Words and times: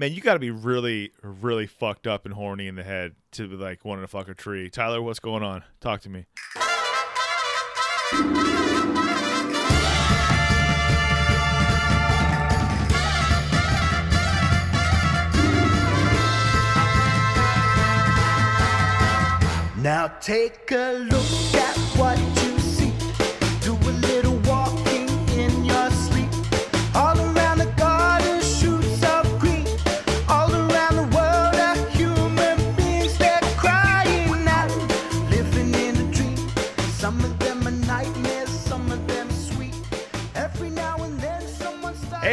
Man, 0.00 0.14
you 0.14 0.22
got 0.22 0.32
to 0.32 0.38
be 0.38 0.50
really, 0.50 1.12
really 1.20 1.66
fucked 1.66 2.06
up 2.06 2.24
and 2.24 2.32
horny 2.32 2.66
in 2.66 2.74
the 2.74 2.82
head 2.82 3.16
to 3.32 3.46
be 3.46 3.56
like 3.56 3.84
wanting 3.84 4.02
to 4.02 4.08
fuck 4.08 4.28
a 4.28 4.34
tree. 4.34 4.70
Tyler, 4.70 5.02
what's 5.02 5.20
going 5.20 5.42
on? 5.42 5.62
Talk 5.78 6.00
to 6.00 6.08
me. 6.08 6.24
Now 19.82 20.06
take 20.22 20.72
a 20.72 20.92
look 21.10 21.54
at 21.60 21.76
what 21.98 22.39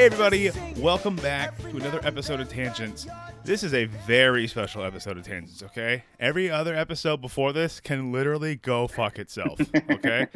everybody. 0.07 0.49
Welcome 0.77 1.17
back 1.17 1.57
to 1.57 1.67
another 1.67 1.99
episode 2.01 2.39
of 2.39 2.47
Tangents. 2.47 3.07
This 3.43 3.61
is 3.61 3.73
a 3.73 3.87
very 4.07 4.47
special 4.47 4.81
episode 4.85 5.17
of 5.17 5.25
Tangents, 5.25 5.61
okay? 5.63 6.05
Every 6.17 6.49
other 6.49 6.73
episode 6.73 7.19
before 7.19 7.51
this 7.51 7.81
can 7.81 8.13
literally 8.13 8.55
go 8.55 8.87
fuck 8.87 9.19
itself, 9.19 9.59
okay? 9.91 10.27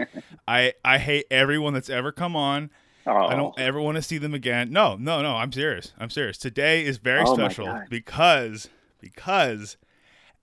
I 0.46 0.74
I 0.84 0.98
hate 0.98 1.26
everyone 1.32 1.74
that's 1.74 1.90
ever 1.90 2.12
come 2.12 2.36
on. 2.36 2.70
Oh, 3.08 3.16
I 3.16 3.36
don't 3.36 3.56
oh. 3.58 3.64
ever 3.64 3.80
want 3.80 3.96
to 3.96 4.02
see 4.02 4.18
them 4.18 4.34
again. 4.34 4.74
No, 4.74 4.98
no, 4.98 5.22
no, 5.22 5.38
I'm 5.38 5.54
serious. 5.54 5.94
I'm 5.98 6.10
serious. 6.10 6.38
Today 6.38 6.84
is 6.84 6.98
very 6.98 7.24
Oh 7.26 7.34
special 7.34 7.84
because 7.90 8.70
because 9.00 9.78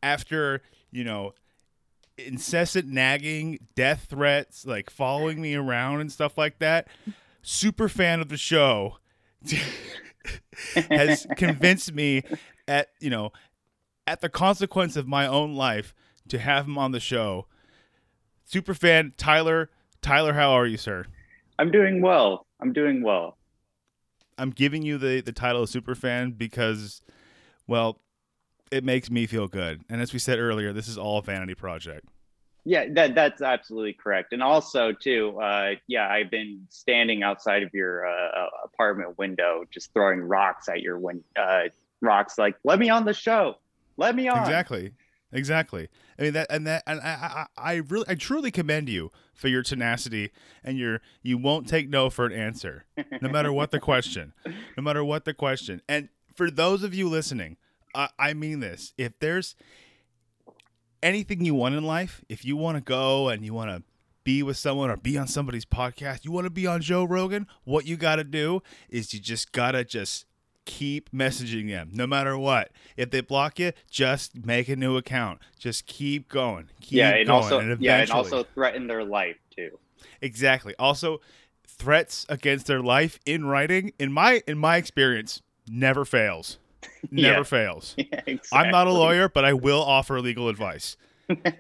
after, 0.03 0.63
you 0.91 1.05
know, 1.05 1.35
incessant 2.17 2.89
nagging, 2.89 3.59
death 3.75 4.07
threats, 4.09 4.65
like 4.65 4.89
following 4.89 5.43
me 5.43 5.55
around 5.55 6.01
and 6.01 6.11
stuff 6.11 6.39
like 6.39 6.61
that, 6.61 6.89
super 7.43 7.91
fan 7.91 8.23
of 8.23 8.31
the 8.31 8.39
show 8.39 8.97
has 10.91 11.27
convinced 11.37 11.93
me 11.93 12.23
at, 12.67 12.89
you 13.01 13.11
know, 13.11 13.33
at 14.07 14.21
the 14.21 14.29
consequence 14.29 14.97
of 14.97 15.07
my 15.07 15.27
own 15.27 15.55
life 15.55 15.95
to 16.29 16.39
have 16.39 16.67
him 16.67 16.79
on 16.79 16.93
the 16.93 17.01
show. 17.01 17.47
Super 18.45 18.75
fan 18.75 19.13
Tyler, 19.17 19.71
Tyler, 20.01 20.33
how 20.35 20.53
are 20.53 20.67
you, 20.67 20.77
sir? 20.77 21.07
I'm 21.59 21.71
doing 21.71 22.01
well. 22.01 22.47
I'm 22.61 22.73
doing 22.73 23.03
well. 23.03 23.37
I'm 24.39 24.51
giving 24.51 24.83
you 24.83 24.99
the 24.99 25.21
the 25.21 25.33
title 25.33 25.63
of 25.63 25.69
super 25.69 25.95
fan 25.95 26.31
because, 26.31 27.03
well, 27.67 28.01
it 28.71 28.85
makes 28.85 29.11
me 29.11 29.27
feel 29.27 29.49
good. 29.49 29.83
And 29.89 30.01
as 30.01 30.13
we 30.13 30.19
said 30.19 30.39
earlier, 30.39 30.73
this 30.73 30.89
is 30.89 30.97
all 30.97 31.19
a 31.19 31.23
vanity 31.23 31.55
project. 31.55 32.09
Yeah, 32.69 32.85
that 32.91 33.15
that's 33.15 33.41
absolutely 33.41 33.95
correct. 33.95 34.35
And 34.35 34.43
also, 34.43 34.93
too, 34.93 35.41
uh, 35.41 35.77
yeah, 35.87 36.07
I've 36.07 36.31
been 36.31 36.67
standing 36.69 37.23
outside 37.23 37.63
of 37.63 37.73
your 37.73 38.07
uh, 38.07 38.47
apartment 38.63 39.17
window, 39.17 39.65
just 39.71 39.91
throwing 39.95 40.21
rocks 40.21 40.69
at 40.69 40.83
your 40.83 40.99
win- 40.99 41.25
uh, 41.35 41.69
rocks, 42.03 42.37
like, 42.37 42.57
"Let 42.65 42.79
me 42.79 42.91
on 42.91 43.07
the 43.07 43.15
show. 43.15 43.55
Let 43.97 44.15
me 44.15 44.29
on." 44.29 44.41
Exactly, 44.41 44.93
exactly. 45.33 45.89
I 46.19 46.23
mean 46.23 46.35
that, 46.35 46.49
and 46.51 46.67
that, 46.67 46.83
and 46.87 47.01
I, 47.01 47.47
I, 47.57 47.73
I 47.73 47.75
really, 47.77 48.05
I 48.07 48.17
truly 48.17 48.51
commend 48.51 48.91
you 48.91 49.13
for 49.33 49.49
your 49.49 49.63
tenacity 49.63 50.31
and 50.63 50.77
your 50.77 51.01
you 51.23 51.39
won't 51.39 51.69
take 51.69 51.89
no 51.89 52.11
for 52.11 52.27
an 52.27 52.33
answer, 52.33 52.85
no 53.23 53.31
matter 53.31 53.51
what 53.51 53.71
the 53.71 53.81
question, 53.81 54.35
no 54.77 54.83
matter 54.83 55.03
what 55.03 55.25
the 55.25 55.33
question. 55.33 55.81
And 55.89 56.11
for 56.35 56.51
those 56.51 56.83
of 56.83 56.93
you 56.93 57.09
listening, 57.09 57.57
I, 57.95 58.11
I 58.19 58.35
mean 58.35 58.61
this: 58.61 58.93
if 58.99 59.19
there's 59.21 59.57
anything 61.03 61.45
you 61.45 61.55
want 61.55 61.75
in 61.75 61.85
life, 61.85 62.25
if 62.29 62.45
you 62.45 62.57
want 62.57 62.77
to 62.77 62.81
go 62.81 63.29
and 63.29 63.45
you 63.45 63.55
want 63.55 63.71
to 63.71 63.83
be 64.25 64.43
with 64.43 64.57
someone 64.57 64.91
or 64.91 64.97
be 64.97 65.17
on 65.17 65.27
somebody's 65.27 65.65
podcast, 65.65 66.25
you 66.25 66.33
want 66.33 66.45
to 66.45 66.51
be 66.51 66.67
on 66.67 66.81
Joe 66.81 67.05
Rogan, 67.05 67.47
what 67.65 67.87
you 67.87 67.97
got 67.97 68.17
to 68.17 68.25
do 68.25 68.63
is 68.89 69.15
you 69.15 69.21
just 69.21 69.53
got 69.53 69.73
to 69.73 69.85
just 69.85 70.27
keep 70.65 71.11
messaging 71.13 71.69
them 71.69 71.91
no 71.95 72.07
matter 72.07 72.37
what. 72.37 72.71
If 72.97 73.11
they 73.11 73.23
block 73.23 73.59
you, 73.59 73.73
just 73.91 74.45
make 74.45 74.69
a 74.69 74.77
new 74.77 74.97
account. 74.97 75.41
Just 75.59 75.87
keep 75.87 76.29
going. 76.29 76.69
Keep 76.81 76.99
yeah, 76.99 77.15
and 77.15 77.27
going. 77.27 77.43
also, 77.43 77.59
and 77.59 77.81
yeah, 77.81 77.99
and 77.99 78.11
also 78.11 78.45
threaten 78.45 78.87
their 78.87 79.03
life 79.03 79.37
too. 79.55 79.79
Exactly. 80.21 80.75
Also, 80.79 81.21
threats 81.67 82.27
against 82.29 82.67
their 82.67 82.83
life 82.83 83.19
in 83.25 83.47
writing, 83.47 83.93
in 83.99 84.13
my 84.13 84.43
in 84.47 84.59
my 84.59 84.77
experience, 84.77 85.41
never 85.67 86.05
fails. 86.05 86.59
Never 87.11 87.39
Yeah. 87.39 87.43
fails. 87.43 87.97
Yeah, 88.27 88.37
I'm 88.53 88.71
not 88.71 88.87
a 88.87 88.93
lawyer, 88.93 89.29
but 89.29 89.45
I 89.45 89.53
will 89.53 89.83
offer 89.83 90.21
legal 90.21 90.49
advice. 90.49 90.97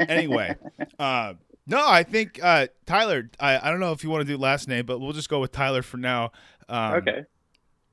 anyway, 0.08 0.56
uh, 0.98 1.34
no, 1.66 1.86
I 1.86 2.02
think 2.02 2.38
uh, 2.42 2.68
Tyler. 2.86 3.30
I, 3.38 3.58
I 3.58 3.70
don't 3.70 3.80
know 3.80 3.92
if 3.92 4.02
you 4.02 4.10
want 4.10 4.26
to 4.26 4.32
do 4.32 4.38
last 4.38 4.68
name, 4.68 4.86
but 4.86 5.00
we'll 5.00 5.12
just 5.12 5.28
go 5.28 5.40
with 5.40 5.52
Tyler 5.52 5.82
for 5.82 5.96
now. 5.98 6.32
Um, 6.68 6.94
Okay. 6.94 7.24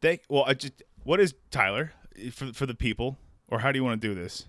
Thank. 0.01 0.21
Well, 0.29 0.43
I 0.47 0.53
just 0.53 0.83
what 1.03 1.19
is 1.19 1.33
Tyler 1.51 1.91
for 2.31 2.53
for 2.53 2.65
the 2.65 2.75
people, 2.75 3.17
or 3.49 3.59
how 3.59 3.71
do 3.71 3.79
you 3.79 3.83
want 3.83 4.01
to 4.01 4.07
do 4.07 4.13
this? 4.13 4.47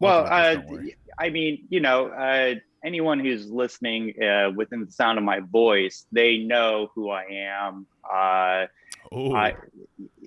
Well, 0.00 0.26
uh, 0.26 0.56
this. 0.56 0.94
I 1.18 1.30
mean, 1.30 1.66
you 1.68 1.80
know, 1.80 2.08
uh, 2.08 2.54
anyone 2.84 3.20
who's 3.20 3.48
listening 3.50 4.14
uh, 4.22 4.50
within 4.54 4.84
the 4.84 4.90
sound 4.92 5.18
of 5.18 5.24
my 5.24 5.40
voice, 5.40 6.06
they 6.12 6.38
know 6.38 6.90
who 6.94 7.10
I 7.10 7.24
am. 7.30 7.86
Uh. 8.04 8.66
I, 9.12 9.54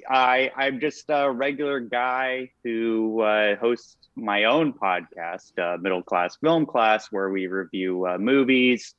I, 0.07 0.51
I'm 0.55 0.79
just 0.79 1.05
a 1.09 1.31
regular 1.31 1.79
guy 1.79 2.51
who 2.63 3.21
uh, 3.21 3.55
hosts 3.55 3.97
my 4.15 4.45
own 4.45 4.73
podcast, 4.73 5.57
uh, 5.57 5.77
Middle 5.77 6.03
Class 6.03 6.37
Film 6.37 6.65
Class, 6.65 7.11
where 7.11 7.29
we 7.29 7.47
review 7.47 8.05
uh, 8.05 8.17
movies. 8.17 8.93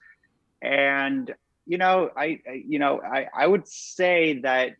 And 0.62 1.33
you 1.66 1.78
know, 1.78 2.10
I, 2.16 2.41
I 2.49 2.62
you 2.66 2.78
know, 2.78 3.00
I, 3.00 3.28
I 3.34 3.47
would 3.47 3.69
say 3.69 4.41
that 4.41 4.77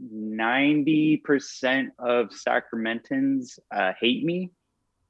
ninety 0.00 1.16
percent 1.16 1.92
of 1.98 2.28
Sacramentans 2.30 3.58
uh, 3.70 3.92
hate 3.98 4.24
me. 4.24 4.50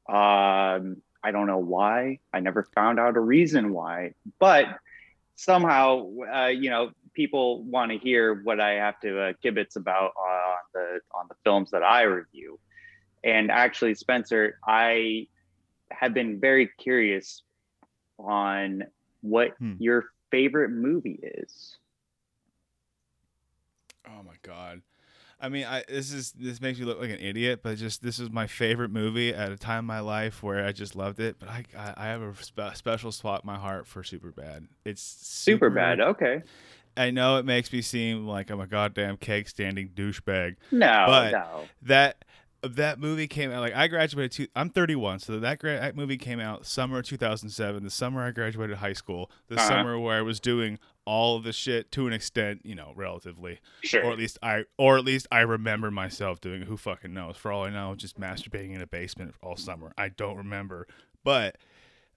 Um, 0.08 1.02
I 1.22 1.30
don't 1.32 1.46
know 1.46 1.58
why. 1.58 2.20
I 2.32 2.40
never 2.40 2.66
found 2.74 2.98
out 2.98 3.16
a 3.16 3.20
reason 3.20 3.72
why, 3.72 4.14
but 4.38 4.66
somehow, 5.36 6.08
uh, 6.32 6.46
you 6.46 6.70
know, 6.70 6.92
people 7.18 7.64
want 7.64 7.90
to 7.90 7.98
hear 7.98 8.42
what 8.44 8.60
I 8.60 8.74
have 8.74 9.00
to 9.00 9.20
uh, 9.20 9.32
kibitz 9.44 9.74
about 9.74 10.12
on 10.16 10.56
the 10.72 11.00
on 11.12 11.26
the 11.28 11.34
films 11.42 11.68
that 11.72 11.82
I 11.82 12.02
review. 12.02 12.60
And 13.24 13.50
actually, 13.50 13.94
Spencer, 13.96 14.60
I 14.64 15.26
have 15.90 16.14
been 16.14 16.38
very 16.38 16.70
curious 16.78 17.42
on 18.20 18.84
what 19.20 19.56
Hmm. 19.58 19.72
your 19.80 20.04
favorite 20.30 20.70
movie 20.70 21.18
is. 21.20 21.76
Oh 24.06 24.22
my 24.22 24.34
god. 24.42 24.82
I 25.40 25.48
mean, 25.48 25.66
I 25.66 25.84
this 25.88 26.12
is 26.12 26.32
this 26.32 26.60
makes 26.60 26.78
me 26.78 26.84
look 26.84 27.00
like 27.00 27.10
an 27.10 27.20
idiot, 27.20 27.60
but 27.62 27.78
just 27.78 28.02
this 28.02 28.18
is 28.20 28.30
my 28.30 28.46
favorite 28.46 28.90
movie 28.90 29.34
at 29.34 29.52
a 29.52 29.56
time 29.56 29.80
in 29.80 29.84
my 29.86 30.00
life 30.00 30.42
where 30.42 30.64
I 30.64 30.72
just 30.72 30.96
loved 30.96 31.18
it. 31.20 31.36
But 31.40 31.48
I 31.48 31.64
I, 31.76 31.94
I 31.96 32.06
have 32.06 32.22
a 32.22 32.34
spe- 32.42 32.74
special 32.74 33.12
spot 33.12 33.42
in 33.42 33.46
my 33.46 33.56
heart 33.58 33.86
for 33.86 34.02
Superbad. 34.02 34.68
It's 34.84 35.02
Super 35.02 35.70
bad. 35.70 36.00
Okay. 36.00 36.42
I 36.98 37.10
know 37.10 37.36
it 37.38 37.44
makes 37.44 37.72
me 37.72 37.80
seem 37.82 38.26
like 38.26 38.50
I'm 38.50 38.60
a 38.60 38.66
goddamn 38.66 39.16
cake 39.18 39.48
standing 39.48 39.90
douchebag. 39.90 40.56
No, 40.72 41.04
But- 41.06 41.30
no. 41.32 41.64
That 41.82 42.24
that 42.64 42.98
movie 42.98 43.28
came 43.28 43.52
out 43.52 43.60
like 43.60 43.72
I 43.76 43.86
graduated. 43.86 44.32
Two, 44.32 44.46
I'm 44.56 44.68
31, 44.68 45.20
so 45.20 45.38
that, 45.38 45.60
gra- 45.60 45.78
that 45.78 45.94
movie 45.94 46.16
came 46.16 46.40
out 46.40 46.66
summer 46.66 47.02
2007. 47.02 47.84
The 47.84 47.88
summer 47.88 48.24
I 48.26 48.32
graduated 48.32 48.78
high 48.78 48.94
school. 48.94 49.30
The 49.46 49.54
Uh-huh. 49.54 49.68
summer 49.68 49.96
where 49.96 50.18
I 50.18 50.22
was 50.22 50.40
doing 50.40 50.80
all 51.04 51.36
of 51.36 51.44
the 51.44 51.52
shit 51.52 51.92
to 51.92 52.08
an 52.08 52.12
extent, 52.12 52.62
you 52.64 52.74
know, 52.74 52.92
relatively 52.96 53.60
Sure. 53.84 54.04
or 54.04 54.10
at 54.12 54.18
least 54.18 54.38
I 54.42 54.64
or 54.76 54.98
at 54.98 55.04
least 55.04 55.28
I 55.30 55.42
remember 55.42 55.92
myself 55.92 56.40
doing 56.40 56.62
it. 56.62 56.66
Who 56.66 56.76
fucking 56.76 57.14
knows? 57.14 57.36
For 57.36 57.52
all 57.52 57.62
I 57.62 57.70
know, 57.70 57.94
just 57.94 58.18
masturbating 58.18 58.74
in 58.74 58.80
a 58.82 58.88
basement 58.88 59.36
all 59.40 59.54
summer. 59.56 59.92
I 59.96 60.08
don't 60.08 60.36
remember, 60.36 60.88
but 61.22 61.56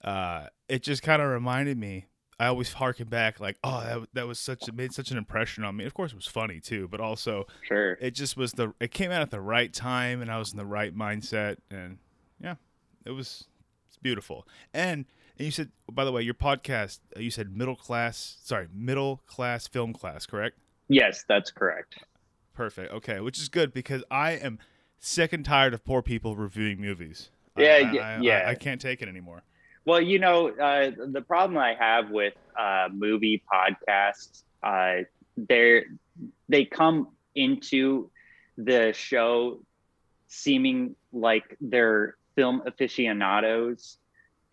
uh, 0.03 0.47
it 0.67 0.81
just 0.81 1.03
kind 1.03 1.21
of 1.21 1.29
reminded 1.29 1.77
me. 1.77 2.07
I 2.41 2.47
always 2.47 2.73
harken 2.73 3.07
back 3.07 3.39
like, 3.39 3.57
oh, 3.63 3.81
that, 3.81 4.07
that 4.13 4.27
was 4.27 4.39
such 4.39 4.67
it 4.67 4.73
made 4.73 4.93
such 4.93 5.11
an 5.11 5.17
impression 5.17 5.63
on 5.63 5.75
me. 5.75 5.85
Of 5.85 5.93
course, 5.93 6.11
it 6.11 6.15
was 6.15 6.25
funny 6.25 6.59
too, 6.59 6.87
but 6.87 6.99
also 6.99 7.45
Sure. 7.67 7.93
it 8.01 8.11
just 8.11 8.35
was 8.35 8.53
the 8.53 8.73
it 8.79 8.89
came 8.89 9.11
out 9.11 9.21
at 9.21 9.29
the 9.29 9.39
right 9.39 9.71
time, 9.71 10.21
and 10.23 10.31
I 10.31 10.39
was 10.39 10.51
in 10.51 10.57
the 10.57 10.65
right 10.65 10.95
mindset, 10.95 11.57
and 11.69 11.99
yeah, 12.41 12.55
it 13.05 13.11
was 13.11 13.45
it's 13.87 13.97
beautiful. 13.97 14.47
And 14.73 15.05
and 15.37 15.45
you 15.45 15.51
said, 15.51 15.69
by 15.91 16.03
the 16.03 16.11
way, 16.11 16.23
your 16.23 16.33
podcast, 16.33 16.99
uh, 17.15 17.19
you 17.19 17.29
said 17.29 17.55
middle 17.55 17.75
class, 17.75 18.37
sorry, 18.43 18.67
middle 18.73 19.21
class 19.27 19.67
film 19.67 19.93
class, 19.93 20.25
correct? 20.25 20.57
Yes, 20.87 21.23
that's 21.27 21.51
correct. 21.51 21.99
Perfect. 22.53 22.91
Okay, 22.91 23.19
which 23.19 23.37
is 23.39 23.49
good 23.49 23.71
because 23.71 24.03
I 24.09 24.31
am 24.31 24.57
sick 24.97 25.31
and 25.31 25.45
tired 25.45 25.73
of 25.75 25.85
poor 25.85 26.01
people 26.01 26.35
reviewing 26.35 26.81
movies. 26.81 27.29
Yeah, 27.55 27.65
I, 27.65 27.77
yeah, 27.91 28.01
I- 28.01 28.21
yeah. 28.21 28.37
I, 28.47 28.49
I 28.51 28.55
can't 28.55 28.81
take 28.81 29.01
it 29.03 29.07
anymore. 29.07 29.43
Well, 29.85 30.01
you 30.01 30.19
know, 30.19 30.49
uh, 30.49 30.91
the 31.11 31.21
problem 31.21 31.57
I 31.57 31.73
have 31.75 32.09
with 32.09 32.33
uh, 32.57 32.89
movie 32.91 33.43
podcasts, 33.51 34.43
uh, 34.63 35.03
they 35.37 35.83
they 36.49 36.65
come 36.65 37.09
into 37.35 38.11
the 38.57 38.93
show 38.93 39.61
seeming 40.27 40.95
like 41.11 41.57
they're 41.61 42.15
film 42.35 42.61
aficionados. 42.65 43.97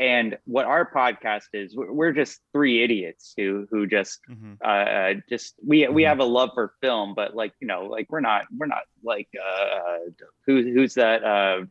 And 0.00 0.38
what 0.44 0.66
our 0.66 0.88
podcast 0.90 1.48
is, 1.52 1.74
we're 1.76 2.12
just 2.12 2.40
three 2.52 2.82
idiots 2.82 3.34
who 3.36 3.66
who 3.70 3.86
just 3.86 4.20
Mhm. 4.30 4.56
uh 4.64 5.20
just 5.28 5.54
we 5.66 5.86
we 5.88 6.02
Mhm. 6.02 6.06
have 6.08 6.20
a 6.20 6.24
love 6.24 6.50
for 6.54 6.74
film, 6.80 7.14
but 7.14 7.34
like 7.34 7.52
you 7.60 7.66
know, 7.66 7.86
like 7.86 8.06
we're 8.10 8.20
not 8.20 8.46
we're 8.56 8.66
not 8.66 8.82
like 9.02 9.28
uh 9.44 9.98
who 10.46 10.62
who's 10.62 10.94
that 10.94 11.24
uh 11.24 11.64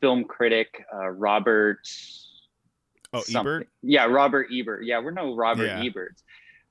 film 0.00 0.24
critic 0.24 0.84
uh 0.92 1.08
Robert 1.10 1.78
Oh, 3.12 3.20
something. 3.22 3.52
Ebert. 3.52 3.68
Yeah, 3.82 4.04
Robert 4.06 4.48
Ebert. 4.52 4.84
Yeah, 4.84 5.00
we're 5.00 5.10
no 5.10 5.34
Robert 5.34 5.66
Yeah. 5.66 5.82
Eberts. 5.82 6.22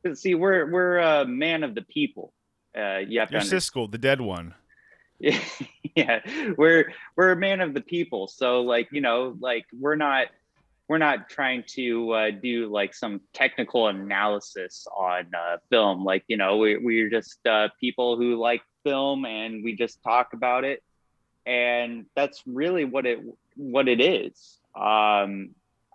But 0.03 0.17
See, 0.17 0.35
we're 0.35 0.69
we're 0.71 0.97
a 0.99 1.25
man 1.25 1.63
of 1.63 1.75
the 1.75 1.81
people. 1.81 2.33
Uh, 2.77 2.97
you 2.97 3.19
have 3.19 3.29
to 3.29 3.33
Your 3.33 3.41
understand. 3.41 3.61
Siskel, 3.61 3.91
the 3.91 3.97
dead 3.97 4.21
one. 4.21 4.53
yeah, 5.19 6.19
we're 6.57 6.93
we're 7.17 7.31
a 7.31 7.35
man 7.35 7.59
of 7.59 7.73
the 7.73 7.81
people. 7.81 8.27
So 8.27 8.61
like 8.61 8.87
you 8.91 9.01
know, 9.01 9.35
like 9.39 9.65
we're 9.77 9.97
not 9.97 10.27
we're 10.87 10.97
not 10.97 11.29
trying 11.29 11.63
to 11.75 12.11
uh, 12.13 12.31
do 12.31 12.67
like 12.67 12.93
some 12.95 13.21
technical 13.33 13.87
analysis 13.87 14.87
on 14.95 15.27
uh, 15.35 15.57
film. 15.69 16.05
Like 16.05 16.23
you 16.27 16.37
know, 16.37 16.57
we 16.57 16.77
we're 16.77 17.09
just 17.09 17.45
uh, 17.45 17.67
people 17.81 18.15
who 18.15 18.37
like 18.37 18.61
film 18.85 19.25
and 19.25 19.63
we 19.63 19.75
just 19.75 20.01
talk 20.03 20.31
about 20.33 20.63
it, 20.63 20.81
and 21.45 22.05
that's 22.15 22.41
really 22.45 22.85
what 22.85 23.05
it 23.05 23.19
what 23.57 23.89
it 23.89 23.99
is. 23.99 24.57
Um, 24.73 25.49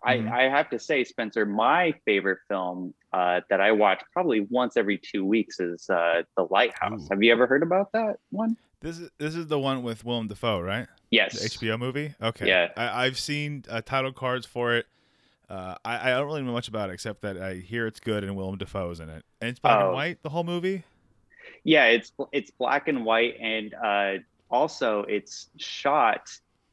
Mhm. 0.05 0.31
I, 0.31 0.47
I 0.47 0.49
have 0.49 0.69
to 0.71 0.79
say, 0.79 1.05
Spencer, 1.05 1.47
my 1.47 1.93
favorite 2.05 2.39
film 2.49 2.95
uh, 3.13 3.41
that 3.49 3.61
I 3.61 3.73
watch 3.73 4.03
probably 4.13 4.41
once 4.41 4.77
every 4.77 4.99
two 4.99 5.25
weeks 5.25 5.61
is 5.61 5.89
uh, 5.91 6.23
The 6.37 6.47
Lighthouse. 6.51 7.03
Ooh. 7.05 7.09
Have 7.11 7.23
you 7.23 7.33
ever 7.33 7.47
heard 7.47 7.63
about 7.63 7.93
that 7.93 8.19
one? 8.31 8.57
This 8.81 8.99
is 8.99 9.11
this 9.19 9.35
is 9.35 9.47
the 9.47 9.59
one 9.59 9.83
with 9.83 10.05
Willem 10.05 10.29
Dafoe, 10.29 10.61
right? 10.61 10.87
Yes. 11.11 11.41
The 11.41 11.49
HBO 11.49 11.79
movie. 11.79 12.15
Okay. 12.21 12.47
Yeah. 12.49 12.69
I, 12.77 13.07
I've 13.07 13.19
seen 13.19 13.65
uh, 13.71 13.81
title 13.81 14.13
cards 14.13 14.45
for 14.47 14.75
it. 14.75 14.87
Uh, 15.49 15.77
I, 15.85 16.11
I 16.11 16.15
don't 16.15 16.27
really 16.27 16.43
know 16.43 16.53
much 16.53 16.69
about 16.69 16.91
it 16.91 16.95
except 16.95 17.23
that 17.23 17.37
I 17.41 17.55
hear 17.55 17.87
it's 17.87 18.01
good 18.01 18.25
and 18.25 18.35
Willem 18.37 18.59
Dafoe's 18.59 19.01
in 19.01 19.09
it, 19.09 19.25
and 19.41 19.51
it's 19.51 19.59
black 19.61 19.79
and 19.81 19.89
Oh. 19.91 19.93
white. 19.95 20.23
The 20.23 20.29
whole 20.31 20.45
movie. 20.45 20.83
Yeah, 21.63 21.85
it's 21.87 22.13
it's 22.33 22.51
black 22.51 22.89
and 22.89 23.05
white, 23.07 23.37
and 23.41 23.73
uh, 23.75 24.13
also 24.51 25.03
it's 25.05 25.49
shot 25.57 26.29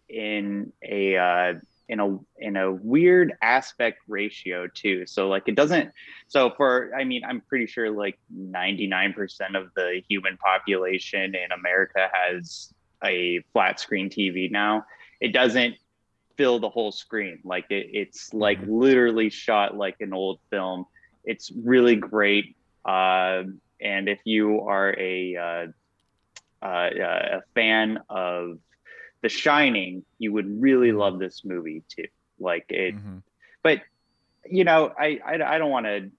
in 0.10 0.72
a 0.84 1.16
uh, 1.18 1.54
in 1.92 2.00
a 2.00 2.18
in 2.40 2.56
a 2.58 2.72
weird 2.72 3.34
aspect 3.44 4.00
ratio 4.08 4.68
too. 4.74 5.06
So 5.06 5.28
like 5.30 5.44
it 5.48 5.56
doesn't. 5.56 5.92
So 6.28 6.52
for 6.58 6.92
I 6.98 7.04
mean, 7.04 7.24
I'm 7.28 7.42
pretty 7.42 7.68
sure 7.68 7.92
like 7.92 8.18
99% 8.34 9.56
of 9.56 9.68
the 9.76 10.02
human 10.10 10.38
population 10.38 11.36
in 11.36 11.52
America 11.52 12.10
has 12.14 12.74
a 13.04 13.42
flat 13.54 13.80
screen 13.80 14.10
TV 14.10 14.50
now. 14.52 14.86
It 15.20 15.34
doesn't 15.34 15.76
fill 16.38 16.60
the 16.60 16.70
whole 16.70 16.92
screen. 16.92 17.40
Like 17.44 17.66
it, 17.70 17.88
it's 17.94 18.34
like 18.34 18.62
Mhm. 18.62 18.68
literally 18.70 19.30
shot 19.30 19.76
like 19.78 19.98
an 20.00 20.14
old 20.14 20.40
film. 20.50 20.86
It's 21.26 21.52
really 21.52 21.96
great. 21.98 22.56
Um, 22.86 23.62
and 23.82 24.10
if 24.10 24.20
you 24.26 24.62
are 24.62 24.96
a 24.98 25.36
uh, 25.36 25.68
uh, 26.66 26.90
a 27.38 27.42
fan 27.56 28.00
of 28.10 28.60
The 29.22 29.30
Shining, 29.30 30.04
you 30.18 30.34
would 30.34 30.62
really 30.62 30.92
love 30.92 31.20
this 31.20 31.44
movie 31.46 31.84
too. 31.88 32.08
Like 32.40 32.66
it, 32.70 32.96
Mhm. 32.96 33.22
but 33.64 33.82
you 34.50 34.64
know, 34.64 34.92
I 35.00 35.20
I, 35.26 35.56
I 35.56 35.58
don't 35.58 35.70
want 35.70 35.86
to 35.86 36.10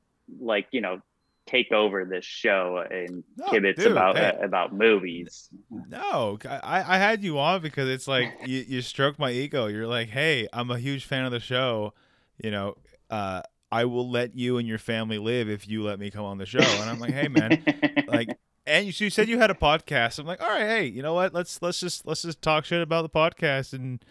like 0.40 0.68
you 0.70 0.80
know 0.80 1.00
take 1.46 1.72
over 1.72 2.04
this 2.04 2.24
show 2.24 2.84
and 2.88 3.24
No, 3.36 3.46
kibitz 3.46 3.76
dude, 3.76 3.90
about 3.92 4.16
hey. 4.16 4.38
about 4.40 4.72
movies. 4.72 5.48
No, 5.88 6.38
I, 6.48 6.84
I 6.86 6.98
had 6.98 7.24
you 7.24 7.38
on 7.38 7.60
because 7.60 7.88
it's 7.88 8.06
like 8.06 8.28
you, 8.46 8.64
you 8.66 8.82
stroke 8.82 9.18
my 9.18 9.30
ego. 9.32 9.66
You're 9.66 9.88
like, 9.88 10.08
hey, 10.08 10.46
I'm 10.52 10.70
a 10.70 10.78
huge 10.78 11.04
fan 11.04 11.24
of 11.24 11.32
the 11.32 11.40
show. 11.40 11.94
You 12.42 12.50
know, 12.52 12.76
uh, 13.10 13.42
I 13.70 13.84
will 13.86 14.08
let 14.08 14.36
you 14.36 14.58
and 14.58 14.68
your 14.68 14.78
family 14.78 15.18
live 15.18 15.48
if 15.48 15.66
you 15.68 15.82
let 15.82 15.98
me 15.98 16.10
come 16.10 16.24
on 16.24 16.38
the 16.38 16.46
show. 16.46 16.78
And 16.80 16.88
I'm 16.88 17.00
like, 17.00 17.12
hey, 17.12 17.28
man, 17.28 17.64
like, 18.06 18.30
and 18.66 18.86
you, 18.86 18.92
you 19.04 19.10
said 19.10 19.28
you 19.28 19.38
had 19.38 19.50
a 19.50 19.54
podcast. 19.54 20.18
I'm 20.18 20.26
like, 20.26 20.42
all 20.42 20.48
right, 20.48 20.66
hey, 20.66 20.86
you 20.86 21.02
know 21.02 21.14
what? 21.14 21.34
Let's 21.34 21.60
let's 21.62 21.80
just 21.80 22.06
let's 22.06 22.22
just 22.22 22.42
talk 22.42 22.64
shit 22.64 22.82
about 22.82 23.02
the 23.02 23.08
podcast 23.08 23.72
and 23.72 24.04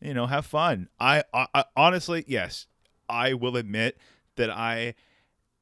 you 0.00 0.14
know 0.14 0.26
have 0.26 0.46
fun. 0.46 0.88
I, 1.00 1.24
I, 1.32 1.46
I 1.54 1.64
honestly, 1.76 2.24
yes, 2.26 2.66
I 3.08 3.34
will 3.34 3.56
admit 3.56 3.98
that 4.36 4.50
I 4.50 4.94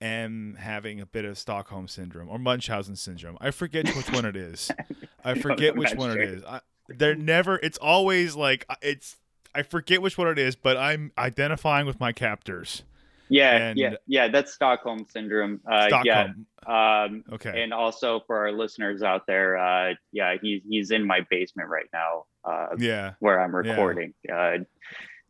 am 0.00 0.56
having 0.58 1.00
a 1.00 1.06
bit 1.06 1.24
of 1.24 1.38
Stockholm 1.38 1.86
syndrome 1.88 2.28
or 2.28 2.38
Munchausen 2.38 2.96
syndrome. 2.96 3.38
I 3.40 3.50
forget 3.52 3.86
which 3.94 4.10
one 4.10 4.24
it 4.24 4.36
is. 4.36 4.70
I 5.24 5.34
forget 5.34 5.76
which 5.76 5.94
one 5.94 6.10
it 6.10 6.20
is. 6.20 6.44
I, 6.44 6.60
they're 6.88 7.14
never. 7.14 7.56
It's 7.56 7.78
always 7.78 8.34
like 8.34 8.66
it's. 8.82 9.16
I 9.54 9.62
forget 9.62 10.00
which 10.00 10.16
one 10.16 10.28
it 10.28 10.38
is, 10.38 10.56
but 10.56 10.76
I'm 10.76 11.12
identifying 11.18 11.86
with 11.86 12.00
my 12.00 12.12
captors. 12.12 12.82
Yeah, 13.32 13.56
and- 13.68 13.78
yeah, 13.78 13.94
yeah. 14.06 14.28
That's 14.28 14.52
Stockholm 14.52 15.06
syndrome. 15.08 15.60
Uh, 15.70 15.88
Stockholm. 15.88 16.46
yeah. 16.66 17.04
Um, 17.06 17.24
Okay. 17.32 17.62
and 17.62 17.72
also 17.72 18.20
for 18.26 18.36
our 18.38 18.52
listeners 18.52 19.02
out 19.02 19.26
there, 19.26 19.56
uh, 19.56 19.94
yeah, 20.12 20.36
he's 20.40 20.62
he's 20.68 20.90
in 20.92 21.04
my 21.06 21.20
basement 21.30 21.68
right 21.68 21.88
now, 21.92 22.24
uh, 22.44 22.68
yeah. 22.78 23.14
where 23.18 23.40
I'm 23.40 23.54
recording. 23.54 24.14
Uh, 24.32 24.58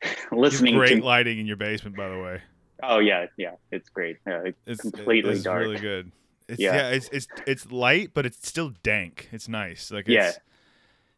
listening 0.33 0.77
Great 0.77 0.97
to. 1.01 1.05
lighting 1.05 1.39
in 1.39 1.47
your 1.47 1.57
basement, 1.57 1.97
by 1.97 2.09
the 2.09 2.19
way. 2.19 2.41
Oh 2.83 2.99
yeah, 2.99 3.27
yeah, 3.39 3.53
it's 3.71 3.89
great. 3.89 4.17
Uh, 4.27 4.51
It's 4.67 4.81
Completely 4.81 5.35
it's 5.35 5.45
dark. 5.45 5.61
really 5.61 5.79
good. 5.79 6.11
It's, 6.49 6.59
yeah. 6.61 6.75
Yeah. 6.75 6.89
it's 6.91 7.09
it's 7.13 7.27
it's 7.47 7.71
light, 7.71 8.11
but 8.13 8.27
it's 8.27 8.47
still 8.47 8.73
dank. 8.83 9.29
It's 9.33 9.49
nice. 9.49 9.91
Like 9.93 10.09
Yeah. 10.09 10.33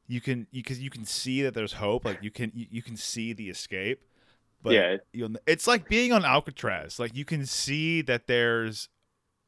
you 0.06 0.20
can 0.20 0.46
you 0.50 0.62
can 0.62 0.78
you 0.80 0.90
can 0.90 1.06
see 1.06 1.40
that 1.42 1.54
there's 1.54 1.72
hope. 1.74 2.04
Like 2.04 2.22
you 2.22 2.30
can 2.30 2.52
you, 2.54 2.66
you 2.70 2.82
can 2.82 2.96
see 2.96 3.32
the 3.32 3.48
escape. 3.48 4.02
But 4.64 4.72
Yeah. 4.72 4.96
you'll, 5.12 5.30
it's 5.46 5.68
like 5.68 5.88
being 5.88 6.10
on 6.12 6.24
Alcatraz. 6.24 6.98
Like 6.98 7.14
you 7.14 7.24
can 7.24 7.46
see 7.46 8.02
that 8.02 8.26
there's, 8.26 8.88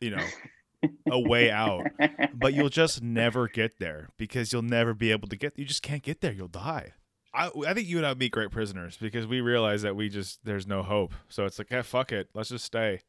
you 0.00 0.10
know, 0.10 0.24
a 1.10 1.18
way 1.18 1.50
out, 1.50 1.86
but 2.34 2.54
you'll 2.54 2.68
just 2.68 3.02
never 3.02 3.48
get 3.48 3.78
there 3.80 4.10
because 4.18 4.52
you'll 4.52 4.62
never 4.62 4.94
be 4.94 5.10
able 5.10 5.26
to 5.28 5.36
get. 5.36 5.58
You 5.58 5.64
just 5.64 5.82
can't 5.82 6.02
get 6.02 6.20
there. 6.20 6.32
You'll 6.32 6.46
die. 6.48 6.92
I, 7.34 7.50
I 7.66 7.74
think 7.74 7.88
you 7.88 7.96
and 7.96 8.06
I 8.06 8.10
would 8.10 8.18
be 8.18 8.28
great 8.28 8.50
prisoners 8.50 8.96
because 9.00 9.26
we 9.26 9.40
realize 9.40 9.82
that 9.82 9.96
we 9.96 10.08
just 10.08 10.44
there's 10.44 10.66
no 10.66 10.82
hope. 10.82 11.12
So 11.28 11.44
it's 11.46 11.58
like, 11.58 11.70
yeah, 11.70 11.82
fuck 11.82 12.12
it, 12.12 12.28
let's 12.34 12.50
just 12.50 12.64
stay. 12.64 13.00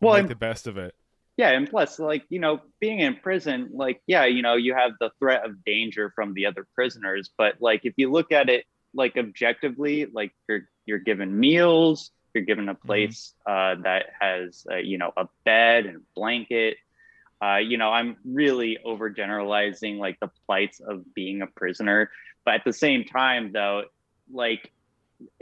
Well, 0.00 0.14
make 0.14 0.20
and- 0.22 0.30
the 0.30 0.34
best 0.36 0.66
of 0.66 0.76
it. 0.78 0.94
yeah 1.36 1.50
and 1.50 1.68
plus 1.68 1.98
like 1.98 2.24
you 2.30 2.38
know 2.38 2.60
being 2.80 3.00
in 3.00 3.14
prison 3.16 3.68
like 3.72 4.00
yeah 4.06 4.24
you 4.24 4.40
know 4.42 4.54
you 4.54 4.72
have 4.74 4.92
the 5.00 5.10
threat 5.18 5.44
of 5.44 5.62
danger 5.64 6.10
from 6.14 6.32
the 6.34 6.46
other 6.46 6.66
prisoners 6.74 7.30
but 7.36 7.56
like 7.60 7.80
if 7.84 7.92
you 7.98 8.10
look 8.10 8.32
at 8.32 8.48
it 8.48 8.64
like 8.94 9.16
objectively 9.18 10.06
like 10.12 10.32
you're 10.48 10.62
you're 10.86 10.98
given 10.98 11.38
meals 11.38 12.10
you're 12.36 12.44
given 12.44 12.68
a 12.68 12.74
place 12.74 13.32
uh, 13.46 13.76
that 13.82 14.06
has 14.20 14.66
uh, 14.70 14.76
you 14.76 14.98
know 14.98 15.10
a 15.16 15.26
bed 15.44 15.86
and 15.86 16.02
blanket. 16.14 16.76
Uh, 17.42 17.56
you 17.56 17.76
know 17.76 17.90
i'm 17.90 18.16
really 18.24 18.78
overgeneralizing 18.86 19.98
like 19.98 20.18
the 20.20 20.30
plights 20.46 20.80
of 20.80 21.14
being 21.14 21.42
a 21.42 21.46
prisoner 21.46 22.10
but 22.46 22.54
at 22.54 22.64
the 22.64 22.72
same 22.72 23.04
time 23.04 23.52
though 23.52 23.82
like 24.32 24.72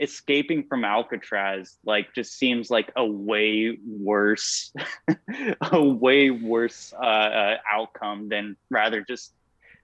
escaping 0.01 0.65
from 0.67 0.83
alcatraz 0.83 1.77
like 1.85 2.13
just 2.13 2.33
seems 2.33 2.69
like 2.69 2.91
a 2.97 3.05
way 3.05 3.77
worse 3.87 4.73
a 5.71 5.81
way 5.81 6.31
worse 6.31 6.93
uh, 7.01 7.05
uh, 7.05 7.57
outcome 7.71 8.27
than 8.27 8.57
rather 8.69 9.01
just 9.01 9.33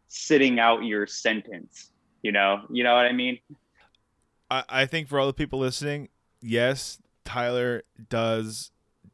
sitting 0.10 0.60
out 0.60 0.84
your 0.84 1.08
sentence 1.08 1.92
you 2.24 2.34
know? 2.34 2.62
You 2.70 2.84
know 2.84 2.94
what 2.94 3.06
i 3.06 3.14
mean 3.14 3.40
I, 4.52 4.86
think 4.86 5.08
for 5.08 5.20
all 5.20 5.28
the 5.28 5.34
people 5.34 5.60
listening, 5.60 6.10
yes, 6.42 7.00
Tyler 7.26 7.84
does 8.10 8.72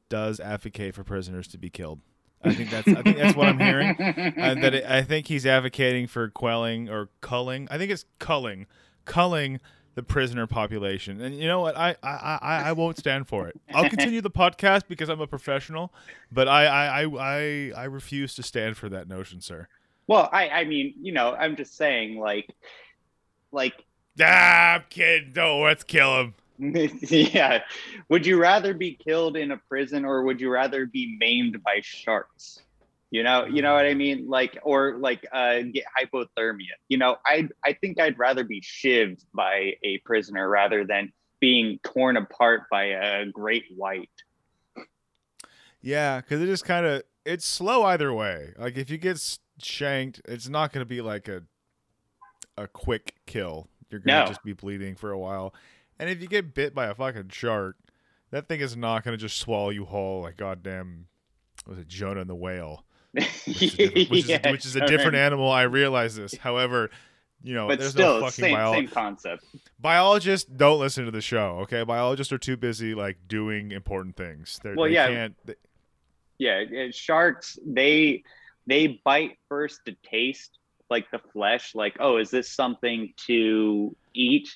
does 0.10 0.40
advocate 0.40 0.96
for 0.96 1.04
prisoners 1.04 1.48
to 1.50 1.58
be 1.58 1.70
killed. 1.70 2.00
I 2.44 2.54
think 2.54 2.70
that's 2.70 2.88
I 2.88 3.02
think 3.02 3.18
that's 3.18 3.36
what 3.36 3.48
I'm 3.48 3.60
hearing. 3.60 3.96
and 4.00 4.64
that 4.64 4.74
it, 4.74 4.86
I 4.86 5.02
think 5.02 5.28
he's 5.28 5.46
advocating 5.46 6.08
for 6.08 6.30
quelling 6.30 6.90
or 6.90 7.10
culling. 7.22 7.68
I 7.70 7.78
think 7.78 7.92
it's 7.92 8.06
culling, 8.20 8.68
culling 9.06 9.60
the 9.96 10.04
prisoner 10.04 10.46
population. 10.48 11.20
And 11.22 11.36
you 11.36 11.48
know 11.48 11.60
what? 11.60 11.76
I 11.76 11.96
I, 12.04 12.40
I, 12.42 12.64
I 12.70 12.72
won't 12.72 12.98
stand 12.98 13.28
for 13.28 13.48
it. 13.48 13.60
I'll 13.74 13.90
continue 13.90 14.22
the 14.22 14.30
podcast 14.32 14.84
because 14.88 15.10
I'm 15.10 15.20
a 15.22 15.28
professional, 15.28 15.94
but 16.32 16.48
I 16.48 16.66
I, 16.66 17.02
I, 17.02 17.06
I 17.20 17.72
I 17.76 17.84
refuse 17.86 18.34
to 18.36 18.44
stand 18.44 18.78
for 18.78 18.90
that 18.90 19.08
notion, 19.08 19.42
sir. 19.42 19.68
well 20.08 20.30
i 20.32 20.48
i 20.50 20.64
mean 20.64 20.94
you 21.02 21.12
know 21.12 21.34
i'm 21.36 21.56
just 21.58 21.76
saying 21.76 22.18
like 22.18 22.48
like 23.52 23.74
Ah, 24.22 24.76
I'm 24.76 24.84
kidding. 24.90 25.34
No, 25.36 25.60
let's 25.60 25.84
kill 25.84 26.20
him. 26.20 26.34
yeah 26.60 27.62
would 28.10 28.26
you 28.26 28.42
rather 28.42 28.74
be 28.74 28.96
killed 28.96 29.38
in 29.38 29.52
a 29.52 29.58
prison 29.70 30.04
or 30.04 30.24
would 30.24 30.42
you 30.42 30.50
rather 30.50 30.88
be 30.88 31.16
maimed 31.20 31.62
by 31.64 31.80
sharks 31.84 32.64
you 33.12 33.22
know 33.22 33.46
you 33.46 33.62
know 33.62 33.76
what 33.76 33.86
i 33.86 33.94
mean 33.94 34.28
like 34.28 34.58
or 34.64 34.98
like 34.98 35.24
uh 35.32 35.60
get 35.72 35.84
hypothermia 35.96 36.74
you 36.90 36.98
know 36.98 37.16
i 37.28 37.48
i 37.64 37.74
think 37.74 38.00
i'd 38.00 38.18
rather 38.18 38.44
be 38.44 38.60
shivved 38.60 39.24
by 39.36 39.72
a 39.84 40.00
prisoner 40.00 40.50
rather 40.50 40.84
than 40.84 41.14
being 41.40 41.80
torn 41.84 42.18
apart 42.18 42.64
by 42.72 42.86
a 42.86 43.28
great 43.28 43.66
white 43.76 44.10
Yeah, 45.82 46.22
because 46.22 46.42
it 46.42 46.48
just 46.48 46.66
kind 46.66 46.86
of 46.86 47.04
it's 47.26 47.46
slow 47.46 47.84
either 47.84 48.14
way. 48.14 48.54
Like 48.58 48.78
if 48.78 48.90
you 48.90 48.98
get 48.98 49.38
shanked, 49.62 50.22
it's 50.26 50.50
not 50.50 50.74
going 50.74 50.82
to 50.82 50.90
be 50.90 51.02
like 51.02 51.28
a 51.28 51.44
a 52.58 52.68
quick 52.68 53.16
kill. 53.26 53.68
You're 53.90 54.00
gonna 54.02 54.22
No. 54.22 54.28
just 54.28 54.44
be 54.44 54.54
bleeding 54.54 54.96
for 54.96 55.12
a 55.12 55.18
while. 55.18 55.54
And 56.00 56.10
if 56.10 56.22
you 56.22 56.28
get 56.28 56.54
bit 56.54 56.74
by 56.76 56.88
a 56.88 56.96
fucking 56.96 57.30
shark, 57.30 57.76
that 58.32 58.48
thing 58.48 58.60
is 58.60 58.76
not 58.78 59.04
gonna 59.04 59.18
just 59.18 59.38
swallow 59.38 59.70
you 59.70 59.86
whole 59.86 60.22
like 60.22 60.38
goddamn 60.38 61.08
was 61.66 61.78
it 61.80 61.88
Jonah 61.88 62.22
and 62.22 62.30
the 62.30 62.36
whale, 62.36 62.86
which 63.14 63.48
is, 63.80 64.10
which 64.10 64.30
is, 64.30 64.40
which 64.52 64.66
is 64.66 64.76
a 64.76 64.86
different 64.88 65.16
animal. 65.16 65.50
I 65.52 65.64
realize 65.64 66.16
this. 66.16 66.36
However, 66.38 66.90
you 67.44 67.54
know, 67.54 67.68
but 67.68 67.80
there's 67.80 67.92
still, 67.92 68.16
no 68.16 68.22
fucking 68.22 68.44
same 68.46 68.54
bio- 68.56 68.74
same 68.74 68.88
concept. 68.88 69.44
biologists 69.80 70.50
don't 70.50 70.80
listen 70.80 71.06
to 71.06 71.12
the 71.12 71.22
show. 71.22 71.60
Okay, 71.62 71.84
biologists 71.84 72.32
are 72.34 72.38
too 72.38 72.58
busy 72.58 72.94
like 72.96 73.18
doing 73.28 73.72
important 73.72 74.16
things. 74.16 74.60
They're, 74.64 74.76
Well, 74.76 74.86
they 74.88 74.94
yeah. 74.96 75.08
can't. 75.08 75.36
They, 75.46 75.56
Yeah, 76.38 76.64
sharks 76.92 77.58
they 77.66 78.24
they 78.66 79.00
bite 79.04 79.38
first 79.50 79.82
to 79.86 79.96
taste 80.10 80.57
like 80.90 81.10
the 81.12 81.20
flesh. 81.34 81.76
Like, 81.76 81.98
oh, 82.00 82.18
is 82.18 82.30
this 82.30 82.50
something 82.50 83.14
to 83.28 83.96
eat? 84.14 84.50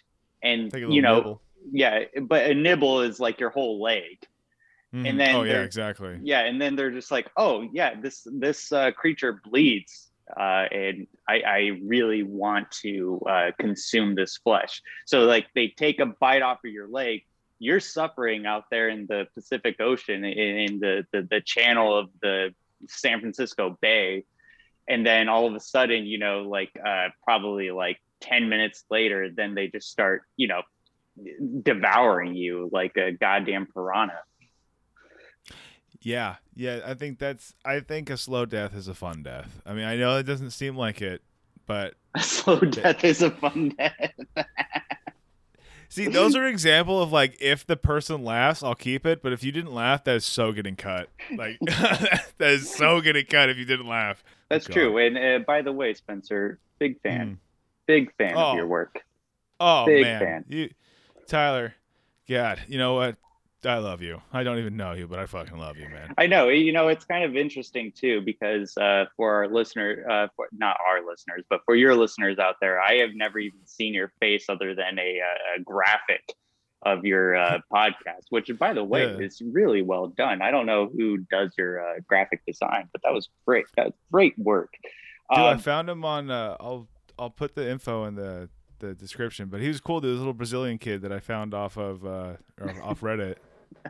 And 0.43 0.73
you 0.73 1.01
know, 1.01 1.15
nibble. 1.17 1.41
yeah, 1.71 2.03
but 2.21 2.50
a 2.50 2.53
nibble 2.53 3.01
is 3.01 3.19
like 3.19 3.39
your 3.39 3.51
whole 3.51 3.81
leg. 3.81 4.25
Mhm. 4.93 5.17
then 5.17 5.35
oh 5.35 5.43
yeah, 5.43 5.61
exactly. 5.61 6.19
Yeah, 6.21 6.41
and 6.41 6.61
then 6.61 6.75
they're 6.75 6.91
just 6.91 7.11
like, 7.11 7.29
oh 7.38 7.67
yeah, 7.71 8.00
this 8.00 8.27
this 8.29 8.71
uh, 8.71 8.91
creature 8.91 9.39
bleeds, 9.43 10.09
uh, 10.35 10.65
and 10.71 11.07
I, 11.29 11.41
I 11.41 11.59
really 11.83 12.23
want 12.23 12.71
to 12.81 13.21
uh, 13.29 13.51
consume 13.57 14.15
this 14.15 14.38
flesh. 14.38 14.81
So 15.05 15.21
like 15.21 15.47
they 15.55 15.69
take 15.69 16.00
a 16.00 16.07
bite 16.07 16.41
off 16.41 16.59
of 16.65 16.71
your 16.71 16.88
leg. 16.88 17.23
You're 17.59 17.79
suffering 17.79 18.45
out 18.45 18.65
there 18.71 18.89
in 18.89 19.05
the 19.05 19.27
Pacific 19.33 19.79
Ocean, 19.79 20.25
in, 20.25 20.57
in 20.57 20.79
the, 20.79 21.05
the 21.11 21.21
the 21.21 21.41
channel 21.41 21.97
of 21.97 22.09
the 22.21 22.53
San 22.88 23.19
Francisco 23.21 23.77
Bay, 23.81 24.25
and 24.88 25.05
then 25.05 25.29
all 25.29 25.47
of 25.47 25.55
a 25.55 25.59
sudden, 25.59 26.05
you 26.05 26.17
know, 26.17 26.41
like 26.41 26.71
uh, 26.85 27.09
probably 27.23 27.71
like 27.71 27.97
ten 28.19 28.50
minutes 28.50 28.83
later, 28.89 29.29
then 29.35 29.55
they 29.55 29.67
just 29.67 29.89
start, 29.89 30.23
you 30.38 30.47
know, 30.47 30.61
devouring 31.63 32.35
you 32.35 32.69
like 32.71 32.95
a 32.97 33.11
goddamn 33.11 33.67
piranha. 33.67 34.19
Yeah, 36.01 36.38
yeah. 36.55 36.79
I 36.85 36.95
think 36.95 37.19
that's. 37.19 37.53
I 37.63 37.79
think 37.79 38.09
a 38.09 38.17
slow 38.17 38.45
death 38.45 38.75
is 38.75 38.88
a 38.88 38.95
fun 38.95 39.23
death. 39.23 39.61
I 39.65 39.73
mean, 39.73 39.85
I 39.85 39.95
know 39.97 40.17
it 40.17 40.23
doesn't 40.23 40.51
seem 40.51 40.75
like 40.75 41.01
it, 41.01 41.21
but 41.67 41.93
A 42.15 42.21
slow 42.21 42.59
death 42.59 43.03
is 43.03 43.21
a 43.21 43.31
fun 43.31 43.73
death. 43.77 44.11
see, 45.91 46.07
those 46.07 46.36
are 46.38 46.48
example 46.48 47.00
of 47.03 47.12
like 47.12 47.38
if 47.39 47.67
the 47.67 47.75
person 47.77 48.24
laughs, 48.24 48.63
I'll 48.63 48.74
keep 48.74 49.05
it. 49.05 49.21
But 49.21 49.31
if 49.33 49.43
you 49.43 49.51
didn't 49.51 49.74
laugh, 49.75 50.03
that 50.05 50.15
is 50.15 50.25
so 50.25 50.51
getting 50.51 50.75
cut. 50.75 51.10
Like 51.38 51.60
that 51.60 52.24
is 52.39 52.74
so 52.74 53.00
getting 53.01 53.25
cut 53.27 53.50
if 53.50 53.57
you 53.57 53.65
didn't 53.65 53.88
laugh. 53.88 54.24
That's 54.50 54.65
God. 54.67 54.74
true. 54.74 54.98
And 54.98 55.17
uh, 55.17 55.39
by 55.45 55.62
the 55.62 55.71
way, 55.71 55.93
Spencer, 55.93 56.57
big 56.79 57.00
fan, 57.01 57.27
Mm. 57.31 57.38
big 57.86 58.15
fan 58.17 58.33
Oh. 58.36 58.51
of 58.51 58.55
your 58.55 58.67
work. 58.67 59.00
Oh 59.60 59.86
Big 59.86 60.01
man, 60.01 60.19
fan. 60.19 60.45
you, 60.50 60.69
Tyler. 61.27 61.75
God, 62.27 62.60
you 62.67 62.77
know 62.79 62.95
what? 62.95 63.17
I 63.63 63.77
love 63.77 64.01
you. 64.01 64.22
I 64.34 64.44
don't 64.44 64.58
even 64.58 64.75
know 64.75 64.94
you, 64.94 65.08
but 65.08 65.20
I 65.20 65.27
fucking 65.27 65.58
love 65.58 65.77
you, 65.77 65.88
man. 65.89 66.13
I 66.18 66.25
know. 66.25 66.50
You 66.50 66.74
know, 66.74 66.88
it's 66.88 67.06
kind 67.06 67.24
of 67.24 67.36
interesting 67.36 67.91
too 67.96 68.22
because 68.22 68.75
uh, 68.77 69.06
for 69.15 69.34
our 69.36 69.48
listener, 69.48 70.03
uh, 70.10 70.27
for, 70.36 70.48
not 70.51 70.77
our 70.88 71.06
listeners, 71.06 71.44
but 71.50 71.62
for 71.65 71.75
your 71.75 71.96
listeners 71.96 72.39
out 72.39 72.56
there, 72.60 72.82
I 72.82 72.96
have 72.96 73.12
never 73.13 73.38
even 73.38 73.60
seen 73.65 73.94
your 73.94 74.12
face 74.20 74.46
other 74.50 74.74
than 74.74 74.98
a, 74.98 75.20
a 75.58 75.62
graphic 75.63 76.34
of 76.84 77.06
your 77.06 77.36
uh, 77.36 77.60
podcast. 77.74 78.24
Which, 78.32 78.50
by 78.58 78.74
the 78.74 78.84
way, 78.84 79.03
Yeah. 79.03 79.20
is 79.25 79.41
really 79.46 79.84
well 79.84 80.08
done. 80.08 80.41
I 80.41 80.50
don't 80.50 80.65
know 80.65 80.89
who 80.91 81.20
does 81.30 81.53
your 81.56 81.88
uh, 81.88 82.00
graphic 82.08 82.41
design, 82.48 82.89
but 82.91 83.01
that 83.03 83.13
was 83.13 83.30
great. 83.46 83.65
That 83.77 83.86
was 83.88 83.94
great 84.12 84.34
work. 84.39 84.74
Dude, 84.82 85.39
I 85.39 85.51
Um, 85.51 85.60
found 85.60 85.88
him 85.88 86.03
on. 86.03 86.32
Uh, 86.32 86.58
I'll 86.60 86.88
I'll 87.20 87.30
put 87.30 87.53
the 87.53 87.70
info 87.70 88.06
in 88.06 88.15
the 88.15 88.50
the 88.80 88.96
description. 88.96 89.50
But 89.50 89.62
he 89.62 89.68
was 89.68 89.80
cool. 89.80 90.01
Dude, 90.01 90.13
this 90.13 90.18
little 90.18 90.34
Brazilian 90.34 90.80
kid 90.80 91.03
that 91.03 91.12
I 91.12 91.20
found 91.20 91.53
off 91.53 91.77
of 91.77 92.03
uh, 92.03 92.34
off 92.82 93.01
Reddit. 93.01 93.36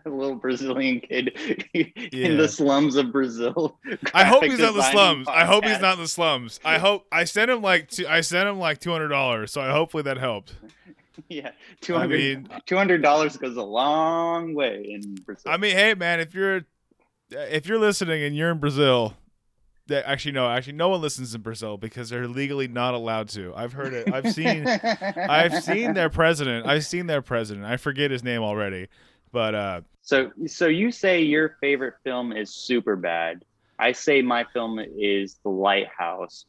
A 0.05 0.09
little 0.09 0.35
Brazilian 0.35 0.99
kid 1.01 1.37
Yeah. 1.73 1.85
in 2.11 2.37
the 2.37 2.47
slums 2.47 2.95
of 2.95 3.11
Brazil. 3.11 3.77
I 4.13 4.23
hope 4.25 4.43
he's 4.43 4.59
not 4.59 4.73
the 4.73 4.89
slums. 4.91 5.27
I 5.27 5.45
hope 5.45 5.65
he's 5.65 5.79
not 5.79 5.95
in 5.95 6.03
the 6.03 6.07
slums. 6.07 6.59
I 6.63 6.77
hope 6.77 7.05
I 7.11 7.23
sent 7.25 7.51
him 7.51 7.61
like 7.61 7.89
two, 7.89 8.07
I 8.07 8.21
sent 8.21 8.47
him 8.49 8.59
like 8.59 8.79
two 8.79 8.91
hundred 8.91 9.09
dollars. 9.09 9.51
So 9.51 9.61
I 9.61 9.71
hopefully 9.71 10.03
that 10.03 10.17
helped. 10.17 10.53
Yeah, 11.27 11.51
two 11.81 11.95
I 11.95 11.99
hundred 11.99 12.19
mean- 12.19 12.49
two 12.65 12.75
hundred 12.77 13.01
dollars 13.01 13.37
goes 13.37 13.55
a 13.55 13.61
long 13.61 14.53
way 14.55 14.85
in 14.89 15.15
Brazil. 15.15 15.51
I 15.51 15.57
mean, 15.57 15.75
hey 15.75 15.93
man, 15.93 16.19
if 16.19 16.33
you're 16.33 16.61
if 17.29 17.67
you're 17.67 17.77
listening 17.79 18.23
and 18.23 18.35
you're 18.35 18.49
in 18.49 18.59
Brazil, 18.59 19.15
that 19.87 20.07
actually 20.09 20.31
no, 20.31 20.49
actually 20.49 20.73
no 20.73 20.89
one 20.89 21.01
listens 21.01 21.35
in 21.35 21.41
Brazil 21.41 21.77
because 21.77 22.09
they're 22.09 22.27
legally 22.27 22.67
not 22.67 22.93
allowed 22.93 23.27
to. 23.29 23.53
I've 23.55 23.73
heard 23.73 23.93
it. 23.93 24.11
I've 24.11 24.33
seen 24.33 24.65
I've 24.67 25.61
seen 25.63 25.93
their 25.93 26.09
president. 26.09 26.65
I've 26.65 26.85
seen 26.85 27.07
their 27.07 27.21
president. 27.21 27.65
I 27.65 27.77
forget 27.77 28.09
his 28.09 28.23
name 28.23 28.41
already, 28.41 28.87
but 29.31 29.55
uh, 29.55 29.81
So, 30.01 30.31
so 30.47 30.67
you 30.67 30.91
say 30.91 31.21
your 31.21 31.57
favorite 31.61 31.95
film 32.03 32.31
is 32.33 32.53
Super 32.53 32.95
Bad. 32.95 33.43
I 33.79 33.93
say 33.93 34.21
my 34.21 34.45
film 34.53 34.79
is 34.79 35.37
The 35.43 35.49
Lighthouse. 35.49 36.45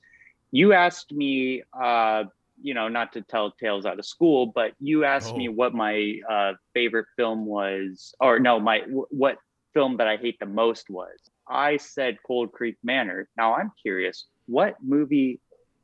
You 0.51 0.73
asked 0.73 1.13
me, 1.13 1.63
uh, 1.73 2.25
you 2.63 2.75
know, 2.75 2.89
not 2.89 3.13
to 3.15 3.23
tell 3.23 3.51
tales 3.53 3.87
out 3.87 3.99
of 3.99 4.05
school, 4.07 4.47
but 4.47 4.73
you 4.81 5.05
asked 5.05 5.37
me 5.37 5.49
Oh. 5.49 5.53
what 5.53 5.75
my 5.75 6.19
uh, 6.29 6.53
favorite 6.75 7.07
film 7.17 7.47
was, 7.47 8.15
or 8.21 8.39
no, 8.39 8.61
my 8.61 8.81
wh- 8.81 9.11
what 9.13 9.39
film 9.75 9.97
that 9.99 10.07
I 10.09 10.17
hate 10.17 10.39
the 10.39 10.47
most 10.47 10.91
was. 10.91 11.17
I 11.49 11.79
said 11.79 12.19
Cold 12.27 12.53
Creek 12.53 12.77
Manor. 12.83 13.29
Now 13.37 13.55
I'm 13.55 13.73
curious, 13.81 14.27
what 14.47 14.77
movie 14.83 15.41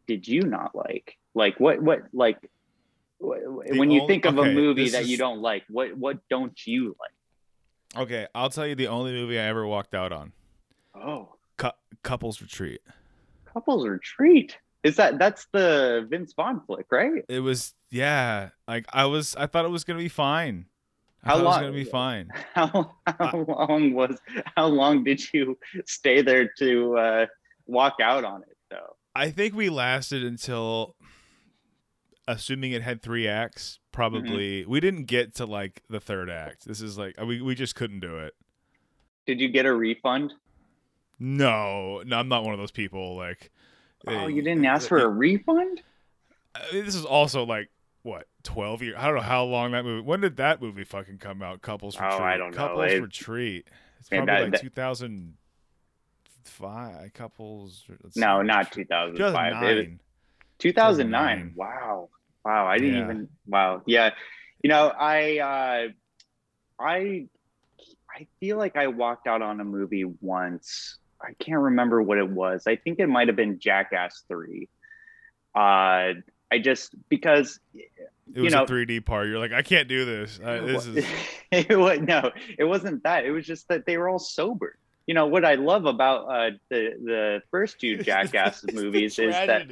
did 0.07 0.27
you 0.29 0.43
not 0.43 0.75
like? 0.75 1.17
Like 1.35 1.59
what? 1.59 1.81
What 1.83 2.03
like? 2.13 2.39
Wh- 3.19 3.77
When 3.79 3.91
you 3.91 4.03
only- 4.03 4.07
think 4.07 4.25
of 4.25 4.39
a 4.39 4.53
movie 4.53 4.91
that 4.91 5.07
you 5.07 5.17
don't 5.17 5.41
like, 5.41 5.65
what 5.69 5.97
what 5.97 6.19
don't 6.29 6.59
you 6.67 6.97
like? 7.01 8.03
okay, 8.03 8.27
I'll 8.35 8.51
tell 8.51 8.67
you 8.67 8.75
the 8.75 8.89
only 8.89 9.13
movie 9.13 9.39
I 9.39 9.45
ever 9.45 9.67
walked 9.67 9.95
out 9.95 10.13
on. 10.13 10.33
Oh, 10.95 11.35
Cou- 11.57 11.71
Couples 12.03 12.41
Retreat. 12.43 12.81
Couples 13.53 13.87
Retreat. 13.87 14.57
Is 14.85 14.97
that 14.97 15.19
that's 15.19 15.47
the 15.53 16.07
Vince 16.09 16.33
Vaughn 16.35 16.61
flick, 16.67 16.87
right? 16.93 17.25
It 17.29 17.41
was 17.41 17.75
yeah, 17.91 18.51
like 18.69 18.87
I 18.93 19.07
was 19.07 19.35
I 19.37 19.47
thought 19.47 19.65
it 19.65 19.71
was 19.71 19.85
gonna 19.85 19.99
be 19.99 20.09
fine. 20.09 20.67
I 21.25 21.31
How 21.31 21.35
thought 21.35 21.43
it 21.43 21.45
was 21.47 21.57
gonna 21.57 21.73
be 21.73 21.85
fine. 21.85 22.29
How 22.55 22.95
how 23.07 23.45
long 23.49 23.93
was 23.95 24.19
how 24.57 24.67
long 24.67 25.03
did 25.03 25.21
you 25.33 25.59
stay 25.87 26.23
there 26.23 26.49
to 26.59 26.97
uh, 26.97 27.27
walk 27.67 27.97
out 28.01 28.23
on 28.25 28.43
it 28.43 28.57
though? 28.71 28.95
I 29.17 29.31
think 29.31 29.55
we 29.55 29.69
lasted 29.69 30.23
until 30.23 30.95
assuming 32.29 32.73
it 32.73 32.83
had 32.83 33.03
three 33.03 33.27
acts, 33.27 33.81
probably 33.91 34.65
we 34.67 34.79
didn't 34.79 35.07
get 35.07 35.35
to 35.37 35.47
like 35.47 35.83
the 35.91 35.99
third 35.99 36.31
act. 36.31 36.67
This 36.67 36.81
is 36.81 36.97
like 36.97 37.21
we 37.21 37.41
we 37.41 37.57
just 37.57 37.75
couldn't 37.75 38.01
do 38.01 38.19
it. 38.19 38.35
Did 39.27 39.41
you 39.41 39.49
get 39.49 39.67
a 39.67 39.75
refund? 39.75 40.35
No, 41.19 42.03
no, 42.07 42.19
I'm 42.19 42.29
not 42.29 42.45
one 42.45 42.53
of 42.53 42.61
those 42.61 42.71
people 42.71 43.17
like 43.17 43.51
Oh, 44.07 44.27
eh, 44.27 44.29
you 44.29 44.43
didn't 44.43 44.65
ask 44.65 44.87
for 44.89 44.99
a 44.99 45.09
refund? 45.09 45.83
This 46.73 46.95
is 46.95 47.05
also 47.05 47.45
like 47.45 47.69
what 48.03 48.29
12 48.45 48.83
years. 48.83 48.95
I 48.97 49.07
don't 49.07 49.17
know 49.17 49.23
how 49.23 49.43
long 49.45 49.73
that 49.73 49.85
movie. 49.85 50.07
When 50.07 50.21
did 50.21 50.37
that 50.37 50.63
movie 50.63 50.85
fucking 50.85 51.19
come 51.19 51.43
out? 51.43 51.63
Couples 51.63 51.97
Retreat. 51.97 52.21
Oh. 52.21 52.25
I 52.25 52.37
don't 52.37 52.53
know. 52.53 52.57
Couples 52.57 52.93
Retreat. 52.95 53.67
It's 53.99 54.09
probably 54.09 54.27
that- 54.27 54.43
like 54.43 54.53
that- 54.53 54.61
2005. 54.63 57.13
Couples. 57.15 57.85
No, 58.15 58.41
see. 58.41 58.47
not 58.47 58.71
2005. 58.73 59.19
It 59.19 59.23
was 59.23 59.29
2009. 59.33 60.01
2009. 60.59 60.61
2009. 60.61 61.53
Wow. 61.57 62.09
Wow. 62.45 62.67
I 62.67 62.79
didn't 62.79 62.95
Yeah. 62.95 63.05
even. 63.05 63.29
Wow. 63.47 63.83
Yeah. 63.87 64.11
You 64.63 64.71
know, 64.71 64.89
I, 64.89 65.39
uh, 65.39 65.89
I, 66.83 67.27
I 68.11 68.27
feel 68.41 68.57
like 68.57 68.77
I 68.77 68.89
walked 68.89 69.27
out 69.27 69.43
on 69.43 69.61
a 69.61 69.65
movie 69.65 70.05
once. 70.05 70.99
I 71.21 71.33
can't 71.39 71.61
remember 71.61 72.03
what 72.03 72.19
it 72.19 72.29
was. 72.29 72.65
I 72.67 72.77
think 72.77 72.99
it 73.01 73.09
might 73.09 73.29
have 73.29 73.37
been 73.37 73.59
Jackass 73.59 74.25
3. 74.29 74.69
Uh, 75.55 75.59
I 76.51 76.59
just, 76.63 76.95
because 77.09 77.59
It 77.75 77.91
you 78.35 78.43
was 78.43 78.53
know- 78.55 78.63
a 78.65 78.67
3D 78.67 79.05
part. 79.05 79.27
You're 79.29 79.39
like, 79.39 79.53
I 79.53 79.63
can't 79.63 79.89
do 79.89 80.05
this. 80.05 80.39
Uh, 80.43 80.63
this 80.65 80.87
is. 80.87 81.05
it 81.53 81.79
was 81.79 82.01
no, 82.01 82.31
it 82.59 82.65
wasn't 82.65 83.03
that. 83.05 83.25
It 83.25 83.31
was 83.33 83.45
just 83.47 83.69
that 83.69 83.85
they 83.87 83.99
were 83.99 84.09
all 84.09 84.19
sober. 84.19 84.77
You 85.07 85.15
know 85.15 85.27
what 85.27 85.45
I 85.45 85.55
love 85.55 85.87
about 85.87 86.27
uh, 86.27 86.51
the 86.71 86.91
the 87.03 87.43
first 87.51 87.81
two 87.81 87.97
Jackass 88.03 88.65
movies 88.73 89.19
is 89.19 89.35
that. 89.35 89.69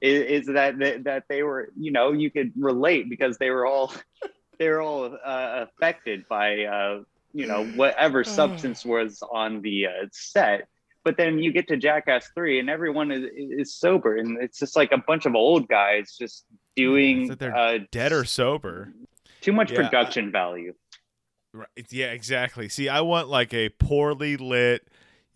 Is, 0.00 0.42
is 0.42 0.54
that, 0.54 0.78
that 0.78 1.04
that 1.04 1.24
they 1.28 1.42
were 1.42 1.70
you 1.78 1.90
know 1.92 2.12
you 2.12 2.30
could 2.30 2.52
relate 2.56 3.08
because 3.08 3.38
they 3.38 3.50
were 3.50 3.66
all 3.66 3.92
they 4.58 4.68
were 4.68 4.80
all 4.80 5.04
uh, 5.06 5.66
affected 5.66 6.24
by 6.28 6.64
uh, 6.64 7.00
you 7.32 7.46
know 7.46 7.64
whatever 7.64 8.24
substance 8.24 8.84
was 8.84 9.22
on 9.32 9.60
the 9.62 9.86
uh, 9.86 9.90
set. 10.12 10.66
But 11.04 11.16
then 11.16 11.38
you 11.38 11.52
get 11.52 11.68
to 11.68 11.76
Jackass 11.78 12.28
three 12.34 12.58
and 12.58 12.68
everyone 12.68 13.10
is, 13.12 13.24
is 13.34 13.74
sober 13.74 14.16
and 14.16 14.42
it's 14.42 14.58
just 14.58 14.76
like 14.76 14.92
a 14.92 14.98
bunch 14.98 15.24
of 15.26 15.34
old 15.34 15.66
guys 15.68 16.14
just 16.18 16.44
doing 16.76 17.20
It's 17.22 17.30
like 17.30 17.38
they're 17.38 17.56
uh, 17.56 17.78
Dead 17.90 18.12
or 18.12 18.24
sober. 18.24 18.92
too 19.40 19.52
much 19.52 19.70
Yeah, 19.70 19.80
I- 19.80 19.82
production 19.84 20.30
value. 20.32 20.74
Right. 21.54 21.68
Yeah, 21.90 22.12
exactly. 22.12 22.68
See, 22.68 22.90
I 22.90 23.00
want 23.00 23.28
like 23.28 23.54
a 23.54 23.70
poorly 23.70 24.36
lit, 24.36 24.86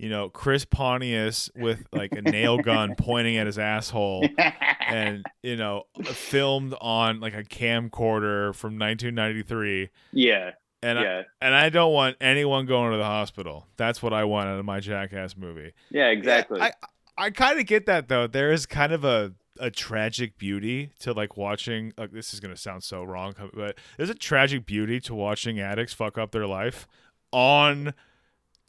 you 0.02 0.08
know, 0.08 0.28
Chris 0.28 0.64
Pontius 0.64 1.48
with 1.54 1.86
like 1.92 2.10
a 2.10 2.22
nail 2.22 2.58
gun 2.58 2.94
pointing 2.98 3.36
at 3.36 3.46
his 3.46 3.56
asshole 3.56 4.26
and, 4.80 5.24
you 5.44 5.54
know, 5.54 5.84
filmed 6.02 6.74
on 6.80 7.20
like 7.20 7.34
a 7.34 7.44
camcorder 7.44 8.52
from 8.52 8.80
1993. 8.80 9.90
yeah, 10.12 10.50
And 10.82 10.98
I, 10.98 11.24
and 11.40 11.54
I 11.54 11.68
don't 11.68 11.92
want 11.92 12.16
anyone 12.20 12.66
going 12.66 12.90
to 12.90 12.98
the 12.98 13.04
hospital. 13.04 13.68
That's 13.76 14.02
what 14.02 14.12
I 14.12 14.24
want 14.24 14.48
out 14.48 14.58
of 14.58 14.64
my 14.64 14.80
Jackass 14.80 15.36
movie. 15.36 15.72
yeah, 15.90 16.08
exactly. 16.08 16.60
I 16.60 16.72
I 17.16 17.30
kind 17.30 17.60
of 17.60 17.66
get 17.66 17.86
that 17.86 18.08
though. 18.08 18.26
There 18.26 18.50
is 18.50 18.66
kind 18.66 18.92
of 18.92 19.04
a 19.04 19.34
a 19.60 19.70
tragic 19.70 20.36
beauty 20.36 20.90
to 20.98 21.12
like 21.12 21.36
watching. 21.36 21.92
Like, 21.96 22.10
this 22.10 22.34
is 22.34 22.40
gonna 22.40 22.56
sound 22.56 22.82
so 22.82 23.04
wrong, 23.04 23.34
but 23.54 23.78
there's 23.96 24.10
a 24.10 24.14
tragic 24.14 24.66
beauty 24.66 24.98
to 25.02 25.14
watching 25.14 25.60
addicts 25.60 25.92
fuck 25.92 26.18
up 26.18 26.32
their 26.32 26.46
life 26.48 26.88
on 27.30 27.94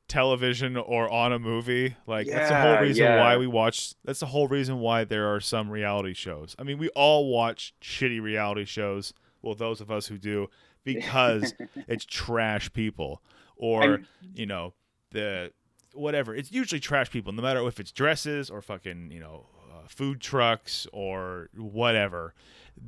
television 0.08 0.78
or 0.78 1.10
on 1.10 1.34
a 1.34 1.40
movie. 1.40 1.96
Like 2.06 2.28
that's 2.28 2.50
the 2.50 2.62
whole 2.62 2.78
reason 2.80 3.06
yeah. 3.06 3.20
why 3.20 3.38
we 3.38 3.48
watch. 3.48 3.94
That's 4.04 4.20
the 4.20 4.28
whole 4.28 4.48
reason 4.48 4.80
why 4.80 5.04
there 5.04 5.34
are 5.34 5.40
some 5.40 5.70
reality 5.70 6.14
shows. 6.14 6.56
I 6.60 6.64
mean, 6.64 6.78
we 6.78 6.90
all 6.90 7.30
watch 7.30 7.74
shitty 7.82 8.22
reality 8.22 8.66
shows. 8.66 9.14
Well, 9.42 9.56
those 9.56 9.82
of 9.82 9.92
us 9.92 10.08
who 10.08 10.18
do, 10.18 10.50
because 10.84 11.54
it's 11.88 12.06
trash 12.06 12.72
people 12.74 13.22
or 13.56 13.84
I'm- 13.84 14.08
you 14.34 14.46
know 14.46 14.74
the 15.12 15.52
whatever. 15.94 16.36
It's 16.36 16.52
usually 16.52 16.80
trash 16.80 17.10
people, 17.10 17.34
no 17.34 17.42
matter 17.42 17.66
if 17.68 17.80
it's 17.80 17.92
dresses 17.92 18.50
or 18.50 18.62
fucking 18.62 19.12
you 19.12 19.20
know 19.20 19.48
uh, 19.72 19.88
food 19.88 20.22
trucks 20.22 20.88
or 20.92 21.50
whatever. 21.56 22.34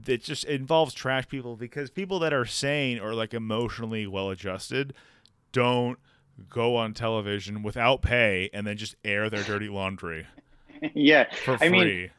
It 0.08 0.24
just 0.24 0.46
involves 0.46 0.94
trash 0.94 1.28
people 1.28 1.56
because 1.56 1.92
people 1.92 2.20
that 2.20 2.34
are 2.34 2.46
sane 2.46 3.00
or 3.00 3.14
like 3.14 3.34
emotionally 3.34 4.08
well 4.08 4.32
adjusted 4.32 4.94
don't 5.52 6.00
go 6.50 6.76
on 6.76 6.94
television 6.94 7.64
without 7.64 8.02
pay 8.02 8.50
and 8.54 8.68
then 8.68 8.78
just 8.78 8.96
air 9.04 9.30
their 9.30 9.44
dirty 9.44 9.70
laundry 9.70 10.26
yeah, 10.94 11.26
for 11.44 11.58
I 11.62 11.70
mean, 11.70 12.10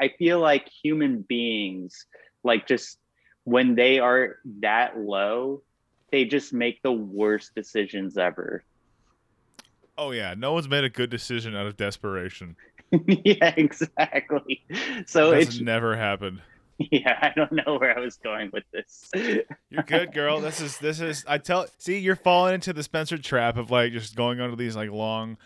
I 0.00 0.08
feel 0.18 0.40
like 0.40 0.68
human 0.82 1.22
beings, 1.22 2.06
like 2.42 2.66
just 2.66 2.98
when 3.44 3.74
they 3.74 3.98
are 3.98 4.36
that 4.60 4.98
low, 4.98 5.62
they 6.10 6.24
just 6.24 6.52
make 6.52 6.82
the 6.82 6.92
worst 6.92 7.54
decisions 7.54 8.16
ever. 8.16 8.64
oh 9.98 10.10
yeah, 10.12 10.34
no 10.36 10.52
one's 10.52 10.68
made 10.68 10.84
a 10.84 10.90
good 10.90 11.10
decision 11.10 11.54
out 11.54 11.66
of 11.66 11.76
desperation. 11.76 12.56
yeah, 13.06 13.54
exactly. 13.56 14.64
So 15.06 15.32
it's 15.32 15.60
never 15.60 15.96
happened. 15.96 16.40
yeah, 16.90 17.18
I 17.20 17.32
don't 17.36 17.52
know 17.52 17.78
where 17.78 17.96
I 17.96 18.00
was 18.00 18.16
going 18.16 18.50
with 18.52 18.64
this. 18.72 19.10
You're 19.68 19.82
good, 19.86 20.12
girl. 20.14 20.40
This 20.40 20.60
is 20.60 20.78
this 20.78 21.00
is. 21.00 21.24
I 21.28 21.38
tell. 21.38 21.66
See, 21.78 21.98
you're 21.98 22.16
falling 22.16 22.54
into 22.54 22.72
the 22.72 22.82
Spencer 22.82 23.18
trap 23.18 23.56
of 23.56 23.70
like 23.70 23.92
just 23.92 24.16
going 24.16 24.40
onto 24.40 24.56
these 24.56 24.76
like 24.76 24.90
long, 24.90 25.36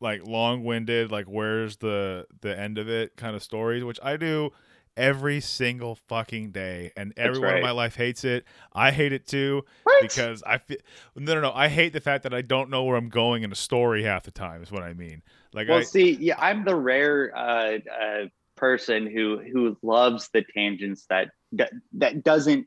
like 0.00 0.26
long-winded, 0.26 1.12
like 1.12 1.26
where's 1.26 1.76
the 1.76 2.26
the 2.40 2.58
end 2.58 2.78
of 2.78 2.88
it 2.88 3.16
kind 3.16 3.36
of 3.36 3.42
stories, 3.42 3.84
which 3.84 4.00
I 4.02 4.16
do 4.16 4.50
every 4.96 5.40
single 5.40 5.94
fucking 5.94 6.50
day, 6.50 6.90
and 6.96 7.12
everyone 7.16 7.56
in 7.56 7.62
my 7.62 7.70
life 7.70 7.94
hates 7.94 8.24
it. 8.24 8.44
I 8.72 8.90
hate 8.90 9.12
it 9.12 9.26
too 9.26 9.62
What? 9.84 10.02
because 10.02 10.42
I 10.44 10.58
feel 10.58 10.78
no, 11.14 11.34
no, 11.34 11.40
no. 11.42 11.52
I 11.52 11.68
hate 11.68 11.92
the 11.92 12.00
fact 12.00 12.24
that 12.24 12.34
I 12.34 12.42
don't 12.42 12.70
know 12.70 12.82
where 12.82 12.96
I'm 12.96 13.08
going 13.08 13.44
in 13.44 13.52
a 13.52 13.56
story 13.56 14.02
half 14.02 14.24
the 14.24 14.32
time. 14.32 14.62
Is 14.62 14.72
what 14.72 14.82
I 14.82 14.94
mean. 14.94 15.22
Like 15.52 15.68
well, 15.68 15.78
I, 15.78 15.82
see, 15.82 16.12
yeah, 16.12 16.34
I'm 16.38 16.64
the 16.64 16.74
rare 16.74 17.32
uh, 17.36 17.78
uh, 17.88 18.24
person 18.60 19.06
who 19.06 19.38
who 19.38 19.76
loves 19.82 20.28
the 20.32 20.44
tangents 20.54 21.06
that 21.08 21.30
that, 21.52 21.72
that 21.94 22.22
doesn't 22.22 22.66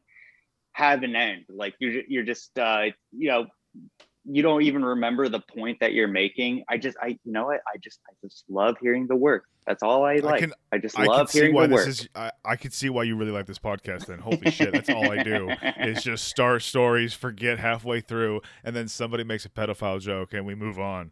have 0.74 1.04
an 1.04 1.16
end. 1.16 1.46
Like 1.50 1.76
you're 1.80 2.02
you're 2.08 2.24
just 2.24 2.58
uh, 2.58 2.86
you 3.12 3.30
know 3.30 3.46
you 4.26 4.42
don't 4.42 4.64
even 4.64 4.84
remember 4.84 5.30
the 5.30 5.42
point 5.42 5.80
that 5.82 5.94
you're 5.94 6.08
making. 6.08 6.64
I 6.68 6.78
just 6.78 6.98
I 7.02 7.08
you 7.08 7.32
know 7.32 7.46
what 7.46 7.62
I 7.68 7.78
just 7.78 8.00
I 8.10 8.14
just 8.22 8.44
love 8.50 8.76
hearing 8.82 9.08
the 9.08 9.16
work. 9.16 9.46
That's 9.68 9.84
all 9.84 10.04
I 10.04 10.16
like. 10.16 10.36
I, 10.36 10.40
can- 10.40 10.82
just 10.82 11.00
I 11.00 11.06
love 11.06 11.32
hearing 11.32 11.54
why 11.54 11.68
the 11.68 11.76
this 11.76 11.80
work. 11.80 11.88
is. 11.88 12.10
I, 12.16 12.32
I 12.44 12.56
could 12.58 12.74
see 12.74 12.90
why 12.90 13.04
you 13.04 13.16
really 13.16 13.32
like 13.32 13.46
this 13.46 13.60
podcast. 13.60 14.08
Then, 14.08 14.20
holy 14.20 14.52
shit, 14.52 14.74
that's 14.74 14.90
all 14.90 15.10
I 15.10 15.24
do 15.24 15.50
is 15.80 16.04
just 16.04 16.26
start 16.26 16.64
stories, 16.64 17.14
forget 17.14 17.60
halfway 17.60 18.02
through, 18.02 18.42
and 18.64 18.76
then 18.76 18.88
somebody 18.90 19.24
makes 19.24 19.46
a 19.46 19.50
pedophile 19.50 20.02
joke, 20.02 20.34
and 20.34 20.46
we 20.46 20.56
move 20.56 20.80
on. 20.80 21.12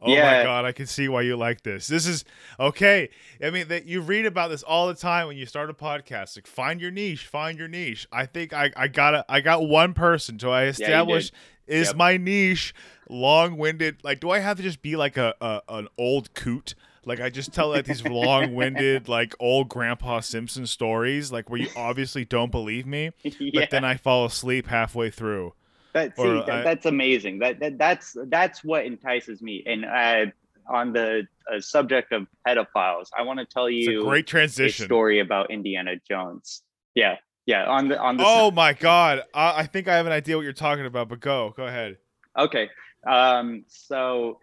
Oh 0.00 0.08
my 0.14 0.42
god, 0.42 0.64
I 0.64 0.72
can 0.72 0.86
see 0.86 1.08
why 1.08 1.22
you 1.22 1.36
like 1.36 1.62
this. 1.62 1.86
This 1.86 2.06
is 2.06 2.24
okay. 2.60 3.08
I 3.42 3.50
mean, 3.50 3.68
that 3.68 3.86
you 3.86 4.02
read 4.02 4.26
about 4.26 4.50
this 4.50 4.62
all 4.62 4.88
the 4.88 4.94
time 4.94 5.26
when 5.26 5.36
you 5.36 5.46
start 5.46 5.70
a 5.70 5.74
podcast. 5.74 6.36
Like, 6.36 6.46
find 6.46 6.80
your 6.80 6.90
niche, 6.90 7.26
find 7.26 7.58
your 7.58 7.68
niche. 7.68 8.06
I 8.12 8.26
think 8.26 8.52
I, 8.52 8.70
I 8.76 8.88
got 8.88 9.14
a, 9.14 9.24
I 9.28 9.40
got 9.40 9.66
one 9.66 9.94
person. 9.94 10.38
So 10.38 10.50
I 10.50 10.64
established 10.64 11.32
is 11.66 11.88
Yep. 11.88 11.96
my 11.96 12.16
niche 12.18 12.74
long-winded. 13.08 14.04
Like, 14.04 14.20
do 14.20 14.30
I 14.30 14.38
have 14.40 14.56
to 14.58 14.62
just 14.62 14.82
be 14.82 14.96
like 14.96 15.16
a, 15.16 15.34
a 15.40 15.62
an 15.68 15.88
old 15.98 16.34
coot? 16.34 16.74
Like 17.04 17.20
I 17.20 17.30
just 17.30 17.52
tell 17.54 17.68
like 17.70 17.84
these 17.86 18.04
long-winded, 18.06 19.08
like 19.08 19.34
old 19.40 19.68
Grandpa 19.68 20.20
Simpson 20.20 20.66
stories, 20.66 21.30
like 21.32 21.48
where 21.48 21.60
you 21.60 21.68
obviously 21.76 22.24
don't 22.24 22.50
believe 22.50 22.86
me, 22.86 23.10
but 23.54 23.70
then 23.70 23.84
I 23.84 23.94
fall 23.96 24.26
asleep 24.26 24.66
halfway 24.66 25.10
through. 25.10 25.54
That, 25.96 26.16
see, 26.16 26.22
that- 26.22 26.48
I- 26.50 26.62
that's 26.62 26.86
amazing. 26.86 27.38
That, 27.40 27.58
that 27.60 27.78
that's 27.78 28.16
that's 28.28 28.62
what 28.62 28.84
entices 28.86 29.40
me. 29.42 29.62
And 29.66 29.84
uh, 29.84 30.26
on 30.68 30.92
the 30.92 31.26
uh, 31.52 31.60
subject 31.60 32.12
of 32.12 32.26
pedophiles, 32.46 33.08
I 33.18 33.22
want 33.22 33.38
to 33.40 33.46
tell 33.46 33.68
you 33.70 34.02
a 34.02 34.04
great 34.04 34.26
transition. 34.26 34.84
story 34.84 35.20
about 35.20 35.50
Indiana 35.50 35.94
Jones. 36.08 36.62
Yeah, 36.94 37.16
yeah. 37.46 37.64
On 37.66 37.88
the 37.88 37.98
on 37.98 38.16
the 38.16 38.24
Oh 38.26 38.50
my 38.50 38.72
god, 38.72 39.22
I, 39.34 39.60
I 39.62 39.66
think 39.66 39.88
I 39.88 39.96
have 39.96 40.06
an 40.06 40.12
idea 40.12 40.36
what 40.36 40.42
you're 40.42 40.52
talking 40.52 40.86
about, 40.86 41.08
but 41.08 41.20
go, 41.20 41.52
go 41.56 41.66
ahead. 41.66 41.96
okay. 42.38 42.68
Um, 43.06 43.64
so 43.68 44.38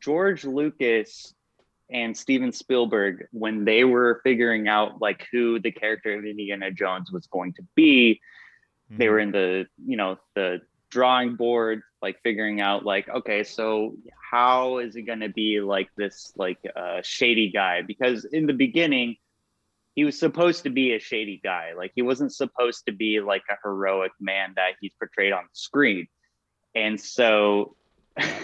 George 0.00 0.44
Lucas 0.44 1.34
and 1.90 2.16
Steven 2.16 2.52
Spielberg, 2.52 3.26
when 3.30 3.64
they 3.64 3.84
were 3.84 4.20
figuring 4.24 4.66
out 4.68 5.00
like 5.00 5.26
who 5.30 5.60
the 5.60 5.70
character 5.70 6.18
of 6.18 6.24
Indiana 6.24 6.70
Jones 6.70 7.12
was 7.12 7.26
going 7.28 7.52
to 7.54 7.62
be, 7.74 8.20
Mm-hmm. 8.88 8.98
they 8.98 9.08
were 9.08 9.18
in 9.18 9.32
the 9.32 9.66
you 9.84 9.96
know 9.96 10.16
the 10.36 10.60
drawing 10.90 11.34
board 11.34 11.82
like 12.00 12.22
figuring 12.22 12.60
out 12.60 12.84
like 12.84 13.08
okay 13.08 13.42
so 13.42 13.96
how 14.30 14.78
is 14.78 14.96
it 14.96 15.02
going 15.02 15.20
to 15.20 15.28
be 15.28 15.60
like 15.60 15.88
this 15.96 16.32
like 16.36 16.58
uh, 16.74 17.00
shady 17.02 17.50
guy? 17.50 17.82
Because 17.82 18.24
in 18.24 18.46
the 18.46 18.52
beginning 18.52 19.16
he 19.94 20.04
was 20.04 20.18
supposed 20.18 20.64
to 20.64 20.70
be 20.70 20.94
a 20.94 20.98
shady 20.98 21.40
guy. 21.42 21.72
Like 21.76 21.92
he 21.94 22.02
wasn't 22.02 22.34
supposed 22.34 22.84
to 22.86 22.92
be 22.92 23.20
like 23.20 23.44
a 23.48 23.54
heroic 23.62 24.12
man 24.20 24.52
that 24.56 24.72
he's 24.80 24.92
portrayed 24.98 25.32
on 25.32 25.44
the 25.44 25.54
screen. 25.54 26.06
And 26.74 27.00
so 27.00 27.76
i 28.18 28.34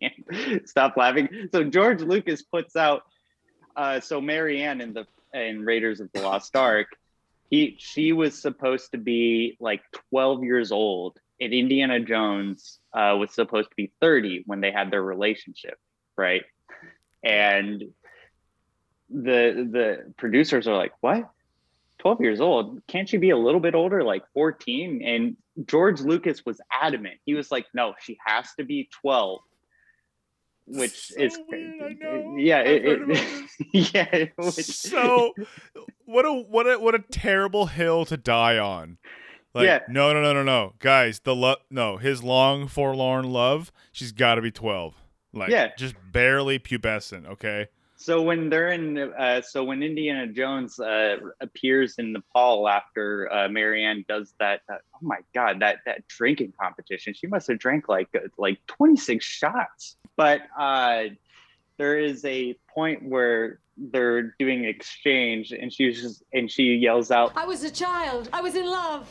can't 0.00 0.68
stop 0.68 0.96
laughing. 0.96 1.48
So 1.52 1.64
george 1.64 2.02
lucas 2.02 2.42
puts 2.42 2.76
out 2.76 3.02
uh, 3.76 4.00
so 4.00 4.20
marianne 4.20 4.80
in 4.80 4.92
the 4.92 5.06
in 5.32 5.64
raiders 5.64 6.00
of 6.00 6.10
the 6.12 6.22
lost 6.22 6.56
ark 6.56 6.88
he 7.50 7.76
she 7.78 8.12
was 8.12 8.40
supposed 8.40 8.92
to 8.92 8.98
be 8.98 9.56
like 9.60 9.82
12 10.10 10.44
years 10.44 10.72
old 10.72 11.18
and 11.40 11.52
indiana 11.52 12.00
jones 12.00 12.80
uh, 12.92 13.16
was 13.18 13.32
supposed 13.32 13.70
to 13.70 13.76
be 13.76 13.92
30 14.00 14.44
when 14.46 14.60
they 14.60 14.70
had 14.70 14.90
their 14.90 15.02
relationship 15.02 15.78
right? 16.18 16.42
And 17.22 17.84
the 19.08 19.66
the 19.72 20.12
producers 20.18 20.68
are 20.68 20.76
like 20.76 20.92
what? 21.00 21.30
12 22.00 22.20
years 22.20 22.40
old? 22.40 22.82
Can't 22.86 23.08
she 23.08 23.16
be 23.16 23.30
a 23.30 23.36
little 23.36 23.60
bit 23.60 23.74
older 23.74 24.04
like 24.04 24.22
14 24.34 25.02
and 25.02 25.36
george 25.66 26.00
lucas 26.00 26.44
was 26.44 26.60
adamant. 26.70 27.18
He 27.24 27.34
was 27.34 27.50
like 27.50 27.66
no 27.72 27.94
she 28.00 28.18
has 28.24 28.52
to 28.58 28.64
be 28.64 28.90
12 29.00 29.40
which 30.68 31.08
So 31.08 31.20
is 31.22 31.38
weird, 31.48 31.98
yeah 32.36 32.60
it, 32.60 32.82
it, 32.84 33.54
yeah 33.94 34.24
which, 34.36 34.64
so 34.64 35.34
what 36.04 36.24
a 36.24 36.32
what 36.32 36.66
a 36.66 36.78
what 36.78 36.94
a 36.94 37.00
terrible 37.00 37.66
hill 37.66 38.04
to 38.06 38.16
die 38.16 38.58
on. 38.58 38.98
Like 39.54 39.66
Yeah. 39.66 39.80
no 39.88 40.12
no 40.12 40.20
no 40.22 40.32
no 40.32 40.42
no 40.42 40.74
guys 40.78 41.20
the 41.20 41.34
love 41.34 41.58
no 41.70 41.96
his 41.96 42.22
long 42.22 42.68
forlorn 42.68 43.24
love 43.32 43.72
she's 43.92 44.12
got 44.12 44.34
to 44.36 44.42
be 44.42 44.50
twelve 44.50 44.94
like 45.32 45.50
Yeah. 45.50 45.70
just 45.76 45.94
barely 46.12 46.58
pubescent 46.58 47.26
okay 47.26 47.68
So 47.96 48.22
when 48.22 48.48
they're 48.48 48.68
in, 48.68 48.96
uh, 48.98 49.42
so 49.42 49.64
when 49.64 49.82
Indiana 49.82 50.28
Jones 50.28 50.78
uh, 50.78 51.16
appears 51.40 51.96
in 51.98 52.12
Nepal 52.12 52.68
after 52.68 53.28
uh, 53.32 53.48
Marianne 53.48 54.04
does 54.08 54.34
that, 54.38 54.60
that, 54.68 54.82
oh 54.94 54.98
my 55.02 55.18
God, 55.34 55.58
that 55.60 55.78
that 55.84 56.06
drinking 56.06 56.52
competition, 56.60 57.12
she 57.12 57.26
must 57.26 57.48
have 57.48 57.58
drank 57.58 57.88
like 57.88 58.08
uh, 58.14 58.20
like 58.38 58.58
26 58.68 59.24
shots. 59.24 59.96
But 60.18 60.42
uh, 60.58 61.04
there 61.78 61.98
is 61.98 62.24
a 62.24 62.58
point 62.74 63.08
where 63.08 63.60
they're 63.78 64.34
doing 64.40 64.64
exchange, 64.64 65.52
and 65.52 65.72
she's 65.72 66.02
just 66.02 66.24
and 66.34 66.50
she 66.50 66.74
yells 66.74 67.10
out, 67.12 67.32
I 67.36 67.46
was 67.46 67.62
a 67.62 67.70
child. 67.70 68.28
I 68.32 68.40
was 68.42 68.56
in 68.56 68.66
love. 68.66 69.08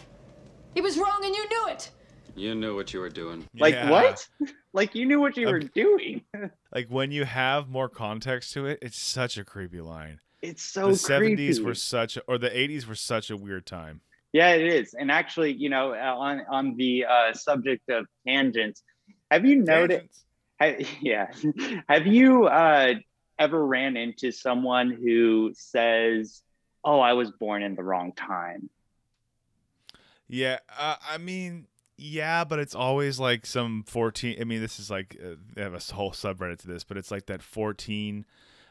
It 0.75 0.83
was 0.83 0.97
wrong 0.97 1.21
and 1.23 1.33
you 1.33 1.47
knew 1.49 1.67
it. 1.69 1.89
You 2.35 2.53
knew 2.53 2.75
what 2.75 2.93
you 2.93 2.99
were 2.99 3.09
doing. 3.09 3.45
like 3.57 3.73
Yeah. 3.73 3.89
what? 3.89 4.27
like 4.73 4.93
you 4.93 5.05
knew 5.07 5.19
what 5.21 5.37
you 5.37 5.47
Um, 5.47 5.53
were 5.53 5.59
doing. 5.61 6.21
like 6.75 6.87
when 6.89 7.09
you 7.11 7.23
have 7.23 7.69
more 7.69 7.89
context 7.89 8.53
to 8.53 8.67
it 8.67 8.77
it's 8.83 8.99
such 8.99 9.37
a 9.39 9.43
creepy 9.43 9.81
line 9.81 10.19
It's 10.43 10.61
so 10.61 10.87
the 10.87 10.93
70s 10.93 11.63
were 11.63 11.73
such 11.73 12.19
or 12.27 12.37
the 12.37 12.49
80s 12.51 12.85
were 12.85 12.93
such 12.95 13.31
a 13.31 13.37
weird 13.37 13.65
time 13.65 14.01
Yeah, 14.33 14.51
it 14.51 14.67
is. 14.67 14.93
And 14.93 15.09
actually, 15.09 15.53
you 15.53 15.69
know, 15.69 15.93
uh, 15.93 16.13
on 16.27 16.41
on 16.51 16.75
the 16.75 17.05
uh, 17.05 17.33
subject 17.33 17.89
of 17.89 18.05
tangents, 18.27 18.83
Have 19.31 19.45
you 19.45 19.55
noticed? 19.63 20.25
Yeah. 21.01 21.27
Have 21.87 22.07
you 22.07 22.45
uh, 22.47 22.95
ever 23.39 23.65
ran 23.65 23.97
into 23.97 24.31
someone 24.31 24.91
who 24.91 25.53
says, 25.55 26.41
"Oh, 26.83 26.99
I 26.99 27.13
was 27.13 27.31
born 27.31 27.63
in 27.63 27.75
the 27.75 27.83
wrong 27.83 28.13
time"? 28.13 28.69
Yeah, 30.27 30.59
uh, 30.77 30.95
I 31.09 31.17
mean, 31.17 31.67
yeah, 31.97 32.43
but 32.43 32.59
it's 32.59 32.75
always 32.75 33.19
like 33.19 33.45
some 33.45 33.83
14. 33.87 34.37
I 34.41 34.43
mean, 34.43 34.61
this 34.61 34.79
is 34.79 34.89
like, 34.91 35.17
uh, 35.23 35.35
they 35.53 35.61
have 35.61 35.73
a 35.73 35.93
whole 35.93 36.11
subreddit 36.11 36.59
to 36.59 36.67
this, 36.67 36.83
but 36.83 36.97
it's 36.97 37.11
like 37.11 37.27
that 37.27 37.41
14, 37.41 38.25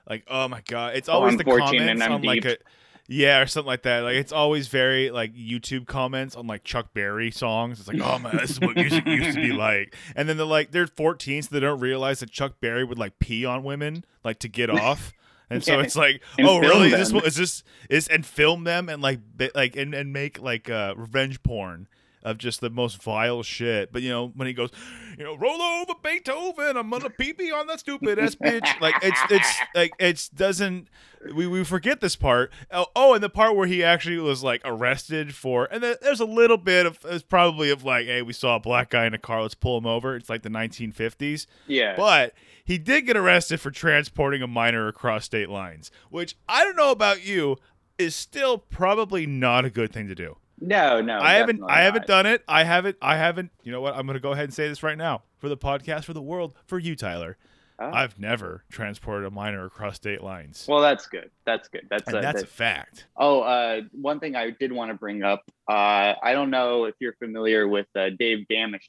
like, 0.09 0.25
oh 0.29 0.49
my 0.49 0.61
God. 0.63 0.97
It's 0.97 1.09
Oh, 1.11 1.15
always 1.15 1.25
I'm 1.25 1.37
the 1.37 1.45
14 1.45 1.89
and 1.89 2.03
comments 2.03 2.03
I'm 2.03 2.13
on 2.13 2.23
like 2.23 2.45
a, 2.45 2.57
deep. 2.57 2.63
Yeah, 3.09 3.41
or 3.41 3.47
something 3.47 3.67
like 3.67 3.83
that. 3.83 4.01
Like, 4.01 4.17
it's 4.17 4.33
always 4.33 4.69
very 4.69 5.11
like 5.11 5.35
YouTube 5.35 5.87
comments 5.87 6.37
on 6.37 6.47
like 6.47 6.65
Chuck 6.65 6.93
Berry 6.95 7.31
songs. 7.31 7.79
It's 7.79 7.89
like, 7.89 8.01
oh 8.01 8.19
man, 8.19 8.37
this 8.37 8.51
is 8.51 8.61
what 8.61 8.77
music 8.77 9.07
used 9.07 9.37
to 9.37 9.43
be 9.43 9.53
like. 9.53 9.95
And 10.15 10.29
then 10.29 10.37
they're 10.37 10.47
like, 10.47 10.71
they're 10.73 10.87
14, 10.87 11.43
so 11.43 11.49
they 11.53 11.61
don't 11.61 11.81
realize 11.81 12.21
that 12.21 12.31
Chuck 12.31 12.55
Berry 12.61 12.85
would 12.85 12.99
like 12.99 13.19
pee 13.19 13.45
on 13.45 13.63
women, 13.63 14.05
like 14.25 14.39
to 14.41 14.49
get 14.49 14.71
off. 14.81 15.13
And 15.49 15.63
so 15.63 15.79
it's 15.79 15.95
like, 15.95 16.23
And 16.39 16.49
oh, 16.49 16.59
really? 16.59 16.93
Is 16.93 17.13
this 17.13 17.25
is 17.25 17.37
this 17.37 17.65
is 17.89 18.09
and 18.09 18.27
film 18.27 18.65
them 18.65 18.89
and 18.89 19.01
like 19.01 19.21
bi- 19.37 19.53
like 19.55 19.77
and, 19.77 19.95
and 19.95 20.13
make 20.13 20.41
like 20.41 20.69
uh 20.69 20.95
revenge 20.97 21.43
porn 21.45 21.87
of 22.27 22.39
just 22.39 22.61
the 22.61 22.69
most 22.69 23.03
vile 23.03 23.43
shit. 23.43 23.93
But 23.93 24.03
you 24.03 24.11
know 24.11 24.33
when 24.35 24.47
he 24.49 24.53
goes, 24.53 24.71
you 25.17 25.25
know, 25.25 25.37
roll 25.37 25.63
over 25.63 25.95
Beethoven, 26.03 26.77
I'm 26.77 26.91
gonna 26.91 27.09
pee 27.09 27.33
pee 27.33 27.53
on 27.53 27.67
that 27.69 27.81
stupid 27.81 28.19
ass 28.19 28.35
bitch. 28.35 28.67
Like 28.81 28.97
it's 29.03 29.21
it's 29.31 29.57
like 29.75 29.93
it's 29.99 30.29
doesn't. 30.29 30.89
We, 31.35 31.47
we 31.49 31.65
forget 31.65 32.01
this 32.01 32.15
part. 32.15 32.53
Oh, 32.71 32.87
oh, 32.95 33.15
and 33.15 33.23
the 33.23 33.29
part 33.31 33.57
where 33.57 33.67
he 33.67 33.83
actually 33.83 34.19
was 34.19 34.45
like 34.45 34.61
arrested 34.65 35.35
for, 35.35 35.67
and 35.73 35.83
there- 35.83 35.97
there's 36.01 36.21
a 36.21 36.25
little 36.27 36.59
bit 36.59 36.87
of, 36.87 36.99
it's 37.05 37.25
probably 37.25 37.71
of 37.71 37.83
like, 37.83 38.07
hey, 38.07 38.23
we 38.23 38.33
saw 38.33 38.55
a 38.57 38.61
black 38.61 38.91
guy 38.91 39.07
in 39.07 39.15
a 39.15 39.19
car, 39.19 39.43
let's 39.43 39.55
pull 39.55 39.77
him 39.79 39.87
over. 39.87 40.15
It's 40.15 40.29
like 40.29 40.43
the 40.43 40.51
1950s. 40.51 41.47
Yeah. 41.67 41.97
But 41.97 42.35
he 42.65 42.79
did 42.79 43.07
get 43.07 43.17
arrested 43.17 43.61
for 43.61 43.73
transporting 43.73 44.41
a 44.41 44.47
minor 44.47 44.87
across 44.87 45.25
state 45.25 45.49
lines, 45.49 45.91
which 46.11 46.37
I 46.49 46.63
don't 46.63 46.77
know 46.77 46.93
about 46.93 47.27
you, 47.27 47.57
is 47.99 48.15
still 48.15 48.59
probably 48.59 49.27
not 49.27 49.65
a 49.65 49.71
good 49.71 49.93
thing 49.93 50.07
to 50.07 50.15
do. 50.15 50.37
No, 50.61 51.01
no. 51.03 51.19
I 51.19 51.35
haven't 51.35 51.63
I 51.69 51.83
haven't 51.83 52.03
not. 52.03 52.07
done 52.07 52.27
it. 52.27 52.43
I 52.49 52.65
haven't 52.65 52.97
I 53.03 53.17
haven't 53.17 53.51
you 53.63 53.73
know 53.73 53.81
what? 53.81 53.95
I'm 53.97 54.07
gonna 54.07 54.21
go 54.21 54.33
ahead 54.33 54.45
and 54.45 54.55
say 54.55 54.69
this 54.69 54.83
right 54.83 54.97
now. 54.99 55.23
For 55.39 55.49
the 55.51 55.57
podcast, 55.57 56.05
for 56.05 56.15
the 56.15 56.23
world, 56.23 56.55
for 56.67 56.79
you, 56.79 56.97
Tyler. 56.97 57.37
Oh. 57.79 57.91
I've 57.93 58.19
never 58.19 58.65
transported 58.71 59.27
a 59.27 59.31
minor 59.31 59.67
across 59.67 59.97
state 59.97 60.23
lines. 60.23 60.65
Well, 60.67 60.81
that's 60.81 61.07
good. 61.09 61.31
That's 61.45 61.69
good. 61.69 61.87
That's 61.91 62.09
and 62.09 62.17
a, 62.17 62.21
that's 62.23 62.43
a 62.43 62.47
fact. 62.47 63.05
Oh, 63.19 63.43
uh, 63.43 63.83
one 63.93 64.19
thing 64.19 64.35
I 64.35 64.49
did 64.49 64.73
want 64.73 64.91
to 64.91 64.95
bring 64.97 65.23
up. 65.23 65.43
Uh, 65.69 66.15
I 66.23 66.33
don't 66.33 66.49
know 66.49 66.85
if 66.87 66.95
you're 67.01 67.13
familiar 67.17 67.69
with 67.69 67.87
uh, 67.95 68.09
Dave 68.19 68.47
Dameshek, 68.51 68.81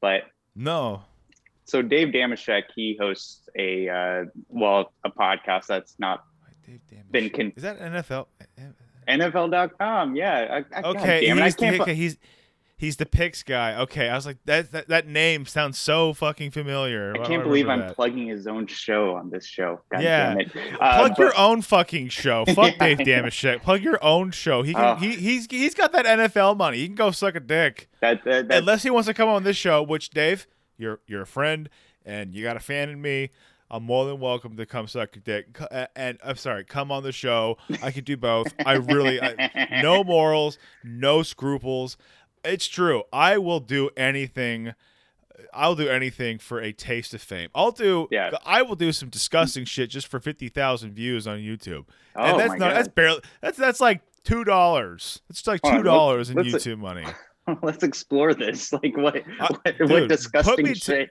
but 0.00 0.22
No. 0.56 1.02
so 1.66 1.82
Dave 1.82 2.08
Dameshek, 2.08 2.62
he 2.74 2.96
hosts 2.98 3.46
a 3.58 3.90
uh, 3.90 4.24
well, 4.48 4.90
a 5.04 5.10
podcast 5.10 5.66
that's 5.66 5.96
not 5.98 6.24
Been 7.10 7.28
con- 7.28 7.52
Is 7.56 7.62
that 7.62 7.78
NFL? 7.78 8.26
NFL.com. 9.08 10.16
Yeah. 10.16 10.62
I, 10.72 10.78
I, 10.78 10.82
Okay, 10.90 11.26
damn 11.26 11.38
I 11.40 11.44
he's, 11.46 11.56
the, 11.56 11.94
he's 11.94 12.16
he's 12.76 12.96
the 12.96 13.06
picks 13.06 13.42
guy. 13.42 13.74
Okay, 13.80 14.08
I 14.08 14.14
was 14.14 14.24
like 14.26 14.38
that 14.44 14.70
that, 14.72 14.88
that 14.88 15.06
name 15.06 15.46
sounds 15.46 15.78
so 15.78 16.12
fucking 16.12 16.50
familiar. 16.52 17.12
I 17.14 17.18
can't 17.26 17.42
do 17.42 17.48
believe 17.48 17.68
I'm 17.68 17.80
that? 17.80 17.94
plugging 17.96 18.28
his 18.28 18.46
own 18.46 18.66
show 18.66 19.14
on 19.14 19.30
this 19.30 19.44
show. 19.46 19.80
God 19.90 20.02
Yeah. 20.02 20.34
damn 20.34 20.40
it. 20.40 20.50
Uh, 20.80 20.98
Plug 20.98 21.18
your 21.18 21.36
own 21.36 21.62
fucking 21.62 22.08
show. 22.08 22.44
Fuck 22.46 22.74
Yeah, 22.78 22.78
Dave 22.94 23.00
I. 23.00 23.04
Dameshek. 23.04 23.62
Plug 23.62 23.82
your 23.82 24.02
own 24.04 24.30
show. 24.30 24.62
He 24.62 24.74
can, 24.74 24.84
Oh. 24.84 24.94
he 24.96 25.12
he's 25.16 25.46
he's 25.50 25.74
got 25.74 25.92
that 25.92 26.06
NFL 26.06 26.56
money. 26.56 26.78
He 26.78 26.86
can 26.86 26.94
go 26.94 27.10
suck 27.10 27.34
a 27.34 27.40
dick. 27.40 27.88
That, 28.00 28.22
that, 28.24 28.48
that, 28.48 28.58
Unless 28.58 28.82
he 28.84 28.90
wants 28.90 29.08
to 29.08 29.14
come 29.14 29.28
on 29.28 29.42
this 29.44 29.56
show, 29.56 29.82
which 29.82 30.10
Dave, 30.10 30.46
you're 30.76 31.00
you're 31.06 31.22
a 31.22 31.26
friend 31.26 31.68
and 32.04 32.32
you 32.34 32.42
got 32.42 32.56
a 32.56 32.60
fan 32.60 32.88
in 32.88 33.02
me. 33.02 33.30
I'm 33.70 33.82
more 33.82 34.06
than 34.06 34.18
welcome 34.20 34.56
to 34.56 34.64
come 34.66 34.86
suck 34.88 35.14
a 35.16 35.20
dick. 35.20 35.58
And 35.94 36.18
I'm 36.24 36.36
sorry, 36.36 36.64
come 36.64 36.90
on 36.90 37.02
the 37.02 37.12
show. 37.12 37.58
I 37.82 37.90
could 37.90 38.04
do 38.04 38.16
both. 38.16 38.52
I 38.64 38.74
really, 38.74 39.20
I, 39.20 39.80
no 39.82 40.02
morals, 40.04 40.58
no 40.82 41.22
scruples. 41.22 41.96
It's 42.44 42.66
true. 42.66 43.02
I 43.12 43.36
will 43.38 43.60
do 43.60 43.90
anything. 43.96 44.74
I'll 45.52 45.74
do 45.74 45.88
anything 45.88 46.38
for 46.38 46.60
a 46.60 46.72
taste 46.72 47.12
of 47.14 47.20
fame. 47.22 47.48
I'll 47.54 47.70
do. 47.72 48.08
Yeah. 48.10 48.30
I 48.44 48.62
will 48.62 48.74
do 48.76 48.90
some 48.92 49.08
disgusting 49.08 49.64
shit 49.64 49.90
just 49.90 50.06
for 50.08 50.18
fifty 50.18 50.48
thousand 50.48 50.92
views 50.94 51.26
on 51.26 51.38
YouTube. 51.38 51.84
oh 52.16 52.22
and 52.24 52.40
that's 52.40 52.48
my 52.50 52.56
not. 52.56 52.68
God. 52.68 52.74
That's 52.76 52.88
barely. 52.88 53.20
That's 53.40 53.58
that's 53.58 53.80
like 53.80 54.00
two 54.24 54.44
dollars. 54.44 55.20
It's 55.30 55.46
like 55.46 55.60
two 55.62 55.82
dollars 55.82 56.30
in 56.30 56.36
YouTube 56.38 56.78
money. 56.78 57.04
Let's 57.62 57.82
explore 57.82 58.34
this. 58.34 58.72
Like, 58.82 58.96
what, 58.96 59.16
Uh, 59.40 59.48
what, 59.64 59.78
dude, 59.78 59.90
what 59.90 60.08
disgusting 60.08 60.66
to- 60.66 60.74
shit 60.74 61.10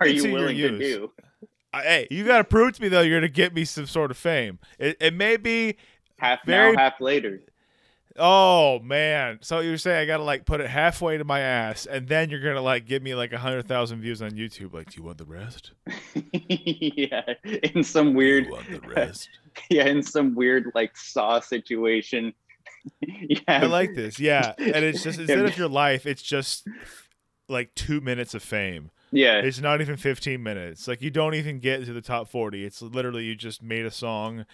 are 0.00 0.06
you 0.06 0.32
willing 0.32 0.56
to 0.56 0.78
do? 0.78 1.12
I- 1.72 1.82
hey, 1.82 2.08
you 2.10 2.24
got 2.24 2.38
to 2.38 2.44
prove 2.44 2.74
to 2.74 2.82
me 2.82 2.88
though 2.88 3.00
you're 3.02 3.18
gonna 3.18 3.28
get 3.28 3.54
me 3.54 3.64
some 3.64 3.86
sort 3.86 4.10
of 4.10 4.16
fame. 4.16 4.58
It, 4.78 4.96
it 5.00 5.14
may 5.14 5.36
be. 5.36 5.76
Half 6.18 6.44
Very- 6.44 6.72
now, 6.72 6.82
half 6.82 7.00
later. 7.00 7.40
Oh 8.20 8.80
man! 8.80 9.38
So 9.42 9.60
you're 9.60 9.78
saying 9.78 10.00
I 10.00 10.04
gotta 10.04 10.24
like 10.24 10.44
put 10.44 10.60
it 10.60 10.68
halfway 10.68 11.18
to 11.18 11.24
my 11.24 11.38
ass, 11.38 11.86
and 11.86 12.08
then 12.08 12.30
you're 12.30 12.40
gonna 12.42 12.60
like 12.60 12.84
give 12.84 13.00
me 13.00 13.14
like 13.14 13.32
a 13.32 13.38
hundred 13.38 13.68
thousand 13.68 14.00
views 14.00 14.20
on 14.20 14.32
YouTube. 14.32 14.74
Like, 14.74 14.90
do 14.90 14.96
you 14.96 15.04
want 15.04 15.18
the 15.18 15.24
rest? 15.24 15.70
yeah, 16.42 17.34
in 17.44 17.84
some 17.84 18.14
weird, 18.14 18.44
Do 18.44 18.48
you 18.48 18.54
want 18.56 18.82
the 18.82 18.88
rest? 18.88 19.28
yeah, 19.70 19.86
in 19.86 20.02
some 20.02 20.34
weird 20.34 20.72
like 20.74 20.96
saw 20.96 21.38
situation. 21.38 22.32
yeah, 23.00 23.38
I 23.46 23.66
like 23.66 23.94
this. 23.94 24.18
Yeah, 24.18 24.54
and 24.58 24.84
it's 24.84 25.04
just 25.04 25.20
instead 25.20 25.44
of 25.44 25.56
your 25.56 25.68
life, 25.68 26.04
it's 26.04 26.22
just 26.22 26.66
like 27.48 27.72
two 27.76 28.00
minutes 28.00 28.34
of 28.34 28.42
fame. 28.42 28.90
Yeah, 29.10 29.38
It's 29.40 29.60
not 29.60 29.80
even 29.80 29.96
15 29.96 30.42
minutes. 30.42 30.86
Like 30.86 31.00
you 31.00 31.10
don't 31.10 31.34
even 31.34 31.58
get 31.60 31.84
to 31.86 31.92
the 31.92 32.00
top 32.02 32.28
40. 32.28 32.64
It's 32.64 32.82
literally 32.82 33.24
you 33.24 33.34
just 33.34 33.62
made 33.62 33.86
a 33.86 33.90
song 33.90 34.44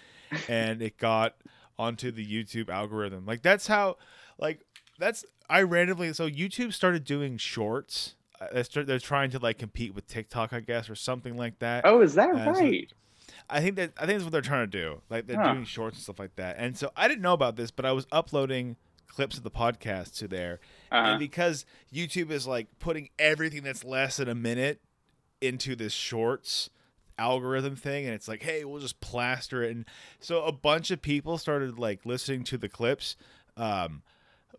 and 0.48 0.80
it 0.82 0.96
got 0.96 1.34
onto 1.78 2.10
the 2.12 2.24
YouTube 2.24 2.68
algorithm. 2.68 3.26
Like 3.26 3.42
that's 3.42 3.66
how 3.66 3.96
like 4.38 4.60
that's 4.98 5.24
I 5.50 5.62
randomly 5.62 6.12
so 6.12 6.28
YouTube 6.28 6.72
started 6.72 7.04
doing 7.04 7.36
shorts. 7.36 8.14
Uh, 8.40 8.62
they're 8.84 8.98
trying 8.98 9.30
to 9.30 9.38
like 9.38 9.58
compete 9.58 9.94
with 9.94 10.06
TikTok, 10.06 10.52
I 10.52 10.60
guess, 10.60 10.88
or 10.90 10.94
something 10.94 11.36
like 11.36 11.58
that. 11.60 11.84
Oh, 11.84 12.00
is 12.00 12.14
that 12.14 12.30
Uh, 12.34 12.54
so- 12.54 12.60
right? 12.60 12.92
I 13.50 13.60
think 13.60 13.76
that 13.76 13.92
I 13.96 14.00
think 14.06 14.12
that's 14.18 14.24
what 14.24 14.32
they're 14.32 14.40
trying 14.40 14.70
to 14.70 14.78
do. 14.78 15.00
Like 15.10 15.26
they're 15.26 15.36
Huh. 15.40 15.52
doing 15.54 15.64
shorts 15.64 15.96
and 15.96 16.02
stuff 16.04 16.18
like 16.18 16.36
that. 16.36 16.56
And 16.58 16.76
so 16.78 16.90
I 16.96 17.08
didn't 17.08 17.22
know 17.22 17.32
about 17.32 17.56
this, 17.56 17.70
but 17.70 17.84
I 17.84 17.92
was 17.92 18.06
uploading 18.12 18.76
clips 19.08 19.36
of 19.36 19.42
the 19.44 19.50
podcast 19.50 20.16
to 20.18 20.28
there. 20.28 20.60
Uh, 20.90 20.96
And 20.96 21.18
because 21.18 21.64
YouTube 21.92 22.30
is 22.30 22.46
like 22.46 22.66
putting 22.78 23.10
everything 23.18 23.62
that's 23.62 23.84
less 23.84 24.16
than 24.16 24.28
a 24.28 24.34
minute 24.34 24.80
into 25.40 25.76
this 25.76 25.92
shorts 25.92 26.70
algorithm 27.16 27.76
thing 27.76 28.06
and 28.06 28.14
it's 28.14 28.26
like, 28.26 28.42
hey, 28.42 28.64
we'll 28.64 28.80
just 28.80 29.00
plaster 29.00 29.62
it 29.62 29.70
and 29.70 29.84
so 30.18 30.42
a 30.44 30.50
bunch 30.52 30.90
of 30.90 31.00
people 31.00 31.38
started 31.38 31.78
like 31.78 32.04
listening 32.04 32.42
to 32.44 32.58
the 32.58 32.68
clips. 32.68 33.16
Um 33.56 34.02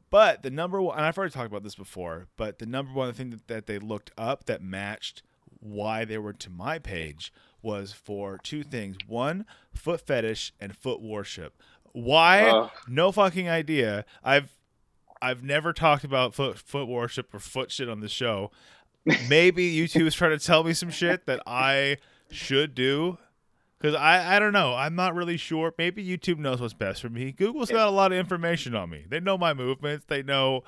but 0.09 0.43
the 0.43 0.51
number 0.51 0.81
one, 0.81 0.95
and 0.97 1.05
I've 1.05 1.17
already 1.17 1.33
talked 1.33 1.47
about 1.47 1.63
this 1.63 1.75
before, 1.75 2.27
but 2.37 2.59
the 2.59 2.65
number 2.65 2.93
one 2.93 3.11
thing 3.13 3.31
that, 3.31 3.47
that 3.47 3.65
they 3.65 3.79
looked 3.79 4.11
up 4.17 4.45
that 4.45 4.61
matched 4.61 5.23
why 5.59 6.05
they 6.05 6.17
were 6.17 6.31
to 6.33 6.49
my 6.49 6.79
page 6.79 7.33
was 7.61 7.91
for 7.91 8.37
two 8.37 8.63
things. 8.63 8.97
One, 9.07 9.45
foot 9.73 9.99
fetish 10.01 10.53
and 10.61 10.77
foot 10.77 11.01
worship. 11.01 11.59
Why? 11.95 12.41
Ugh. 12.49 12.71
no 12.89 13.11
fucking 13.13 13.47
idea. 13.49 14.03
I've 14.21 14.51
I've 15.21 15.43
never 15.43 15.71
talked 15.71 16.03
about 16.03 16.33
foot 16.33 16.57
foot 16.57 16.87
worship 16.87 17.33
or 17.33 17.39
foot 17.39 17.71
shit 17.71 17.89
on 17.89 18.01
the 18.01 18.09
show. 18.09 18.51
Maybe 19.29 19.73
YouTube 19.73 20.05
is 20.05 20.13
trying 20.13 20.37
to 20.37 20.45
tell 20.45 20.63
me 20.63 20.73
some 20.73 20.89
shit 20.89 21.25
that 21.25 21.41
I 21.47 21.97
should 22.29 22.75
do. 22.75 23.17
Cause 23.81 23.93
I, 23.93 24.35
I 24.35 24.39
don't 24.39 24.53
know. 24.53 24.73
I'm 24.73 24.95
not 24.95 25.15
really 25.15 25.37
sure. 25.37 25.73
Maybe 25.77 26.05
YouTube 26.05 26.39
knows 26.39 26.59
what's 26.59 26.73
best 26.73 27.01
for 27.01 27.09
me. 27.09 27.31
Google's 27.31 27.69
got 27.69 27.87
a 27.87 27.91
lot 27.91 28.11
of 28.11 28.17
information 28.17 28.73
on 28.73 28.89
me. 28.89 29.05
They 29.07 29.19
know 29.19 29.37
my 29.37 29.53
movements. 29.53 30.05
They 30.07 30.23
know 30.23 30.63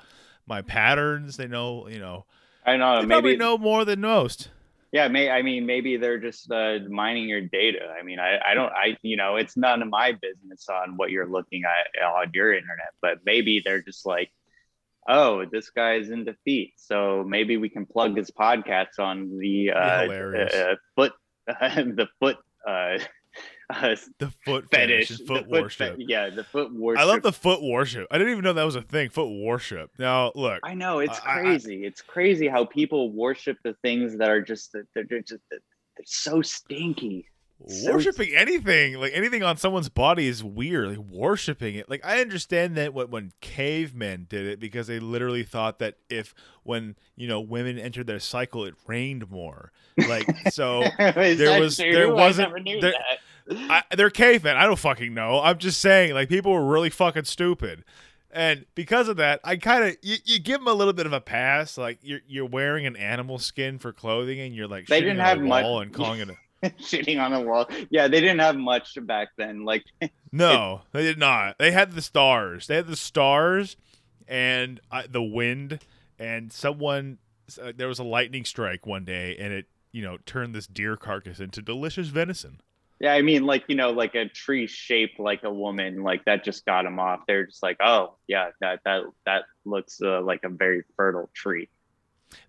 my 0.46 0.62
patterns. 0.62 1.36
They 1.36 1.48
know, 1.48 1.88
you 1.88 1.98
know, 1.98 2.26
I 2.64 2.76
know. 2.76 3.00
they 3.00 3.06
probably 3.06 3.30
Maybe 3.32 3.36
know 3.38 3.58
more 3.58 3.84
than 3.84 4.00
most. 4.00 4.50
Yeah, 4.90 5.08
may 5.08 5.30
I 5.30 5.42
mean 5.42 5.66
maybe 5.66 5.96
they're 5.96 6.18
just 6.18 6.50
uh, 6.50 6.78
mining 6.88 7.28
your 7.28 7.42
data. 7.42 7.94
I 7.98 8.02
mean, 8.02 8.18
I, 8.18 8.38
I 8.38 8.54
don't 8.54 8.72
I 8.72 8.96
you 9.02 9.16
know 9.16 9.36
it's 9.36 9.56
none 9.56 9.82
of 9.82 9.88
my 9.88 10.12
business 10.12 10.66
on 10.68 10.96
what 10.96 11.10
you're 11.10 11.28
looking 11.28 11.62
at 11.64 12.02
on 12.02 12.30
your 12.32 12.52
internet, 12.52 12.94
but 13.02 13.18
maybe 13.24 13.60
they're 13.64 13.82
just 13.82 14.06
like, 14.06 14.30
oh, 15.08 15.44
this 15.44 15.70
guy's 15.70 16.10
in 16.10 16.24
defeat 16.24 16.74
so 16.76 17.24
maybe 17.26 17.56
we 17.56 17.68
can 17.68 17.86
plug 17.86 18.16
his 18.16 18.30
podcast 18.30 18.98
on 18.98 19.38
the 19.38 19.72
uh, 19.72 20.06
uh, 20.54 20.74
foot 20.96 21.12
the 21.46 22.08
foot 22.20 22.36
uh, 22.66 22.98
uh, 23.70 23.96
The 24.18 24.30
foot 24.44 24.70
fetish, 24.70 25.08
fetish, 25.08 25.26
foot 25.26 25.48
foot 25.48 25.62
worship. 25.62 25.96
fe- 25.98 26.04
yeah, 26.08 26.30
the 26.30 26.44
foot 26.44 26.72
worship. 26.72 27.00
I 27.00 27.04
love 27.04 27.22
the 27.22 27.32
foot 27.32 27.62
worship. 27.62 28.06
I 28.10 28.18
didn't 28.18 28.32
even 28.32 28.44
know 28.44 28.52
that 28.54 28.64
was 28.64 28.76
a 28.76 28.82
thing. 28.82 29.10
Foot 29.10 29.28
worship. 29.44 29.90
Now 29.98 30.32
look, 30.34 30.60
I 30.62 30.74
know 30.74 31.00
it's 31.00 31.18
I- 31.20 31.40
I- 31.40 31.42
crazy. 31.42 31.84
it's 31.84 32.00
crazy 32.02 32.48
how 32.48 32.64
people 32.64 33.12
worship 33.12 33.58
the 33.64 33.74
things 33.82 34.16
that 34.18 34.30
are 34.30 34.40
just 34.42 34.72
they're, 34.72 34.86
they're 34.94 35.20
just 35.20 35.42
they're 35.50 35.60
so 36.04 36.40
stinky. 36.42 37.26
So- 37.66 37.92
worshiping 37.94 38.36
anything 38.36 38.94
like 38.98 39.10
anything 39.16 39.42
on 39.42 39.56
someone's 39.56 39.88
body 39.88 40.28
is 40.28 40.44
weird 40.44 40.90
like 40.90 40.98
worshiping 40.98 41.74
it 41.74 41.90
like 41.90 42.06
i 42.06 42.20
understand 42.20 42.76
that 42.76 42.94
when, 42.94 43.10
when 43.10 43.32
cavemen 43.40 44.26
did 44.30 44.46
it 44.46 44.60
because 44.60 44.86
they 44.86 45.00
literally 45.00 45.42
thought 45.42 45.80
that 45.80 45.96
if 46.08 46.36
when 46.62 46.94
you 47.16 47.26
know 47.26 47.40
women 47.40 47.76
entered 47.76 48.06
their 48.06 48.20
cycle 48.20 48.64
it 48.64 48.74
rained 48.86 49.28
more 49.28 49.72
like 50.06 50.24
so 50.52 50.84
there 50.98 51.60
was- 51.60 51.78
true? 51.78 51.92
there 51.92 52.14
wasn't- 52.14 52.54
there- 52.64 52.80
that. 52.80 52.94
I, 53.50 53.82
they're 53.96 54.10
cavemen 54.10 54.56
i 54.56 54.66
don't 54.66 54.78
fucking 54.78 55.14
know 55.14 55.40
i'm 55.42 55.58
just 55.58 55.80
saying 55.80 56.14
like 56.14 56.28
people 56.28 56.52
were 56.52 56.66
really 56.66 56.90
fucking 56.90 57.24
stupid 57.24 57.84
and 58.30 58.66
because 58.74 59.08
of 59.08 59.16
that 59.16 59.40
i 59.44 59.56
kind 59.56 59.84
of 59.84 59.96
you, 60.02 60.16
you 60.24 60.38
give 60.38 60.60
them 60.60 60.68
a 60.68 60.72
little 60.74 60.92
bit 60.92 61.06
of 61.06 61.12
a 61.12 61.20
pass 61.20 61.78
like 61.78 61.98
you're 62.02 62.20
you're 62.26 62.46
wearing 62.46 62.86
an 62.86 62.96
animal 62.96 63.38
skin 63.38 63.78
for 63.78 63.92
clothing 63.92 64.38
and 64.40 64.54
you're 64.54 64.68
like 64.68 64.86
They 64.86 64.98
shitting 65.00 65.04
didn't 65.04 65.20
on 65.20 65.26
have 65.26 65.40
much- 65.40 65.64
and 65.64 65.92
calling 65.94 66.20
it 66.20 66.28
a 66.30 66.34
shitting 66.80 67.20
on 67.24 67.32
a 67.32 67.40
wall. 67.40 67.70
Yeah, 67.88 68.08
they 68.08 68.20
didn't 68.20 68.40
have 68.40 68.56
much 68.56 68.98
back 69.02 69.28
then. 69.36 69.64
Like 69.64 69.84
No, 70.32 70.80
they 70.90 71.04
did 71.04 71.16
not. 71.16 71.56
They 71.60 71.70
had 71.70 71.92
the 71.92 72.02
stars. 72.02 72.66
They 72.66 72.74
had 72.74 72.88
the 72.88 72.96
stars 72.96 73.76
and 74.26 74.80
uh, 74.90 75.04
the 75.08 75.22
wind, 75.22 75.78
and 76.18 76.52
someone. 76.52 77.18
Uh, 77.62 77.72
there 77.76 77.86
was 77.86 78.00
a 78.00 78.04
lightning 78.04 78.44
strike 78.44 78.86
one 78.86 79.04
day, 79.04 79.36
and 79.38 79.52
it 79.52 79.66
you 79.92 80.02
know 80.02 80.18
turned 80.26 80.52
this 80.52 80.66
deer 80.66 80.96
carcass 80.96 81.38
into 81.38 81.62
delicious 81.62 82.08
venison. 82.08 82.60
Yeah, 83.00 83.12
I 83.14 83.22
mean, 83.22 83.44
like 83.44 83.64
you 83.68 83.76
know, 83.76 83.90
like 83.92 84.14
a 84.16 84.28
tree 84.28 84.66
shaped 84.66 85.20
like 85.20 85.44
a 85.44 85.52
woman, 85.52 86.02
like 86.02 86.24
that 86.24 86.44
just 86.44 86.66
got 86.66 86.82
them 86.82 86.98
off. 86.98 87.20
They're 87.28 87.46
just 87.46 87.62
like, 87.62 87.76
oh 87.80 88.16
yeah, 88.26 88.50
that 88.60 88.80
that 88.84 89.02
that 89.26 89.44
looks 89.64 90.00
uh, 90.02 90.20
like 90.22 90.40
a 90.44 90.48
very 90.48 90.82
fertile 90.96 91.30
tree. 91.34 91.68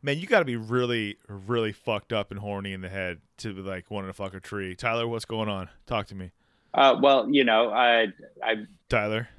Man, 0.01 0.17
you 0.19 0.27
got 0.27 0.39
to 0.39 0.45
be 0.45 0.57
really, 0.57 1.17
really 1.27 1.71
fucked 1.71 2.11
up 2.11 2.31
and 2.31 2.39
horny 2.39 2.73
in 2.73 2.81
the 2.81 2.89
head 2.89 3.19
to 3.37 3.53
be 3.53 3.61
like 3.61 3.89
wanting 3.89 4.09
to 4.09 4.13
fuck 4.13 4.33
a 4.33 4.39
tree. 4.41 4.75
Tyler, 4.75 5.07
what's 5.07 5.25
going 5.25 5.47
on? 5.49 5.69
Talk 5.85 6.07
to 6.07 6.15
me, 6.15 6.31
Uh, 6.73 6.97
well, 7.01 7.29
you 7.29 7.43
know, 7.43 7.69
I 7.71 8.07
I 8.43 8.65
Tyler. 8.89 9.29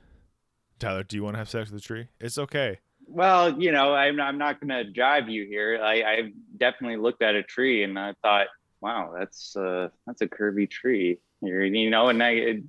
Tyler, 0.78 1.02
do 1.04 1.16
you 1.16 1.22
want 1.24 1.34
to 1.34 1.38
have 1.38 1.48
sex 1.50 1.70
with 1.70 1.82
a 1.82 1.84
tree? 1.86 2.08
It's 2.20 2.38
okay. 2.38 2.78
well, 3.06 3.60
you 3.60 3.72
know, 3.72 3.94
I'm 3.94 4.20
I'm 4.20 4.38
not 4.38 4.60
gonna 4.60 4.84
drive 4.84 5.28
you 5.28 5.44
here. 5.46 5.80
I 5.82 6.02
I 6.02 6.32
definitely 6.56 6.96
looked 6.96 7.22
at 7.22 7.34
a 7.34 7.42
tree 7.42 7.82
and 7.82 7.98
I 7.98 8.14
thought, 8.22 8.46
wow, 8.80 9.12
that's 9.18 9.56
uh 9.56 9.88
that's 10.06 10.20
a 10.22 10.26
curvy 10.26 10.70
tree. 10.70 11.18
Here, 11.40 11.64
you 11.64 11.88
know, 11.88 12.08
and 12.08 12.22
I, 12.22 12.30
it, 12.30 12.62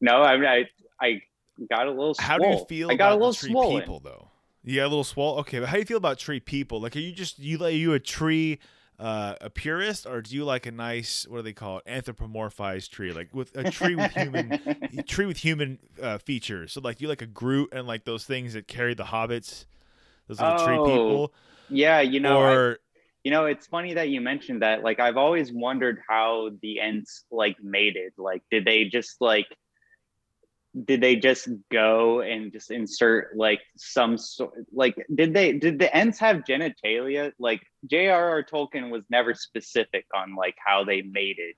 no, 0.00 0.22
I 0.22 0.34
I 0.34 0.64
I 1.00 1.20
got 1.70 1.86
a 1.86 1.90
little. 1.90 2.14
How 2.18 2.38
do 2.38 2.46
you 2.46 2.64
feel 2.68 2.90
I 2.90 2.94
got 2.94 3.06
about 3.06 3.12
a 3.12 3.18
little 3.18 3.34
tree 3.34 3.50
swollen. 3.50 3.80
people 3.80 4.00
though? 4.00 4.28
You 4.62 4.76
got 4.76 4.84
a 4.84 4.88
little 4.88 5.04
swole. 5.04 5.38
Okay, 5.40 5.60
but 5.60 5.68
how 5.68 5.74
do 5.74 5.80
you 5.80 5.84
feel 5.84 5.96
about 5.98 6.18
tree 6.18 6.40
people? 6.40 6.80
Like, 6.80 6.96
are 6.96 7.00
you 7.00 7.12
just 7.12 7.38
you 7.38 7.58
like 7.58 7.74
you 7.74 7.92
a 7.92 8.00
tree 8.00 8.58
uh, 8.98 9.34
a 9.40 9.50
purist, 9.50 10.06
or 10.06 10.22
do 10.22 10.34
you 10.34 10.44
like 10.44 10.66
a 10.66 10.70
nice 10.70 11.26
what 11.28 11.38
do 11.38 11.42
they 11.42 11.52
call 11.52 11.78
it 11.78 11.86
anthropomorphized 11.86 12.90
tree, 12.90 13.12
like 13.12 13.34
with 13.34 13.56
a 13.56 13.70
tree 13.70 13.94
with 13.96 14.12
human 14.12 14.58
tree 15.06 15.26
with 15.26 15.38
human 15.38 15.78
uh, 16.00 16.18
features? 16.18 16.72
So 16.72 16.80
like, 16.80 17.00
you 17.00 17.08
like 17.08 17.22
a 17.22 17.26
Groot 17.26 17.70
and 17.72 17.86
like 17.86 18.04
those 18.04 18.24
things 18.24 18.54
that 18.54 18.68
carry 18.68 18.94
the 18.94 19.04
hobbits, 19.04 19.64
those 20.28 20.40
little 20.40 20.64
tree 20.64 20.78
Oh, 20.78 20.84
people, 20.84 21.34
Yeah, 21.68 22.00
you 22.00 22.20
know, 22.20 22.38
or 22.38 22.78
You 23.24 23.30
know, 23.30 23.46
it's 23.46 23.66
funny 23.66 23.94
that 23.94 24.10
you 24.10 24.20
mentioned 24.20 24.62
that. 24.62 24.82
Like, 24.82 25.00
I've 25.00 25.16
always 25.16 25.50
wondered 25.52 26.00
how 26.06 26.50
the 26.60 26.80
Ents 26.80 27.24
like 27.30 27.56
mated. 27.62 28.12
Like, 28.18 28.42
did 28.50 28.64
they 28.66 28.84
just 28.84 29.16
like, 29.20 29.46
did 30.84 31.00
they 31.00 31.16
just 31.16 31.48
go 31.72 32.20
and 32.20 32.52
just 32.52 32.70
insert 32.70 33.36
like 33.36 33.60
some 33.76 34.18
sort? 34.18 34.52
Like, 34.72 34.94
did 35.14 35.32
they 35.32 35.52
did 35.52 35.78
the 35.78 35.94
Ents 35.96 36.18
have 36.18 36.44
genitalia? 36.44 37.32
Like, 37.38 37.62
J.R.R. 37.86 38.44
Tolkien 38.44 38.90
was 38.90 39.02
never 39.08 39.32
specific 39.34 40.04
on 40.14 40.36
like 40.36 40.56
how 40.64 40.84
they 40.84 41.00
mated, 41.00 41.54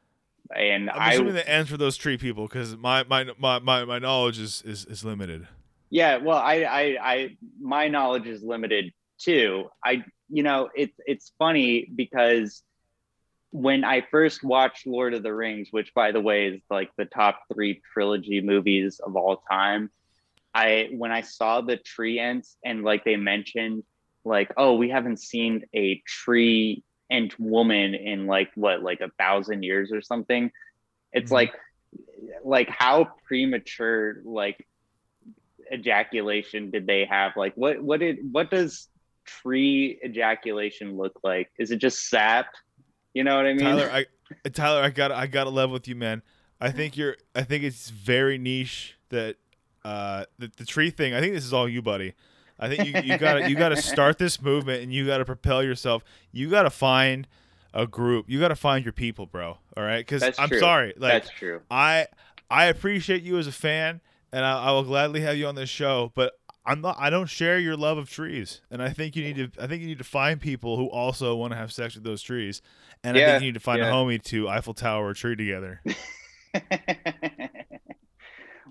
and 0.55 0.89
I'm 0.89 1.01
I 1.01 1.13
assuming 1.15 1.35
the 1.35 1.49
Ents 1.51 1.69
for 1.69 1.77
those 1.77 1.97
tree 1.97 2.17
people 2.17 2.47
because 2.47 2.77
my, 2.77 3.03
my 3.05 3.27
my 3.39 3.59
my 3.59 3.85
my 3.85 3.99
knowledge 3.99 4.39
is 4.39 4.63
is, 4.65 4.85
is 4.85 5.05
limited. 5.05 5.49
Yeah, 5.91 6.17
well, 6.19 6.39
I, 6.39 6.65
I, 6.65 6.97
I, 7.01 7.37
my 7.61 7.89
knowledge 7.89 8.27
is 8.27 8.43
limited 8.43 8.93
too. 9.19 9.67
I, 9.85 10.05
you 10.29 10.43
know, 10.43 10.69
it's 10.75 10.99
it's 11.07 11.33
funny 11.39 11.89
because 11.95 12.63
when 13.51 13.85
I 13.85 14.03
first 14.11 14.43
watched 14.45 14.87
Lord 14.87 15.15
of 15.15 15.23
the 15.23 15.33
Rings, 15.35 15.69
which 15.71 15.95
by 15.95 16.13
the 16.13 16.21
way 16.21 16.49
is 16.49 16.63
like 16.71 16.91
the 16.97 17.05
top 17.07 17.41
three 17.53 17.81
trilogy 17.93 18.41
movies 18.41 19.01
of 19.05 19.17
all 19.17 19.43
time, 19.51 19.91
I 20.55 20.89
when 20.93 21.13
I 21.13 21.23
saw 21.23 21.61
the 21.61 21.77
tree 21.77 22.19
ents 22.19 22.57
and 22.65 22.83
like 22.85 23.05
they 23.05 23.17
mentioned 23.17 23.85
like, 24.25 24.51
oh, 24.57 24.75
we 24.75 24.91
haven't 24.91 25.21
seen 25.21 25.63
a 25.75 26.03
tree 26.07 26.83
ent 27.11 27.39
woman 27.39 27.95
in 27.95 28.27
like 28.27 28.51
what, 28.55 28.83
like 28.83 29.01
a 29.01 29.11
thousand 29.19 29.63
years 29.63 29.93
or 29.93 30.03
something. 30.03 30.51
It's 31.13 31.31
Mhm. 31.31 31.33
like 31.33 31.55
like 32.45 32.69
how 32.69 33.09
premature 33.27 34.21
like 34.25 34.67
ejaculation 35.73 36.71
did 36.71 36.87
they 36.87 37.05
have? 37.05 37.33
Like 37.37 37.55
what 37.55 37.83
what 37.83 38.01
did 38.01 38.19
what 38.33 38.51
does 38.51 38.89
tree 39.27 39.99
ejaculation 40.05 40.97
look 40.97 41.21
like? 41.23 41.51
Is 41.59 41.71
it 41.71 41.77
just 41.77 42.09
sap? 42.09 42.47
You 43.15 43.25
know 43.25 43.37
what 43.37 43.47
I 43.47 43.55
mean? 43.55 43.61
Tyler, 43.61 43.91
I 43.93 44.49
Tyler, 44.51 44.83
I 44.83 44.91
got 44.91 45.13
I 45.13 45.27
got 45.27 45.45
to 45.45 45.51
level 45.51 45.75
with 45.75 45.89
you, 45.89 45.97
man. 45.97 46.23
I 46.61 46.71
think 46.71 46.97
you're. 46.97 47.17
I 47.35 47.43
think 47.43 47.65
it's 47.65 47.91
very 47.91 48.39
niche 48.39 48.97
that 49.11 49.37
uh 49.85 50.25
the, 50.39 50.51
the 50.57 50.65
tree 50.65 50.91
thing. 50.91 51.15
I 51.15 51.21
think 51.21 51.35
this 51.35 51.45
is 51.45 51.53
all 51.53 51.69
you, 51.69 51.83
buddy. 51.83 52.15
I 52.59 52.69
think 52.69 52.87
you 52.87 53.01
you 53.03 53.19
got 53.19 53.35
to 53.35 53.51
you 53.51 53.57
got 53.57 53.71
to 53.71 53.77
start 53.77 54.19
this 54.19 54.41
movement 54.41 54.83
and 54.83 54.93
you 54.93 55.07
got 55.07 55.19
to 55.19 55.25
propel 55.25 55.63
yourself. 55.63 56.05
You 56.33 56.49
got 56.49 56.63
to 56.63 56.71
find 56.71 57.29
a 57.75 57.87
group. 57.87 58.27
You 58.29 58.41
got 58.41 58.49
to 58.49 58.57
find 58.57 58.85
your 58.85 58.93
people, 58.93 59.27
bro. 59.27 59.59
All 59.77 59.85
right? 59.85 59.99
Because 59.99 60.23
I'm 60.39 60.49
true. 60.49 60.59
sorry, 60.59 60.95
like 60.97 61.13
That's 61.25 61.31
true. 61.31 61.61
I 61.71 62.07
I 62.51 62.67
appreciate 62.67 63.23
you 63.23 63.39
as 63.39 63.47
a 63.47 63.53
fan, 63.53 64.01
and 64.33 64.45
I, 64.45 64.65
I 64.65 64.71
will 64.73 64.85
gladly 64.85 65.21
have 65.21 65.37
you 65.37 65.47
on 65.47 65.55
this 65.55 65.71
show. 65.71 66.13
But 66.15 66.39
I'm 66.67 66.81
not. 66.81 66.97
I 66.99 67.11
don't 67.11 67.29
share 67.29 67.59
your 67.59 67.77
love 67.77 67.97
of 67.97 68.11
trees, 68.11 68.61
and 68.71 68.83
I 68.83 68.91
think 68.91 69.15
you 69.15 69.23
need 69.23 69.37
to. 69.37 69.63
I 69.63 69.69
think 69.69 69.83
you 69.83 69.89
need 69.89 69.99
to 69.99 70.05
find 70.05 70.41
people 70.41 70.77
who 70.77 70.87
also 70.87 71.37
want 71.37 71.53
to 71.53 71.57
have 71.57 71.73
sex 71.73 71.95
with 71.95 72.03
those 72.03 72.23
trees, 72.23 72.61
and 73.05 73.17
I 73.17 73.25
think 73.25 73.43
you 73.43 73.49
need 73.49 73.55
to 73.55 73.61
find 73.61 73.79
yeah. 73.79 73.89
a 73.89 73.93
homie 73.93 74.21
to 74.25 74.49
Eiffel 74.49 74.75
Tower 74.75 75.11
a 75.11 75.15
tree 75.15 75.37
together. 75.37 75.81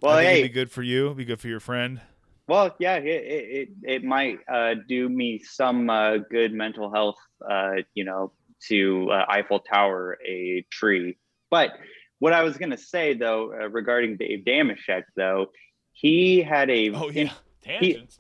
well, 0.02 0.18
hey, 0.18 0.40
it'd 0.40 0.52
be 0.52 0.54
good 0.54 0.70
for 0.70 0.84
you. 0.84 1.06
It'd 1.06 1.18
be 1.18 1.26
good 1.26 1.40
for 1.40 1.48
your 1.48 1.62
friend. 1.62 2.02
well, 2.50 2.76
yeah, 2.80 2.98
it 2.98 3.08
it, 3.08 3.70
it, 3.84 4.04
might 4.04 4.40
uh, 4.52 4.76
do 4.90 5.08
me 5.08 5.40
some 5.40 5.90
uh, 5.90 6.18
good 6.18 6.54
mental 6.54 6.92
health. 6.92 7.18
Uh, 7.50 7.76
you 7.94 8.04
know, 8.04 8.34
to 8.68 9.10
uh, 9.10 9.26
Eiffel 9.30 9.60
Tower 9.60 10.18
a 10.28 10.66
tree. 10.70 11.18
But 11.50 11.72
what 12.20 12.34
I 12.34 12.44
was 12.44 12.58
gonna 12.58 12.78
say 12.78 13.14
though, 13.14 13.54
uh, 13.54 13.70
regarding 13.70 14.18
Dave 14.18 14.44
Dameshek, 14.46 15.04
though, 15.16 15.48
he 15.94 16.42
had 16.42 16.70
a 16.70 16.90
Oh 16.92 17.10
yeah, 17.10 17.32
tangents. 17.66 18.20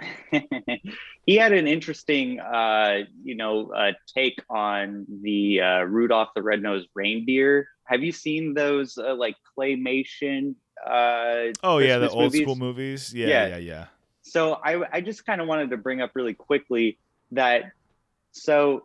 he 1.26 1.36
had 1.36 1.52
an 1.52 1.66
interesting, 1.66 2.40
uh, 2.40 2.98
you 3.24 3.34
know, 3.34 3.72
uh, 3.72 3.92
take 4.14 4.40
on 4.48 5.06
the 5.22 5.60
uh, 5.60 5.80
Rudolph 5.82 6.30
the 6.34 6.42
Red-Nosed 6.42 6.88
Reindeer. 6.94 7.68
Have 7.84 8.02
you 8.02 8.12
seen 8.12 8.54
those 8.54 8.96
uh, 8.96 9.14
like 9.14 9.36
claymation? 9.58 10.54
Uh, 10.86 11.52
oh 11.62 11.78
yeah, 11.78 11.98
the 11.98 12.06
Christmas 12.06 12.12
old 12.12 12.22
movies? 12.24 12.42
school 12.42 12.56
movies. 12.56 13.14
Yeah, 13.14 13.26
Yeah. 13.26 13.46
yeah, 13.46 13.56
yeah. 13.56 13.84
so 14.22 14.54
I, 14.54 14.96
I 14.96 15.00
just 15.00 15.26
kind 15.26 15.40
of 15.40 15.48
wanted 15.48 15.70
to 15.70 15.76
bring 15.76 16.00
up 16.00 16.12
really 16.14 16.34
quickly 16.34 16.98
that 17.32 17.72
so 18.30 18.84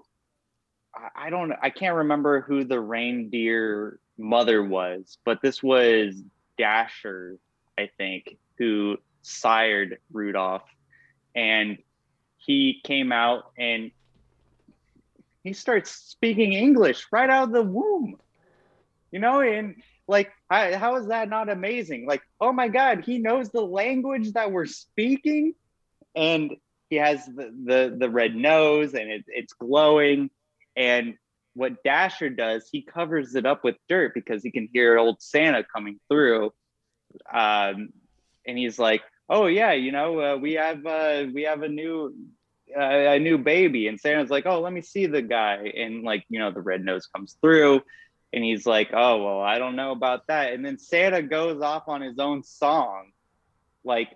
I 1.15 1.29
don't 1.29 1.53
I 1.61 1.69
can't 1.69 1.95
remember 1.95 2.41
who 2.41 2.63
the 2.63 2.79
reindeer 2.79 3.99
mother 4.17 4.63
was, 4.63 5.17
but 5.25 5.41
this 5.41 5.61
was 5.61 6.21
Dasher, 6.57 7.37
I 7.77 7.89
think, 7.97 8.37
who 8.57 8.97
sired 9.23 9.97
Rudolph, 10.11 10.63
and 11.35 11.77
he 12.37 12.81
came 12.83 13.11
out 13.11 13.51
and 13.57 13.91
he 15.43 15.53
starts 15.53 15.91
speaking 15.91 16.53
English 16.53 17.07
right 17.11 17.29
out 17.29 17.45
of 17.45 17.51
the 17.51 17.63
womb, 17.63 18.17
you 19.11 19.19
know, 19.19 19.41
and 19.41 19.81
like 20.07 20.31
how, 20.49 20.77
how 20.77 20.95
is 20.95 21.07
that 21.07 21.29
not 21.29 21.49
amazing? 21.49 22.05
Like 22.05 22.21
oh 22.39 22.51
my 22.51 22.67
god 22.67 23.03
he 23.05 23.17
knows 23.17 23.49
the 23.49 23.61
language 23.61 24.33
that 24.33 24.51
we're 24.51 24.65
speaking 24.65 25.55
and 26.15 26.55
he 26.89 26.97
has 26.97 27.25
the 27.25 27.53
the, 27.65 27.95
the 27.97 28.09
red 28.09 28.35
nose 28.35 28.93
and 28.93 29.09
it, 29.09 29.23
it's 29.27 29.53
glowing. 29.53 30.29
And 30.75 31.15
what 31.55 31.83
dasher 31.83 32.29
does 32.29 32.67
he 32.71 32.81
covers 32.81 33.35
it 33.35 33.45
up 33.45 33.63
with 33.63 33.75
dirt 33.87 34.13
because 34.13 34.43
he 34.43 34.51
can 34.51 34.67
hear 34.73 34.97
old 34.97 35.21
santa 35.21 35.63
coming 35.63 35.99
through. 36.09 36.51
Um, 37.31 37.89
and 38.45 38.57
he's 38.57 38.79
like 38.79 39.01
oh 39.29 39.47
yeah 39.47 39.71
you 39.73 39.91
know 39.91 40.19
uh, 40.19 40.37
we 40.37 40.53
have 40.53 40.85
uh, 40.85 41.25
we 41.33 41.43
have 41.43 41.63
a 41.63 41.69
new 41.69 42.13
uh, 42.75 42.81
a 42.81 43.19
new 43.19 43.37
baby 43.37 43.87
and 43.87 43.99
santa's 43.99 44.31
like 44.31 44.45
oh 44.45 44.59
let 44.61 44.73
me 44.73 44.81
see 44.81 45.05
the 45.05 45.21
guy 45.21 45.71
and 45.75 46.03
like 46.03 46.23
you 46.29 46.39
know 46.39 46.51
the 46.51 46.61
red 46.61 46.83
nose 46.83 47.07
comes 47.07 47.37
through 47.41 47.81
and 48.33 48.43
he's 48.43 48.65
like, 48.65 48.89
"Oh 48.91 49.23
well, 49.23 49.41
I 49.41 49.59
don't 49.59 49.75
know 49.75 49.91
about 49.91 50.27
that." 50.27 50.53
And 50.53 50.65
then 50.65 50.79
Santa 50.79 51.21
goes 51.21 51.61
off 51.61 51.87
on 51.87 52.01
his 52.01 52.17
own 52.17 52.43
song, 52.43 53.11
like, 53.83 54.09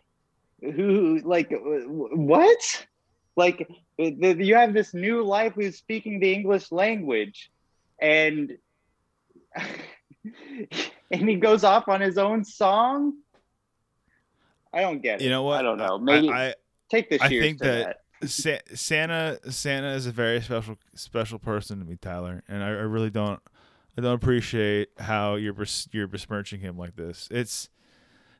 who, 0.60 1.22
like, 1.24 1.54
what? 1.54 2.88
Like, 3.36 3.70
you 3.98 4.56
have 4.56 4.74
this 4.74 4.96
new 4.96 5.24
life 5.24 5.54
who's 5.54 5.78
speaking 5.78 6.20
the 6.20 6.34
English 6.34 6.72
language, 6.72 7.52
and 8.02 8.58
and 11.12 11.30
he 11.30 11.36
goes 11.36 11.64
off 11.64 11.88
on 11.88 12.02
his 12.02 12.18
own 12.18 12.44
song. 12.44 13.14
I 14.74 14.82
don't 14.82 15.02
get 15.02 15.22
it. 15.22 15.24
You 15.26 15.30
know 15.30 15.44
what? 15.44 15.60
I 15.60 15.62
don't 15.64 15.78
know. 15.78 15.96
I- 15.96 16.00
Maybe 16.00 16.30
I, 16.30 16.54
take 16.90 17.10
the 17.10 17.22
I 17.24 17.28
think 17.30 17.60
that- 17.60 17.86
that. 18.22 18.30
Sa- 18.30 18.58
Santa 18.74 19.40
Santa 19.52 19.90
is 19.90 20.08
a 20.08 20.12
very 20.12 20.42
special 20.42 20.76
special 20.96 21.38
person 21.38 21.78
to 21.80 21.86
me, 21.86 21.98
Tyler, 22.02 22.44
and 22.48 22.64
I, 22.64 22.70
I 22.70 22.72
really 22.72 23.12
don't 23.12 23.40
I 23.96 24.02
don't 24.02 24.14
appreciate 24.16 24.90
how 24.98 25.36
you're 25.36 25.54
bes- 25.54 25.88
you're 25.92 26.08
besmirching 26.08 26.60
him 26.62 26.80
like 26.80 26.96
this. 26.96 27.28
It's 27.30 27.70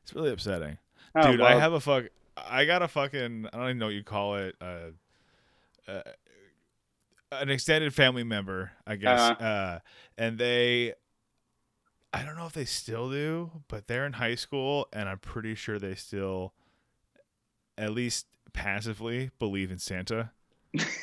it's 0.02 0.12
really 0.16 0.32
upsetting, 0.32 0.78
Oh, 1.14 1.30
dude. 1.30 1.40
I 1.42 1.60
have 1.60 1.74
a 1.74 1.80
fuck. 1.80 2.06
I 2.36 2.64
got 2.64 2.82
a 2.82 2.88
fucking 2.88 3.46
I 3.52 3.56
don't 3.56 3.64
even 3.66 3.78
know 3.78 3.86
what 3.86 3.94
you 3.94 4.02
call 4.02 4.34
it. 4.36 4.56
Uh, 4.60 4.90
uh, 5.86 6.02
an 7.30 7.48
extended 7.50 7.94
family 7.94 8.24
member, 8.24 8.72
I 8.84 8.96
guess, 8.96 9.20
Uh-huh. 9.20 9.44
uh, 9.44 9.78
and 10.16 10.38
they. 10.38 10.94
I 12.12 12.22
don't 12.22 12.36
know 12.36 12.46
if 12.46 12.52
they 12.52 12.64
still 12.64 13.10
do, 13.10 13.50
but 13.68 13.86
they're 13.86 14.06
in 14.06 14.14
high 14.14 14.34
school, 14.34 14.88
and 14.92 15.08
I'm 15.08 15.18
pretty 15.18 15.54
sure 15.54 15.78
they 15.78 15.94
still, 15.94 16.54
at 17.76 17.92
least 17.92 18.26
passively, 18.52 19.30
believe 19.38 19.70
in 19.70 19.78
Santa. 19.78 20.30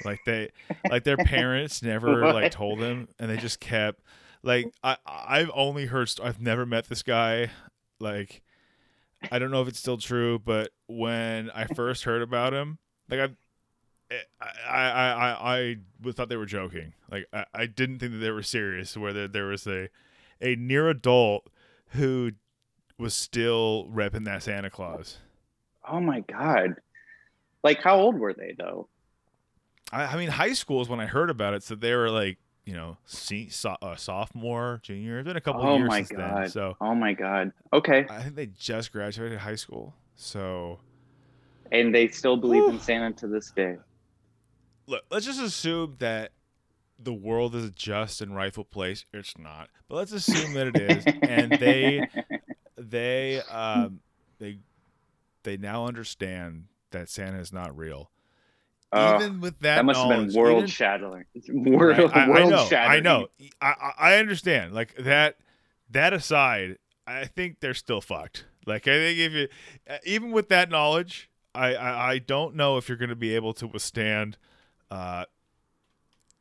like 0.03 0.19
they, 0.25 0.49
like 0.89 1.03
their 1.03 1.17
parents 1.25 1.83
never 1.83 2.33
like 2.33 2.51
told 2.51 2.79
them, 2.79 3.07
and 3.19 3.29
they 3.29 3.37
just 3.37 3.59
kept. 3.59 4.01
Like 4.41 4.71
I, 4.83 4.97
I've 5.05 5.51
only 5.53 5.85
heard. 5.85 6.09
St- 6.09 6.27
I've 6.27 6.41
never 6.41 6.65
met 6.65 6.87
this 6.87 7.03
guy. 7.03 7.51
Like, 7.99 8.41
I 9.31 9.39
don't 9.39 9.51
know 9.51 9.61
if 9.61 9.67
it's 9.67 9.79
still 9.79 9.97
true, 9.97 10.39
but 10.39 10.71
when 10.87 11.51
I 11.51 11.65
first 11.65 12.03
heard 12.03 12.21
about 12.21 12.53
him, 12.53 12.79
like 13.09 13.19
I, 13.19 14.13
eh, 14.13 14.19
I, 14.41 14.89
I, 14.89 15.11
I, 15.11 15.77
I 16.07 16.11
thought 16.11 16.29
they 16.29 16.35
were 16.35 16.45
joking. 16.45 16.93
Like 17.11 17.25
I, 17.31 17.45
I 17.53 17.65
didn't 17.67 17.99
think 17.99 18.13
that 18.13 18.17
they 18.19 18.31
were 18.31 18.43
serious. 18.43 18.97
Where 18.97 19.13
there, 19.13 19.27
there 19.27 19.45
was 19.45 19.65
a, 19.67 19.89
a 20.41 20.55
near 20.55 20.89
adult 20.89 21.49
who 21.89 22.31
was 22.97 23.13
still 23.13 23.87
repping 23.93 24.25
that 24.25 24.43
Santa 24.43 24.69
Claus. 24.69 25.17
oh 25.89 25.99
my 25.99 26.21
god! 26.21 26.75
Like, 27.63 27.81
how 27.81 27.97
old 27.99 28.17
were 28.19 28.33
they 28.33 28.55
though? 28.57 28.87
I, 29.91 30.03
I 30.05 30.15
mean, 30.17 30.29
high 30.29 30.53
school 30.53 30.81
is 30.81 30.89
when 30.89 30.99
I 30.99 31.05
heard 31.05 31.29
about 31.29 31.53
it. 31.53 31.63
So 31.63 31.75
they 31.75 31.93
were 31.93 32.09
like, 32.09 32.37
you 32.65 32.73
know, 32.73 32.97
see, 33.05 33.49
so, 33.49 33.75
uh, 33.81 33.95
sophomore, 33.95 34.79
junior. 34.81 35.19
It's 35.19 35.27
been 35.27 35.37
a 35.37 35.41
couple 35.41 35.61
Oh 35.63 35.77
years 35.77 35.87
my 35.89 35.97
since 35.97 36.09
then. 36.09 36.17
God. 36.19 36.51
So 36.51 36.77
Oh 36.81 36.95
my 36.95 37.13
god. 37.13 37.51
Okay, 37.73 38.05
I 38.09 38.21
think 38.23 38.35
they 38.35 38.47
just 38.47 38.91
graduated 38.91 39.39
high 39.39 39.55
school. 39.55 39.93
So 40.15 40.79
and 41.71 41.93
they 41.93 42.07
still 42.07 42.37
believe 42.37 42.67
in 42.69 42.79
Santa 42.79 43.11
to 43.17 43.27
this 43.27 43.51
day. 43.51 43.77
look, 44.87 45.03
let's 45.11 45.25
just 45.25 45.41
assume 45.41 45.95
that 45.99 46.31
the 46.97 47.13
world 47.13 47.55
is 47.55 47.65
a 47.65 47.71
just 47.71 48.21
and 48.21 48.35
rightful 48.35 48.63
place. 48.65 49.05
It's 49.13 49.37
not, 49.37 49.69
but 49.87 49.95
let's 49.95 50.11
assume 50.11 50.53
that 50.53 50.67
it 50.67 50.77
is, 50.77 51.05
and 51.21 51.51
they 51.53 52.07
they 52.77 53.41
um 53.41 53.99
they 54.39 54.59
they 55.43 55.57
now 55.57 55.85
understand 55.87 56.65
that 56.91 57.09
Santa 57.09 57.39
is 57.39 57.51
not 57.53 57.75
real. 57.77 58.09
Uh, 58.91 59.19
even 59.19 59.41
with 59.41 59.59
that, 59.59 59.77
that 59.77 59.85
must 59.85 59.99
have 59.99 60.09
been 60.09 60.33
world 60.33 60.57
even- 60.59 60.67
shattering. 60.69 61.25
World, 61.49 61.97
Right? 61.97 62.15
I, 62.15 62.41
I 62.41 62.43
know, 62.45 62.65
shattering. 62.65 62.97
I 62.97 62.99
know. 63.01 63.27
I, 63.61 63.67
I 63.67 63.91
I 63.97 64.17
understand. 64.17 64.73
Like 64.73 64.95
that. 64.97 65.37
That 65.91 66.13
aside, 66.13 66.77
I 67.05 67.25
think 67.25 67.59
they're 67.59 67.75
still 67.75 68.01
fucked. 68.01 68.45
Like 68.65 68.87
I 68.87 68.91
think 68.91 69.19
if 69.19 69.31
you, 69.33 69.47
uh, 69.87 69.97
even 70.03 70.31
with 70.31 70.49
that 70.49 70.69
knowledge, 70.71 71.29
I 71.53 71.75
I, 71.75 72.11
I 72.13 72.17
don't 72.19 72.55
know 72.55 72.77
if 72.77 72.89
you're 72.89 72.97
going 72.97 73.09
to 73.09 73.15
be 73.15 73.35
able 73.35 73.53
to 73.53 73.67
withstand 73.67 74.37
uh, 74.89 75.25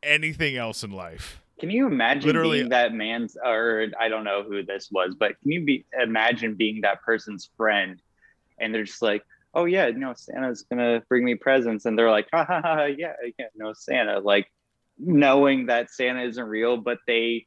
anything 0.05 0.57
else 0.57 0.83
in 0.85 0.91
life. 0.91 1.41
Can 1.61 1.71
you 1.71 1.87
imagine 1.87 2.27
Literally- 2.29 2.59
being 2.59 2.71
that 2.71 2.93
man's, 2.93 3.37
or 3.43 3.87
I 3.99 4.09
don't 4.09 4.25
know 4.25 4.43
who 4.43 4.63
this 4.65 4.91
was, 4.91 5.15
but 5.19 5.41
can 5.41 5.53
you 5.53 5.65
be 5.65 5.85
imagine 6.01 6.55
being 6.55 6.81
that 6.83 7.03
person's 7.03 7.49
friend, 7.57 8.01
and 8.59 8.75
they're 8.75 8.85
just 8.85 9.03
like, 9.03 9.25
"Oh 9.55 9.65
yeah, 9.65 9.87
you 9.87 9.99
know, 9.99 10.15
Santa's 10.15 10.63
gonna 10.63 11.03
bring 11.09 11.25
me 11.25 11.35
presents," 11.37 11.85
and 11.87 11.97
they're 11.99 12.11
like, 12.11 12.29
"Ha 12.33 12.45
ha 12.45 12.61
ha, 12.63 12.85
yeah, 12.85 13.15
yeah, 13.39 13.47
no 13.57 13.73
Santa," 13.73 14.19
like 14.19 14.51
knowing 14.99 15.67
that 15.67 15.91
Santa 15.91 16.23
isn't 16.23 16.45
real, 16.45 16.77
but 16.77 16.99
they 17.07 17.47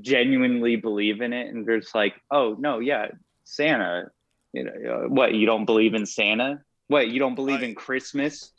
genuinely 0.00 0.76
believe 0.76 1.20
in 1.20 1.32
it, 1.32 1.48
and 1.48 1.66
they're 1.66 1.80
just 1.80 1.94
like, 1.94 2.14
"Oh 2.30 2.56
no, 2.58 2.78
yeah, 2.78 3.08
Santa." 3.44 4.10
You 4.54 4.64
know, 4.64 4.72
uh, 5.04 5.08
what? 5.08 5.34
You 5.34 5.46
don't 5.46 5.66
believe 5.66 5.94
in 5.94 6.06
Santa? 6.06 6.62
What? 6.88 7.08
You 7.08 7.18
don't 7.18 7.34
believe 7.34 7.60
I- 7.60 7.66
in 7.66 7.74
Christmas? 7.74 8.52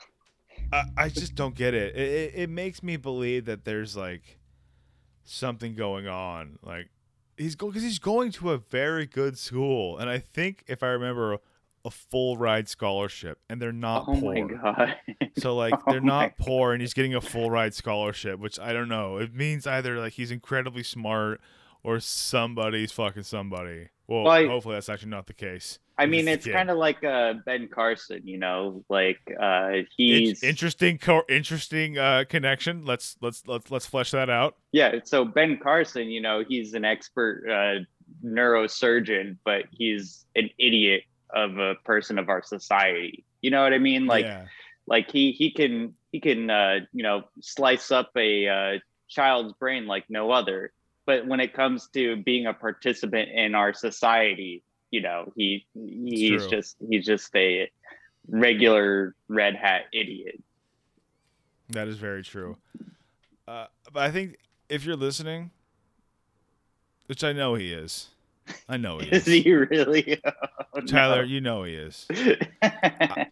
I, 0.71 0.83
I 0.97 1.09
just 1.09 1.35
don't 1.35 1.55
get 1.55 1.73
it. 1.73 1.95
It, 1.95 2.09
it. 2.09 2.31
it 2.35 2.49
makes 2.49 2.83
me 2.83 2.97
believe 2.97 3.45
that 3.45 3.65
there's 3.65 3.95
like 3.95 4.39
something 5.23 5.75
going 5.75 6.07
on. 6.07 6.59
Like 6.63 6.89
he's 7.37 7.55
go 7.55 7.67
because 7.67 7.83
he's 7.83 7.99
going 7.99 8.31
to 8.33 8.51
a 8.51 8.57
very 8.57 9.05
good 9.05 9.37
school, 9.37 9.97
and 9.97 10.09
I 10.09 10.19
think 10.19 10.63
if 10.67 10.83
I 10.83 10.87
remember, 10.87 11.39
a, 11.85 11.89
full 11.89 12.37
ride 12.37 12.69
scholarship, 12.69 13.39
and 13.49 13.59
they're 13.59 13.71
not 13.71 14.05
oh 14.07 14.19
poor. 14.19 14.35
my 14.35 14.41
god! 14.41 14.95
So 15.37 15.55
like 15.55 15.73
Oh 15.73 15.91
they're 15.91 16.01
not 16.01 16.37
poor, 16.37 16.73
and 16.73 16.81
he's 16.81 16.93
getting 16.93 17.15
a 17.15 17.21
full 17.21 17.49
ride 17.49 17.73
scholarship, 17.73 18.39
which 18.39 18.59
I 18.59 18.73
don't 18.73 18.89
know. 18.89 19.17
It 19.17 19.33
means 19.33 19.65
either 19.65 19.99
like 19.99 20.13
he's 20.13 20.29
incredibly 20.31 20.83
smart 20.83 21.41
or 21.81 21.99
somebody's 21.99 22.91
fucking 22.91 23.23
somebody. 23.23 23.89
Well, 24.07 24.25
hopefully 24.47 24.75
that's 24.75 24.89
actually 24.89 25.11
not 25.11 25.27
the 25.27 25.33
case. 25.33 25.79
I 25.99 26.05
mean, 26.05 26.27
it's 26.33 26.45
kid. 26.45 26.53
kind 26.53 26.69
of 26.69 26.77
like 26.77 27.03
uh, 27.03 27.33
Ben 27.45 27.67
Carson, 27.67 28.25
you 28.25 28.37
know, 28.39 28.83
like 28.89 29.19
uh, 29.39 29.69
In- 29.73 29.87
he's 29.95 30.43
interesting, 30.43 30.97
co- 30.97 31.23
interesting 31.29 31.97
uh, 31.97 32.23
connection. 32.27 32.85
Let's 32.85 33.17
let's 33.21 33.45
let's 33.45 33.69
let's 33.69 33.85
flesh 33.85 34.11
that 34.11 34.29
out. 34.29 34.55
yeah. 34.71 34.99
So 35.03 35.25
Ben 35.25 35.57
Carson, 35.57 36.07
you 36.07 36.21
know, 36.21 36.43
he's 36.47 36.73
an 36.73 36.85
expert 36.85 37.43
uh, 37.47 37.83
neurosurgeon, 38.25 39.37
but 39.43 39.65
he's 39.71 40.25
an 40.35 40.49
idiot 40.57 41.03
of 41.33 41.57
a 41.57 41.75
person 41.85 42.17
of 42.17 42.29
our 42.29 42.41
society. 42.41 43.25
You 43.41 43.51
know 43.51 43.61
what 43.61 43.73
I 43.73 43.77
mean? 43.77 44.07
Like, 44.07 44.25
yeah. 44.25 44.45
like 44.87 45.11
he 45.11 45.31
he 45.31 45.51
can 45.51 45.93
he 46.11 46.19
can 46.19 46.49
uh, 46.49 46.79
you 46.93 47.03
know 47.03 47.23
slice 47.41 47.91
up 47.91 48.11
a 48.15 48.47
uh, 48.47 48.79
child's 49.09 49.53
brain 49.53 49.85
like 49.87 50.05
no 50.09 50.31
other. 50.31 50.71
But 51.05 51.25
when 51.27 51.39
it 51.39 51.53
comes 51.53 51.89
to 51.93 52.17
being 52.23 52.45
a 52.45 52.53
participant 52.53 53.29
in 53.33 53.55
our 53.55 53.73
society, 53.73 54.63
you 54.91 55.01
know, 55.01 55.31
he 55.35 55.65
he's 55.73 56.47
just 56.47 56.77
he's 56.89 57.05
just 57.05 57.35
a 57.35 57.69
regular 58.27 59.15
red 59.27 59.55
hat 59.55 59.83
idiot. 59.93 60.41
That 61.69 61.87
is 61.87 61.97
very 61.97 62.23
true. 62.23 62.57
Uh, 63.47 63.67
but 63.93 64.03
I 64.03 64.11
think 64.11 64.37
if 64.69 64.85
you're 64.85 64.95
listening, 64.95 65.51
which 67.07 67.23
I 67.23 67.33
know 67.33 67.55
he 67.55 67.71
is, 67.73 68.09
I 68.67 68.77
know 68.77 68.99
he 68.99 69.07
Is 69.11 69.27
is. 69.27 69.43
he 69.43 69.53
really? 69.53 70.19
Oh, 70.71 70.81
Tyler, 70.81 71.23
you 71.23 71.41
know 71.41 71.63
he 71.63 71.73
is. 71.73 72.05
no. 72.11 72.35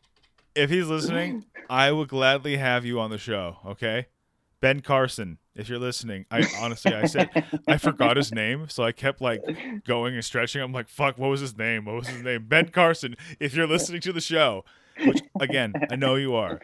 If 0.56 0.72
he's 0.72 0.88
listening, 0.88 1.46
I 1.70 1.92
would 1.92 2.08
gladly 2.08 2.58
have 2.58 2.84
you 2.84 3.00
on 3.00 3.12
the 3.12 3.20
show. 3.20 3.58
Okay, 3.64 4.08
Ben 4.60 4.80
Carson, 4.82 5.38
if 5.56 5.70
you're 5.70 5.80
listening, 5.80 6.26
I 6.32 6.46
honestly 6.60 6.94
I 6.94 7.06
said 7.06 7.30
I 7.68 7.78
forgot 7.78 8.18
his 8.18 8.32
name, 8.32 8.68
so 8.70 8.84
I 8.84 8.92
kept 8.92 9.22
like 9.22 9.42
going 9.86 10.16
and 10.16 10.26
stretching. 10.26 10.62
I'm 10.62 10.72
like, 10.72 10.88
fuck, 10.88 11.18
what 11.18 11.30
was 11.30 11.42
his 11.42 11.58
name? 11.58 11.86
What 11.86 11.96
was 11.96 12.08
his 12.08 12.24
name? 12.24 12.46
Ben 12.48 12.70
Carson. 12.70 13.16
If 13.40 13.54
you're 13.56 13.68
listening 13.68 14.02
to 14.02 14.14
the 14.14 14.22
show, 14.22 14.66
which 15.06 15.20
again 15.40 15.74
I 15.92 15.96
know 15.96 16.16
you 16.16 16.34
are, 16.36 16.60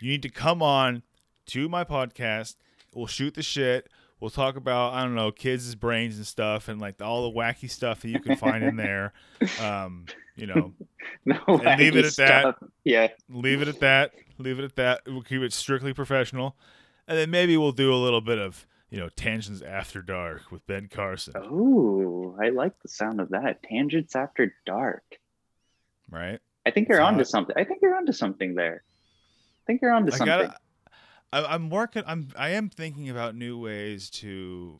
you 0.00 0.10
need 0.10 0.22
to 0.22 0.28
come 0.28 0.62
on 0.62 1.02
to 1.46 1.68
my 1.68 1.84
podcast. 1.84 2.56
We'll 2.94 3.06
shoot 3.06 3.34
the 3.34 3.42
shit. 3.42 3.88
We'll 4.20 4.30
talk 4.30 4.54
about 4.56 4.92
I 4.94 5.02
don't 5.02 5.16
know 5.16 5.32
kids' 5.32 5.74
brains 5.74 6.16
and 6.16 6.26
stuff, 6.26 6.68
and 6.68 6.80
like 6.80 7.02
all 7.02 7.28
the 7.28 7.36
wacky 7.36 7.68
stuff 7.68 8.02
that 8.02 8.08
you 8.08 8.20
can 8.20 8.36
find 8.36 8.62
in 8.62 8.76
there. 8.76 9.12
Um, 9.60 10.06
you 10.36 10.46
know, 10.46 10.72
No 11.24 11.38
And 11.48 11.80
leave 11.80 11.96
it 11.96 12.04
at 12.04 12.16
that. 12.16 12.56
Yeah. 12.84 13.08
leave 13.28 13.62
it 13.62 13.68
at 13.68 13.80
that. 13.80 14.12
Leave 14.38 14.58
it 14.58 14.64
at 14.64 14.76
that. 14.76 15.02
We'll 15.06 15.22
keep 15.22 15.42
it 15.42 15.52
strictly 15.52 15.92
professional, 15.92 16.56
and 17.08 17.18
then 17.18 17.30
maybe 17.30 17.56
we'll 17.56 17.72
do 17.72 17.92
a 17.92 17.96
little 17.96 18.20
bit 18.20 18.38
of 18.38 18.66
you 18.90 18.98
know 18.98 19.08
tangents 19.10 19.62
after 19.62 20.02
dark 20.02 20.50
with 20.50 20.66
Ben 20.66 20.88
Carson, 20.88 21.34
Oh, 21.36 22.36
I 22.42 22.50
like 22.50 22.78
the 22.82 22.88
sound 22.88 23.20
of 23.20 23.30
that. 23.30 23.62
Tangents 23.62 24.14
after 24.16 24.54
dark. 24.66 25.04
right? 26.10 26.40
I 26.66 26.70
think 26.70 26.88
you're 26.88 26.98
So 26.98 27.04
onto 27.04 27.24
something. 27.24 27.56
I 27.58 27.64
think 27.64 27.80
you're 27.82 27.96
onto 27.96 28.12
something 28.12 28.54
there. 28.54 28.82
I 28.84 29.62
think 29.66 29.82
you're 29.82 29.92
onto 29.92 30.12
I 30.12 30.16
something. 30.16 30.26
gotta. 30.48 30.56
I, 31.32 31.54
I'm 31.54 31.70
working. 31.70 32.02
I'm. 32.06 32.28
I 32.36 32.50
am 32.50 32.68
thinking 32.68 33.08
about 33.10 33.34
new 33.34 33.58
ways 33.58 34.10
to 34.10 34.78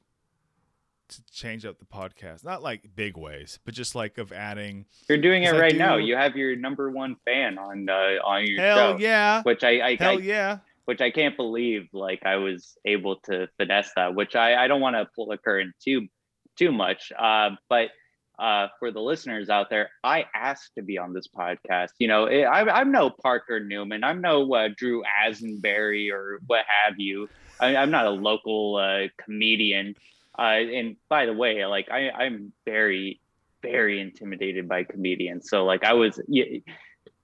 to 1.09 1.23
change 1.33 1.65
up 1.67 1.79
the 1.79 1.85
podcast. 1.85 2.45
Not 2.45 2.63
like 2.63 2.95
big 2.95 3.17
ways, 3.17 3.59
but 3.65 3.75
just 3.75 3.95
like 3.95 4.19
of 4.19 4.33
adding. 4.33 4.87
You're 5.09 5.19
doing 5.19 5.43
it 5.43 5.55
I 5.55 5.59
right 5.59 5.77
now. 5.77 5.97
You 5.97 6.17
have 6.17 6.37
your 6.37 6.55
number 6.57 6.91
one 6.91 7.17
fan 7.25 7.59
on 7.59 7.89
uh, 7.89 8.19
on 8.25 8.47
your 8.47 8.61
Hell 8.61 8.93
show, 8.93 8.99
yeah! 8.99 9.43
which 9.43 9.65
I, 9.65 9.81
I, 9.81 9.97
Hell 9.99 10.19
I 10.19 10.21
yeah! 10.23 10.59
Which 10.85 11.01
I 11.01 11.11
can't 11.11 11.37
believe 11.37 11.89
like 11.93 12.25
I 12.25 12.37
was 12.37 12.77
able 12.85 13.17
to 13.25 13.49
finesse 13.59 13.93
that, 13.97 14.15
which 14.15 14.35
I, 14.35 14.65
I 14.65 14.69
don't 14.69 14.81
want 14.81 14.97
to 14.97 15.07
pull 15.15 15.31
a 15.33 15.39
curtain 15.39 15.73
too 15.83 16.09
too 16.57 16.73
much. 16.73 17.13
Uh, 17.19 17.51
but 17.69 17.91
uh, 18.39 18.69
for 18.79 18.91
the 18.91 19.01
listeners 19.01 19.49
out 19.49 19.71
there, 19.71 19.91
I 20.03 20.27
asked 20.35 20.73
to 20.77 20.83
be 20.83 20.99
on 20.99 21.13
this 21.13 21.29
podcast. 21.29 21.91
You 21.99 22.09
know, 22.09 22.25
it, 22.25 22.43
I, 22.43 22.69
I'm 22.69 22.91
no 22.91 23.11
Parker 23.11 23.61
Newman. 23.61 24.05
I'm 24.05 24.21
no 24.21 24.53
uh, 24.55 24.69
Drew 24.77 25.03
Asenberry 25.25 26.11
or 26.13 26.41
what 26.47 26.65
have 26.85 26.99
you. 26.99 27.29
I, 27.61 27.77
I'm 27.77 27.91
not 27.91 28.07
a 28.07 28.11
local 28.11 28.77
uh, 28.77 29.09
comedian. 29.23 29.95
Uh, 30.39 30.43
and 30.43 30.97
by 31.09 31.27
the 31.27 31.33
way, 31.33 31.65
like 31.67 31.89
I, 31.91 32.11
I'm 32.11 32.53
very, 32.65 33.21
very 33.63 34.01
intimidated 34.01 34.69
by 34.69 34.85
comedians. 34.85 35.49
So 35.49 35.65
like 35.65 35.85
I 35.85 35.93
was, 35.93 36.21
yeah, 36.27 36.59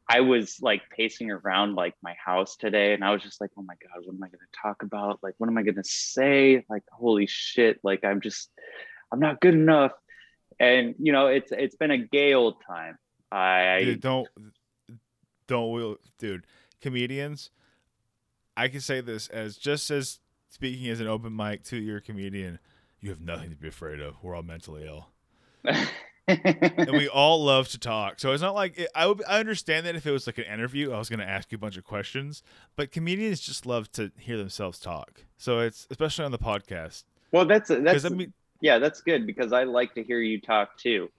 I 0.09 0.21
was 0.21 0.59
like 0.63 0.83
pacing 0.95 1.31
around 1.31 1.75
like 1.75 1.95
my 2.03 2.15
house 2.25 2.57
today, 2.57 2.95
and 2.95 3.05
I 3.05 3.13
was 3.13 3.23
just 3.23 3.41
like, 3.41 3.51
oh 3.59 3.63
my 3.63 3.75
god, 3.75 4.05
what 4.05 4.15
am 4.15 4.23
I 4.23 4.29
going 4.29 4.39
to 4.39 4.61
talk 4.63 4.83
about? 4.83 5.21
Like, 5.23 5.35
what 5.39 5.49
am 5.49 5.59
I 5.59 5.63
going 5.63 5.75
to 5.75 5.85
say? 5.85 6.65
Like, 6.71 6.85
holy 6.91 7.27
shit! 7.27 7.79
Like, 7.83 8.05
I'm 8.05 8.21
just, 8.21 8.51
I'm 9.13 9.21
not 9.21 9.41
good 9.41 9.55
enough. 9.55 9.93
And 10.59 10.95
you 10.99 11.13
know, 11.13 11.27
it's 11.27 11.53
it's 11.53 11.77
been 11.77 11.91
a 11.91 11.99
gay 11.99 12.35
old 12.35 12.57
time. 12.67 12.97
I 13.31 13.83
Dude, 13.85 14.01
don't 14.01 14.29
don't 15.49 15.73
will 15.73 15.97
dude 16.19 16.47
comedians 16.81 17.51
i 18.57 18.69
can 18.69 18.81
say 18.81 19.01
this 19.01 19.27
as 19.29 19.57
just 19.57 19.91
as 19.91 20.21
speaking 20.49 20.89
as 20.89 21.01
an 21.01 21.09
open 21.09 21.35
mic 21.35 21.65
to 21.65 21.77
your 21.77 22.01
comedian 22.01 22.61
you 23.01 23.11
have 23.11 23.21
nothing 23.21 23.51
to 23.51 23.57
be 23.57 23.67
afraid 23.67 23.99
of 23.99 24.15
we're 24.23 24.37
all 24.37 24.43
mentally 24.43 24.87
ill 24.87 25.09
and 26.29 26.93
we 26.93 27.09
all 27.12 27.43
love 27.45 27.68
to 27.68 27.79
talk 27.79 28.20
so 28.20 28.33
it's 28.33 28.43
not 28.43 28.55
like 28.55 28.79
it, 28.79 28.89
i 28.95 29.07
would 29.07 29.22
i 29.26 29.41
understand 29.41 29.87
that 29.87 29.97
if 29.97 30.07
it 30.07 30.11
was 30.11 30.26
like 30.26 30.39
an 30.39 30.45
interview 30.45 30.93
i 30.93 30.99
was 30.99 31.09
going 31.09 31.18
to 31.20 31.29
ask 31.29 31.51
you 31.51 31.57
a 31.57 31.59
bunch 31.59 31.76
of 31.76 31.85
questions 31.85 32.43
but 32.76 32.93
comedians 32.93 33.41
just 33.41 33.66
love 33.66 33.91
to 33.93 34.12
hear 34.18 34.37
themselves 34.37 34.79
talk 34.79 35.24
so 35.37 35.61
it's 35.61 35.87
especially 35.91 36.24
on 36.24 36.31
the 36.33 36.39
podcast 36.39 37.05
well, 37.33 37.45
that's 37.45 37.68
that's 37.68 38.05
i 38.05 38.09
mean 38.09 38.33
yeah, 38.61 38.79
that's 38.79 39.01
good 39.01 39.26
because 39.26 39.53
I 39.53 39.64
like 39.64 39.95
to 39.95 40.03
hear 40.03 40.20
you 40.20 40.41
talk 40.41 40.76
too. 40.76 41.11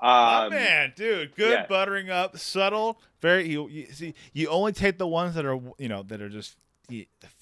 Oh 0.00 0.46
Um, 0.46 0.50
man, 0.50 0.92
dude, 0.96 1.34
good 1.36 1.52
yeah. 1.52 1.66
buttering 1.66 2.10
up, 2.10 2.38
subtle, 2.38 3.00
very. 3.20 3.48
You, 3.48 3.68
you 3.68 3.86
see, 3.92 4.14
you 4.32 4.48
only 4.48 4.72
take 4.72 4.98
the 4.98 5.06
ones 5.06 5.34
that 5.34 5.44
are, 5.44 5.60
you 5.78 5.88
know, 5.88 6.02
that 6.04 6.20
are 6.20 6.28
just 6.28 6.56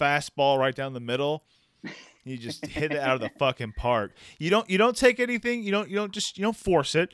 fastball 0.00 0.58
right 0.58 0.74
down 0.74 0.92
the 0.92 1.00
middle. 1.00 1.44
You 2.26 2.38
just 2.38 2.64
hit 2.64 2.90
it 2.90 2.98
out 2.98 3.16
of 3.16 3.20
the 3.20 3.28
fucking 3.38 3.74
park. 3.76 4.12
You 4.38 4.48
don't, 4.48 4.70
you 4.70 4.78
don't 4.78 4.96
take 4.96 5.20
anything. 5.20 5.62
You 5.62 5.70
don't, 5.72 5.90
you 5.90 5.96
don't 5.96 6.10
just, 6.10 6.38
you 6.38 6.42
don't 6.42 6.56
force 6.56 6.94
it. 6.94 7.12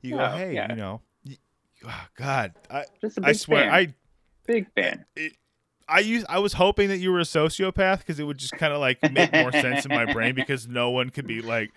You 0.00 0.16
go, 0.16 0.28
hey, 0.30 0.54
yeah. 0.54 0.70
you 0.70 0.76
know, 0.76 1.02
y- 1.26 1.36
oh, 1.86 2.04
God, 2.16 2.54
I, 2.70 2.84
just 3.02 3.18
a 3.18 3.22
I 3.22 3.32
swear, 3.32 3.64
fan. 3.64 3.74
I, 3.74 3.94
big 4.46 4.66
fan. 4.74 5.04
it, 5.14 5.34
I 5.86 5.98
use, 6.00 6.24
I 6.26 6.38
was 6.38 6.54
hoping 6.54 6.88
that 6.88 6.96
you 7.00 7.12
were 7.12 7.18
a 7.20 7.24
sociopath 7.24 7.98
because 7.98 8.18
it 8.18 8.24
would 8.24 8.38
just 8.38 8.54
kind 8.54 8.72
of 8.72 8.80
like 8.80 9.02
make 9.12 9.30
more 9.34 9.52
sense 9.52 9.84
in 9.84 9.90
my 9.94 10.10
brain 10.10 10.34
because 10.34 10.66
no 10.66 10.88
one 10.88 11.10
could 11.10 11.26
be 11.26 11.42
like, 11.42 11.70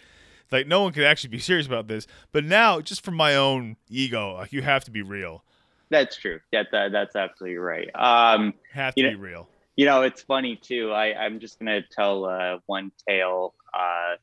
like 0.49 0.65
no 0.65 0.81
one 0.81 0.93
could 0.93 1.03
actually 1.03 1.31
be 1.31 1.39
serious 1.39 1.67
about 1.67 1.89
this. 1.89 2.07
But 2.31 2.45
now, 2.45 2.79
just 2.79 3.03
for 3.03 3.11
my 3.11 3.35
own 3.35 3.75
ego, 3.89 4.35
like 4.35 4.53
you 4.53 4.61
have 4.61 4.85
to 4.85 4.91
be 4.91 5.01
real. 5.01 5.43
That's 5.89 6.15
true. 6.15 6.39
Yeah, 6.53 6.63
that, 6.71 6.93
that's 6.93 7.17
absolutely 7.17 7.57
right. 7.57 7.89
Um, 7.93 8.53
Have 8.71 8.95
to 8.95 9.01
You 9.01 9.09
be 9.09 9.13
know- 9.15 9.19
real. 9.21 9.49
You 9.79 9.85
know, 9.85 10.01
it's 10.01 10.21
funny 10.23 10.57
too. 10.57 10.91
I, 10.91 11.13
I'm 11.13 11.39
just 11.39 11.57
gonna 11.57 11.81
tell 11.81 12.25
uh, 12.25 12.57
one 12.65 12.91
tale. 13.07 13.53
Uh, 13.73 14.15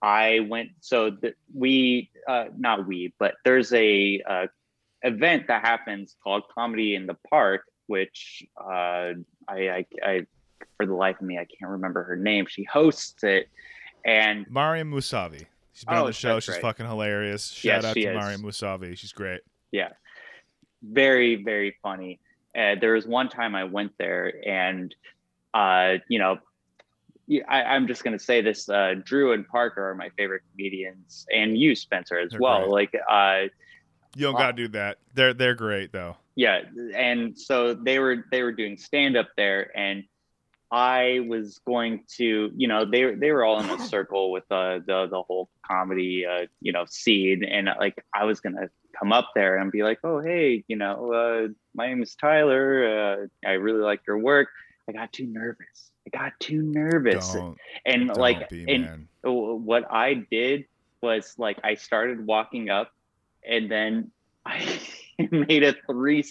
I 0.00 0.40
went 0.48 0.70
so 0.80 1.10
th- 1.10 1.34
we 1.54 2.10
uh, 2.26 2.46
not 2.56 2.86
we, 2.86 3.12
but 3.18 3.34
there's 3.44 3.74
a 3.74 4.22
uh, 4.26 4.46
event 5.02 5.48
that 5.48 5.66
happens 5.66 6.16
called 6.24 6.44
Comedy 6.54 6.94
in 6.94 7.06
the 7.06 7.16
Park, 7.28 7.64
which 7.88 8.42
uh, 8.58 9.12
I, 9.46 9.58
I, 9.68 9.86
I 10.02 10.26
for 10.78 10.86
the 10.86 10.94
life 10.94 11.16
of 11.20 11.26
me 11.26 11.36
I 11.36 11.44
can't 11.44 11.72
remember 11.72 12.02
her 12.04 12.16
name. 12.16 12.46
She 12.48 12.64
hosts 12.64 13.22
it, 13.22 13.50
and 14.06 14.46
Mariam 14.48 14.90
Musavi. 14.90 15.44
She's 15.74 15.84
been 15.84 15.96
on 15.98 16.04
Oh, 16.04 16.06
the 16.06 16.14
show. 16.14 16.40
She's 16.40 16.54
right. 16.54 16.62
fucking 16.62 16.86
hilarious. 16.86 17.48
Shout 17.50 17.82
Yes, 17.82 17.84
out 17.84 17.94
to 17.96 18.00
is. 18.00 18.16
Mariam 18.16 18.40
Musavi. 18.42 18.96
She's 18.96 19.12
great. 19.12 19.42
yeah 19.72 19.90
very 20.82 21.44
very 21.44 21.76
funny 21.82 22.18
uh, 22.58 22.74
there 22.80 22.94
was 22.94 23.06
one 23.06 23.28
time 23.28 23.54
i 23.54 23.64
went 23.64 23.92
there 23.98 24.32
and 24.46 24.94
uh 25.54 25.94
you 26.08 26.18
know 26.18 26.38
I, 27.48 27.62
i'm 27.62 27.86
just 27.86 28.02
going 28.02 28.16
to 28.18 28.22
say 28.24 28.40
this 28.40 28.68
uh 28.68 28.94
drew 29.04 29.32
and 29.32 29.46
parker 29.46 29.90
are 29.90 29.94
my 29.94 30.10
favorite 30.16 30.42
comedians 30.52 31.26
and 31.32 31.56
you 31.56 31.74
spencer 31.74 32.18
as 32.18 32.30
They're 32.30 32.40
well 32.40 32.60
great. 32.70 32.70
like 32.70 32.94
uh 33.10 33.48
You 34.16 34.22
don't 34.26 34.34
Wow. 34.34 34.40
gotta 34.40 34.52
do 34.54 34.68
that. 34.68 34.98
They're 35.14 35.34
they're 35.34 35.54
great 35.54 35.92
though. 35.92 36.16
yeah 36.34 36.62
and 36.96 37.38
so 37.38 37.74
they 37.74 37.98
were 37.98 38.24
they 38.30 38.42
were 38.42 38.52
doing 38.52 38.76
stand 38.76 39.16
up 39.16 39.28
there 39.36 39.70
and 39.76 40.04
i 40.72 41.20
was 41.28 41.60
going 41.66 42.04
to 42.16 42.50
you 42.56 42.66
know 42.68 42.84
they, 42.84 43.14
they 43.14 43.30
were 43.32 43.44
all 43.44 43.60
in 43.60 43.68
a 43.70 43.78
circle 43.94 44.30
with 44.32 44.44
uh, 44.50 44.78
the 44.86 45.06
the 45.10 45.22
whole 45.22 45.48
comedy 45.66 46.24
uh, 46.26 46.46
you 46.60 46.72
know 46.72 46.84
scene 46.88 47.44
and 47.44 47.68
uh, 47.68 47.74
like 47.78 48.04
i 48.14 48.24
was 48.24 48.40
gonna 48.40 48.68
come 48.98 49.12
up 49.12 49.30
there 49.34 49.58
and 49.58 49.70
be 49.70 49.82
like 49.82 49.98
oh 50.04 50.20
hey 50.20 50.64
you 50.68 50.76
know 50.76 51.12
uh, 51.12 51.48
my 51.74 51.86
name 51.88 52.02
is 52.02 52.14
tyler 52.14 53.26
uh, 53.44 53.48
i 53.48 53.52
really 53.52 53.80
like 53.80 54.00
your 54.06 54.18
work. 54.18 54.48
I 54.90 54.92
got 54.92 55.12
too 55.12 55.26
nervous. 55.26 55.92
I 56.06 56.18
got 56.18 56.32
too 56.40 56.62
nervous. 56.62 57.32
Don't, 57.32 57.56
and 57.86 58.08
don't 58.08 58.18
like 58.18 58.48
be 58.50 58.66
and 58.66 58.82
man. 58.82 59.08
what 59.22 59.84
I 59.90 60.14
did 60.14 60.64
was 61.00 61.34
like 61.38 61.58
I 61.62 61.74
started 61.76 62.26
walking 62.26 62.70
up 62.70 62.90
and 63.48 63.70
then 63.70 64.10
I 64.44 64.80
made 65.30 65.62
a 65.62 65.74
three 65.86 66.24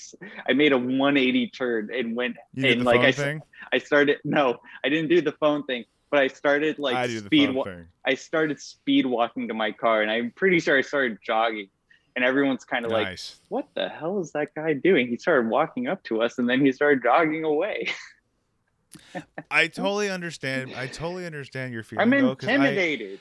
I 0.48 0.54
made 0.54 0.74
a 0.74 0.78
180 0.78 1.48
turn 1.52 1.90
and 1.94 2.16
went 2.16 2.36
You 2.54 2.72
and 2.72 2.84
like 2.84 3.00
I, 3.00 3.12
thing. 3.12 3.42
I 3.72 3.78
started 3.78 4.18
no 4.26 4.58
I 4.84 4.90
didn't 4.90 5.10
do 5.10 5.22
the 5.22 5.34
phone 5.34 5.64
thing 5.64 5.86
but 6.12 6.20
I 6.20 6.28
started 6.28 6.80
like 6.80 6.98
I 6.98 7.08
speed 7.08 7.54
wa- 7.54 7.68
I 8.06 8.16
started 8.16 8.60
speed 8.60 9.06
walking 9.06 9.48
to 9.48 9.54
my 9.54 9.72
car 9.72 10.02
and 10.02 10.12
I'm 10.12 10.32
pretty 10.36 10.60
sure 10.60 10.78
I 10.78 10.82
started 10.82 11.20
jogging 11.26 11.70
and 12.16 12.26
everyone's 12.26 12.66
kind 12.66 12.86
of 12.86 12.92
like 12.92 13.20
what 13.50 13.68
the 13.76 13.88
hell 13.88 14.20
is 14.20 14.32
that 14.32 14.54
guy 14.56 14.74
doing 14.74 15.08
he 15.08 15.18
started 15.18 15.50
walking 15.50 15.88
up 15.88 16.04
to 16.04 16.22
us 16.22 16.38
and 16.40 16.50
then 16.50 16.64
he 16.64 16.72
started 16.72 17.02
jogging 17.04 17.44
away 17.44 17.88
I 19.52 19.68
totally 19.68 20.10
understand. 20.10 20.74
I 20.76 20.88
totally 20.88 21.26
understand 21.26 21.74
your 21.74 21.84
feeling. 21.84 22.02
I'm 22.02 22.10
though, 22.10 22.32
intimidated 22.32 23.20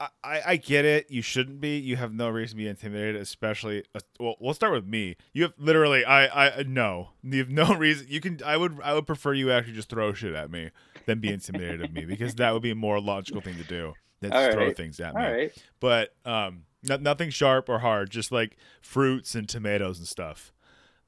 I, 0.00 0.08
I, 0.24 0.42
I 0.46 0.56
get 0.56 0.84
it. 0.84 1.10
You 1.10 1.22
shouldn't 1.22 1.60
be. 1.60 1.78
You 1.78 1.96
have 1.96 2.12
no 2.12 2.28
reason 2.28 2.56
to 2.56 2.64
be 2.64 2.68
intimidated, 2.68 3.16
especially. 3.16 3.84
Uh, 3.94 4.00
well, 4.18 4.36
we'll 4.40 4.54
start 4.54 4.72
with 4.72 4.86
me. 4.86 5.16
You 5.32 5.44
have 5.44 5.52
literally. 5.58 6.04
I. 6.04 6.46
I 6.46 6.62
no. 6.62 7.10
You 7.22 7.38
have 7.38 7.50
no 7.50 7.74
reason. 7.76 8.06
You 8.08 8.20
can. 8.20 8.40
I 8.44 8.56
would. 8.56 8.78
I 8.82 8.94
would 8.94 9.06
prefer 9.06 9.34
you 9.34 9.52
actually 9.52 9.74
just 9.74 9.90
throw 9.90 10.12
shit 10.14 10.34
at 10.34 10.50
me 10.50 10.70
than 11.06 11.20
be 11.20 11.30
intimidated 11.30 11.82
of 11.82 11.92
me 11.92 12.04
because 12.06 12.34
that 12.36 12.52
would 12.52 12.62
be 12.62 12.70
a 12.70 12.74
more 12.74 13.00
logical 13.00 13.40
thing 13.40 13.56
to 13.56 13.64
do. 13.64 13.92
Than 14.20 14.32
All 14.32 14.52
throw 14.52 14.66
right. 14.66 14.76
things 14.76 15.00
at 15.00 15.14
me. 15.14 15.22
right 15.22 15.52
But 15.80 16.14
um, 16.26 16.64
no, 16.82 16.96
nothing 16.96 17.30
sharp 17.30 17.68
or 17.68 17.78
hard. 17.78 18.10
Just 18.10 18.30
like 18.30 18.56
fruits 18.82 19.34
and 19.34 19.48
tomatoes 19.48 19.98
and 19.98 20.06
stuff. 20.06 20.52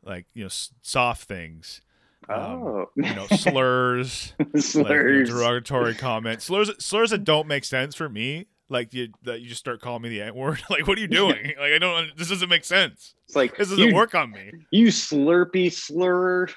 Like 0.02 0.26
you 0.34 0.42
know, 0.44 0.46
s- 0.46 0.72
soft 0.82 1.28
things. 1.28 1.80
Um, 2.28 2.38
oh 2.38 2.86
You 2.96 3.14
know, 3.14 3.26
slurs. 3.26 4.32
like, 4.38 4.48
you 4.48 4.52
know, 4.54 4.60
slurs 4.60 5.28
derogatory 5.28 5.94
comments, 5.96 6.44
slurs, 6.46 6.70
slurs 6.78 7.10
that 7.10 7.24
don't 7.24 7.46
make 7.46 7.64
sense 7.64 7.94
for 7.94 8.08
me. 8.08 8.46
Like 8.68 8.94
you, 8.94 9.08
that 9.24 9.42
you 9.42 9.48
just 9.48 9.60
start 9.60 9.82
calling 9.82 10.00
me 10.02 10.08
the 10.08 10.22
N 10.22 10.34
word. 10.34 10.62
like, 10.70 10.86
what 10.86 10.96
are 10.96 11.00
you 11.00 11.08
doing? 11.08 11.52
like, 11.58 11.72
I 11.74 11.78
don't. 11.78 12.16
This 12.16 12.30
doesn't 12.30 12.48
make 12.48 12.64
sense. 12.64 13.14
It's 13.26 13.36
like 13.36 13.56
This 13.58 13.68
doesn't 13.68 13.88
you, 13.88 13.94
work 13.94 14.14
on 14.14 14.30
me. 14.30 14.50
You 14.70 14.86
slurpy 14.86 15.70
slur. 15.70 16.48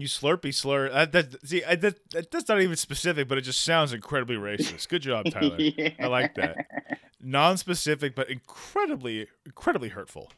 You 0.00 0.06
slurpy 0.06 0.54
slur. 0.54 0.90
That, 0.90 1.12
that 1.12 1.46
see, 1.46 1.64
I, 1.64 1.74
that 1.76 2.30
that's 2.30 2.48
not 2.48 2.60
even 2.60 2.76
specific, 2.76 3.28
but 3.28 3.38
it 3.38 3.42
just 3.42 3.62
sounds 3.62 3.92
incredibly 3.92 4.36
racist. 4.36 4.88
Good 4.88 5.02
job, 5.02 5.26
Tyler. 5.30 5.56
Yeah. 5.58 5.90
I 5.98 6.06
like 6.06 6.34
that. 6.36 6.66
Non-specific, 7.20 8.14
but 8.14 8.30
incredibly, 8.30 9.26
incredibly 9.44 9.88
hurtful. 9.88 10.30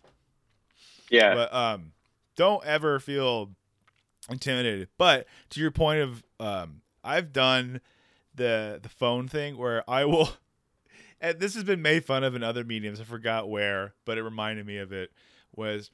Yeah. 1.11 1.35
But 1.35 1.55
um, 1.55 1.93
don't 2.37 2.65
ever 2.65 2.99
feel 3.01 3.51
intimidated. 4.31 4.89
But 4.97 5.27
to 5.51 5.61
your 5.61 5.71
point 5.71 6.01
of 6.01 6.23
um, 6.39 6.81
I've 7.05 7.33
done 7.33 7.81
the 8.35 8.79
the 8.83 8.89
phone 8.89 9.29
thing 9.29 9.57
where 9.57 9.89
I 9.89 10.05
will. 10.05 10.31
And 11.23 11.39
this 11.39 11.55
has 11.55 11.65
been 11.65 11.83
made 11.83 12.07
fun 12.07 12.25
of 12.25 12.35
in 12.35 12.43
other 12.43 12.65
mediums. 12.65 12.99
I 12.99 13.05
forgot 13.05 13.51
where, 13.51 13.93
but 14.07 14.17
it 14.17 14.23
reminded 14.23 14.65
me 14.65 14.79
of 14.79 14.91
it. 14.91 15.11
Was 15.55 15.91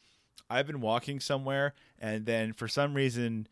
I've 0.49 0.67
been 0.67 0.81
walking 0.81 1.21
somewhere 1.21 1.75
and 1.99 2.27
then 2.27 2.53
for 2.53 2.69
some 2.69 2.95
reason 2.95 3.49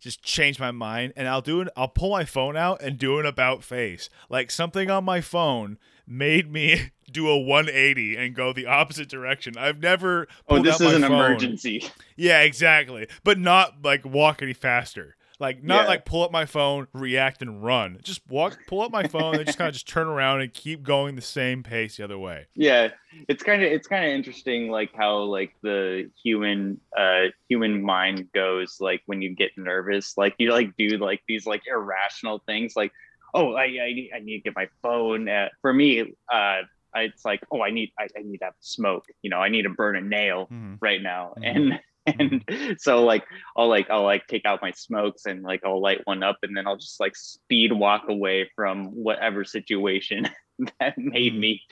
just 0.00 0.22
change 0.22 0.60
my 0.60 0.70
mind 0.70 1.12
and 1.16 1.26
I'll 1.26 1.40
do 1.40 1.60
it 1.60 1.68
I'll 1.76 1.88
pull 1.88 2.10
my 2.10 2.24
phone 2.24 2.56
out 2.56 2.82
and 2.82 2.98
do 2.98 3.18
an 3.18 3.26
about 3.26 3.64
face. 3.64 4.08
Like 4.28 4.50
something 4.50 4.90
on 4.90 5.04
my 5.04 5.20
phone 5.20 5.78
made 6.06 6.50
me 6.52 6.90
do 7.10 7.28
a 7.28 7.38
180 7.38 8.16
and 8.16 8.34
go 8.34 8.52
the 8.52 8.66
opposite 8.66 9.08
direction. 9.08 9.56
I've 9.58 9.80
never 9.80 10.28
oh, 10.48 10.62
this 10.62 10.80
is 10.80 10.92
an 10.92 11.02
phone. 11.02 11.12
emergency. 11.12 11.84
Yeah, 12.16 12.42
exactly. 12.42 13.08
But 13.24 13.38
not 13.38 13.82
like 13.82 14.04
walk 14.04 14.42
any 14.42 14.52
faster. 14.52 15.15
Like 15.38 15.62
not 15.62 15.82
Yeah. 15.82 15.88
like 15.88 16.04
pull 16.04 16.22
up 16.24 16.32
my 16.32 16.46
phone, 16.46 16.86
react 16.94 17.42
and 17.42 17.62
run. 17.62 17.98
Just 18.02 18.22
walk, 18.28 18.58
pull 18.66 18.80
up 18.80 18.90
my 18.90 19.06
phone, 19.06 19.34
and 19.36 19.44
just 19.46 19.58
kind 19.58 19.68
of 19.68 19.74
just 19.74 19.86
turn 19.88 20.06
around 20.06 20.40
and 20.40 20.52
keep 20.52 20.82
going 20.82 21.14
the 21.14 21.22
same 21.22 21.62
pace 21.62 21.98
the 21.98 22.04
other 22.04 22.18
way. 22.18 22.46
Yeah, 22.54 22.88
it's 23.28 23.42
kind 23.42 23.62
of 23.62 23.70
it's 23.70 23.86
kind 23.86 24.04
of 24.04 24.10
interesting, 24.12 24.70
like 24.70 24.90
how 24.96 25.18
like 25.24 25.54
the 25.62 26.10
human 26.22 26.80
uh 26.96 27.24
human 27.48 27.82
mind 27.82 28.28
goes, 28.32 28.78
like 28.80 29.02
when 29.06 29.20
you 29.20 29.34
get 29.34 29.50
nervous, 29.56 30.14
like 30.16 30.34
you 30.38 30.50
like 30.52 30.74
do 30.76 30.88
like 30.98 31.22
these 31.28 31.46
like 31.46 31.62
irrational 31.66 32.42
things, 32.46 32.74
like 32.76 32.92
oh 33.34 33.54
I 33.54 33.64
I 33.64 33.92
need, 33.92 34.10
I 34.14 34.18
need 34.20 34.38
to 34.38 34.42
get 34.44 34.56
my 34.56 34.68
phone. 34.82 35.28
Uh, 35.28 35.48
for 35.60 35.72
me, 35.74 36.14
uh, 36.32 36.62
it's 36.94 37.26
like 37.26 37.40
oh 37.52 37.60
I 37.62 37.70
need 37.70 37.92
I, 37.98 38.04
I 38.18 38.22
need 38.22 38.38
to 38.38 38.46
have 38.46 38.54
smoke. 38.60 39.04
You 39.20 39.28
know, 39.28 39.38
I 39.38 39.50
need 39.50 39.62
to 39.62 39.70
burn 39.70 39.96
a 39.96 40.00
nail 40.00 40.48
Mhm. 40.50 40.78
right 40.80 41.02
now, 41.02 41.34
Mhm. 41.38 41.42
and 41.44 41.80
and 42.06 42.44
so 42.78 43.04
like 43.04 43.24
I'll 43.56 43.68
like 43.68 43.90
I'll 43.90 44.04
like 44.04 44.26
take 44.26 44.44
out 44.44 44.60
my 44.62 44.72
smokes 44.72 45.26
and 45.26 45.42
like 45.42 45.60
I'll 45.64 45.80
light 45.80 46.00
one 46.04 46.22
up 46.22 46.38
and 46.42 46.56
then 46.56 46.66
I'll 46.66 46.76
just 46.76 47.00
like 47.00 47.16
speed 47.16 47.72
walk 47.72 48.04
away 48.08 48.50
from 48.54 48.86
whatever 48.88 49.44
situation 49.44 50.28
that 50.80 50.96
made 50.98 51.34
Mhm. 51.34 51.38
me 51.38 51.62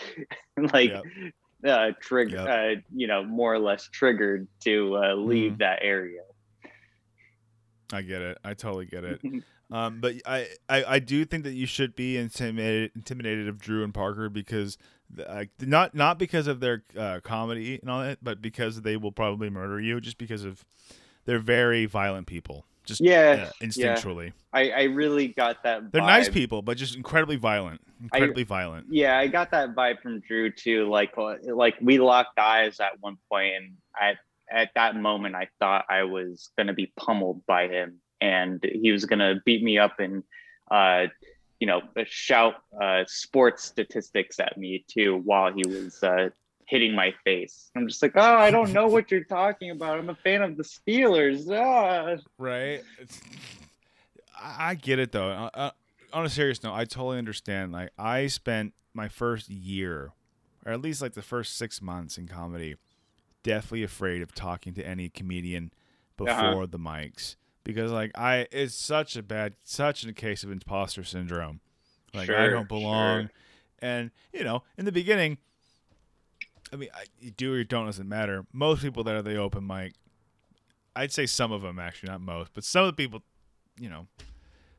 like 0.72 0.90
Yep. 0.90 1.04
uh 1.66 1.90
trigger 2.00 2.36
Yep. 2.36 2.48
uh 2.48 2.80
you 2.94 3.06
know 3.06 3.24
more 3.24 3.54
or 3.54 3.58
less 3.58 3.88
triggered 3.92 4.48
to 4.64 4.96
uh 4.96 5.14
leave 5.14 5.52
Mhm. 5.52 5.58
that 5.58 5.78
area. 5.82 6.20
I 7.92 8.02
get 8.02 8.22
it. 8.22 8.38
I 8.44 8.54
totally 8.54 8.86
get 8.86 9.04
it. 9.04 9.20
Um, 9.70 10.00
but 10.00 10.16
I, 10.26 10.46
I, 10.68 10.84
I 10.84 10.98
do 10.98 11.24
think 11.24 11.44
that 11.44 11.54
you 11.54 11.64
should 11.66 11.96
be 11.96 12.18
intimidated 12.18 12.92
intimidated 12.94 13.48
of 13.48 13.58
Drew 13.58 13.82
and 13.82 13.94
Parker 13.94 14.28
because 14.28 14.76
like 15.16 15.50
not 15.60 15.94
not 15.94 16.18
because 16.18 16.46
of 16.46 16.60
their 16.60 16.82
uh, 16.96 17.20
comedy 17.22 17.78
and 17.80 17.90
all 17.90 18.02
that, 18.02 18.18
but 18.22 18.42
because 18.42 18.82
they 18.82 18.96
will 18.96 19.12
probably 19.12 19.50
murder 19.50 19.80
you 19.80 20.00
just 20.00 20.18
because 20.18 20.44
of 20.44 20.64
they're 21.24 21.38
very 21.38 21.86
violent 21.86 22.26
people. 22.26 22.66
Just 22.84 23.00
Yeah, 23.00 23.48
uh, 23.48 23.64
instinctually. 23.64 24.32
I 24.52 24.70
I 24.70 24.82
really 24.84 25.28
got 25.28 25.62
that 25.64 25.90
They're 25.90 26.02
nice 26.02 26.28
people, 26.28 26.60
but 26.62 26.76
just 26.76 26.96
incredibly 26.96 27.36
violent. 27.36 27.80
Incredibly 28.02 28.44
violent. 28.44 28.86
Yeah, 28.90 29.18
I 29.18 29.26
got 29.26 29.50
that 29.52 29.74
vibe 29.74 30.00
from 30.02 30.20
Drew 30.20 30.50
too. 30.50 30.88
Like, 30.88 31.12
uh, 31.16 31.36
like 31.44 31.76
we 31.80 31.98
locked 31.98 32.38
eyes 32.38 32.80
at 32.80 33.00
one 33.00 33.16
point, 33.30 33.54
and 33.54 33.72
at 34.00 34.16
at 34.52 34.70
that 34.74 34.96
moment, 34.96 35.34
I 35.34 35.48
thought 35.58 35.86
I 35.88 36.02
was 36.04 36.50
gonna 36.58 36.74
be 36.74 36.92
pummeled 36.98 37.46
by 37.46 37.68
him, 37.68 38.00
and 38.20 38.62
he 38.62 38.92
was 38.92 39.06
gonna 39.06 39.40
beat 39.46 39.62
me 39.62 39.78
up 39.78 39.98
and, 39.98 40.22
uh, 40.70 41.06
you 41.60 41.66
know, 41.66 41.80
shout 42.04 42.54
uh, 42.80 43.04
sports 43.06 43.64
statistics 43.64 44.38
at 44.40 44.58
me 44.58 44.84
too 44.88 45.20
while 45.24 45.52
he 45.52 45.62
was 45.66 46.02
uh, 46.02 46.28
hitting 46.66 46.94
my 46.94 47.14
face. 47.24 47.70
I'm 47.76 47.86
just 47.88 48.02
like, 48.02 48.12
oh, 48.16 48.20
I 48.36 48.50
don't 48.50 48.72
know 48.72 48.86
what 48.86 49.10
you're 49.10 49.24
talking 49.24 49.70
about. 49.70 49.98
I'm 49.98 50.10
a 50.10 50.14
fan 50.14 50.42
of 50.42 50.56
the 50.56 50.62
Steelers. 50.64 51.48
Ah. 51.50 52.16
Right. 52.38 52.82
It's, 52.98 53.20
I, 54.40 54.74
get 54.74 54.98
it 54.98 55.12
though. 55.12 55.28
Uh, 55.28 55.50
uh, 55.54 55.70
on 56.12 56.26
a 56.26 56.28
serious 56.28 56.62
note, 56.62 56.74
I 56.74 56.84
totally 56.84 57.18
understand. 57.18 57.72
Like 57.72 57.90
I 57.98 58.26
spent 58.26 58.74
my 58.92 59.08
first 59.08 59.48
year, 59.48 60.12
or 60.66 60.72
at 60.72 60.80
least 60.80 61.00
like 61.02 61.14
the 61.14 61.22
first 61.22 61.56
six 61.56 61.80
months 61.80 62.18
in 62.18 62.28
comedy, 62.28 62.76
deathly 63.42 63.82
afraid 63.82 64.22
of 64.22 64.34
talking 64.34 64.74
to 64.74 64.86
any 64.86 65.08
comedian 65.08 65.72
before 66.16 66.32
Uh-huh. 66.34 66.66
the 66.70 66.78
mics 66.78 67.36
because 67.64 67.90
like 67.90 68.12
I 68.16 68.46
it's 68.52 68.74
such 68.74 69.16
a 69.16 69.22
bad 69.22 69.56
such 69.64 70.04
a 70.04 70.12
case 70.12 70.44
of 70.44 70.50
imposter 70.50 71.02
syndrome. 71.02 71.60
Like 72.12 72.30
I 72.30 72.48
don't 72.48 72.68
belong, 72.68 73.22
sure. 73.22 73.30
and 73.80 74.10
you 74.32 74.44
know 74.44 74.62
in 74.78 74.84
the 74.84 74.92
beginning. 74.92 75.38
I 76.72 76.76
mean, 76.76 76.88
I, 76.94 77.04
you 77.20 77.30
do 77.30 77.52
or 77.54 77.58
you 77.58 77.64
don't 77.64 77.86
doesn't 77.86 78.08
matter. 78.08 78.46
Most 78.52 78.82
people 78.82 79.04
that 79.04 79.14
are 79.14 79.22
the 79.22 79.36
open 79.36 79.64
mic, 79.64 79.92
I'd 80.96 81.12
say 81.12 81.26
some 81.26 81.52
of 81.52 81.62
them 81.62 81.78
actually, 81.78 82.10
not 82.10 82.20
most, 82.20 82.50
but 82.52 82.64
some 82.64 82.82
of 82.84 82.88
the 82.88 82.96
people, 83.00 83.22
you 83.78 83.88
know, 83.88 84.08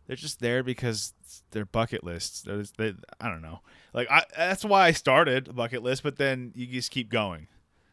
they're 0.05 0.17
just 0.17 0.41
there 0.41 0.61
because 0.61 1.13
they're 1.51 1.65
bucket 1.65 2.03
lists. 2.03 2.41
They're, 2.41 2.63
they, 2.77 2.95
I 3.21 3.29
don't 3.29 3.41
know. 3.41 3.61
Like 3.93 4.09
I, 4.11 4.23
that's 4.35 4.65
why 4.65 4.87
I 4.87 4.91
started 4.91 5.47
a 5.47 5.53
bucket 5.53 5.83
list, 5.83 6.03
but 6.03 6.17
then 6.17 6.51
you 6.53 6.67
just 6.67 6.91
keep 6.91 7.09
going. 7.09 7.47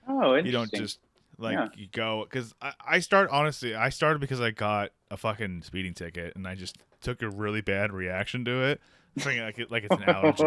Oh, 0.09 0.37
interesting. 0.37 0.47
You 0.47 0.53
don't 0.53 0.73
just 0.73 0.99
like 1.43 1.55
Yeah. 1.55 1.69
you 1.75 1.89
go 1.93 2.25
because 2.29 2.55
I, 2.63 2.73
I 2.87 2.99
start 3.01 3.29
honestly. 3.31 3.75
I 3.75 3.89
started 3.91 4.21
because 4.21 4.41
I 4.41 4.51
got 4.51 4.91
a 5.11 5.17
fucking 5.17 5.63
speeding 5.63 5.95
ticket 5.95 6.35
and 6.37 6.47
I 6.47 6.55
just 6.55 6.79
took 7.01 7.21
a 7.23 7.29
really 7.29 7.61
bad 7.61 7.93
reaction 7.93 8.45
to 8.47 8.63
it, 8.63 8.81
thinking 9.19 9.43
like 9.43 9.59
it, 9.59 9.71
like 9.71 9.85
it's 9.85 9.95
an 9.95 10.03
allergy. 10.09 10.45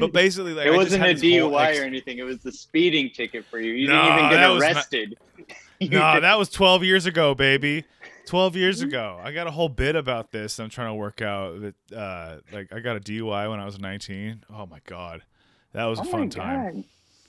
but 0.00 0.12
basically, 0.12 0.54
like 0.54 0.66
it 0.66 0.72
I 0.72 0.76
wasn't 0.76 1.04
a 1.04 1.12
this 1.14 1.22
whole 1.40 1.50
DUI 1.52 1.80
or 1.80 1.84
anything. 1.84 2.18
It 2.18 2.24
was 2.24 2.38
the 2.38 2.50
speeding 2.52 3.10
ticket 3.10 3.44
for 3.44 3.60
you. 3.60 3.72
You 3.72 3.86
didn't 3.88 4.04
even 4.06 4.30
get 4.30 4.40
not- 4.40 4.60
arrested. 4.60 5.18
No, 5.80 5.98
that 6.20 6.38
was 6.38 6.48
12 6.48 6.84
years 6.84 7.06
ago, 7.06 7.34
baby. 7.34 7.84
12 8.26 8.54
years 8.54 8.78
Mm-hmm. 8.78 8.88
ago. 8.90 9.20
I 9.20 9.32
got 9.32 9.48
a 9.48 9.50
whole 9.50 9.68
bit 9.68 9.96
about 9.96 10.30
this. 10.30 10.60
I'm 10.60 10.70
trying 10.70 10.90
to 10.90 10.94
work 10.94 11.20
out 11.20 11.60
that, 11.60 11.74
uh, 11.92 12.36
like, 12.52 12.72
I 12.72 12.78
got 12.78 12.96
a 12.96 13.00
DUI 13.00 13.50
when 13.50 13.58
I 13.58 13.64
was 13.64 13.80
19. 13.80 14.44
Oh 14.48 14.64
my 14.66 14.78
God. 14.86 15.24
That 15.72 15.86
was 15.86 15.98
a 15.98 16.02
Oh 16.02 16.04
my 16.04 16.10
fun 16.12 16.30
time. 16.30 16.84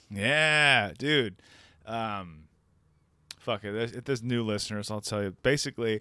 Yeah, 0.08 0.92
dude. 0.96 1.34
Um, 1.84 2.43
fuck 3.44 3.64
it. 3.64 3.72
There's, 3.72 3.92
if 3.92 4.04
there's 4.04 4.22
new 4.22 4.42
listeners, 4.42 4.90
I'll 4.90 5.00
tell 5.00 5.22
you. 5.22 5.36
Basically, 5.42 6.00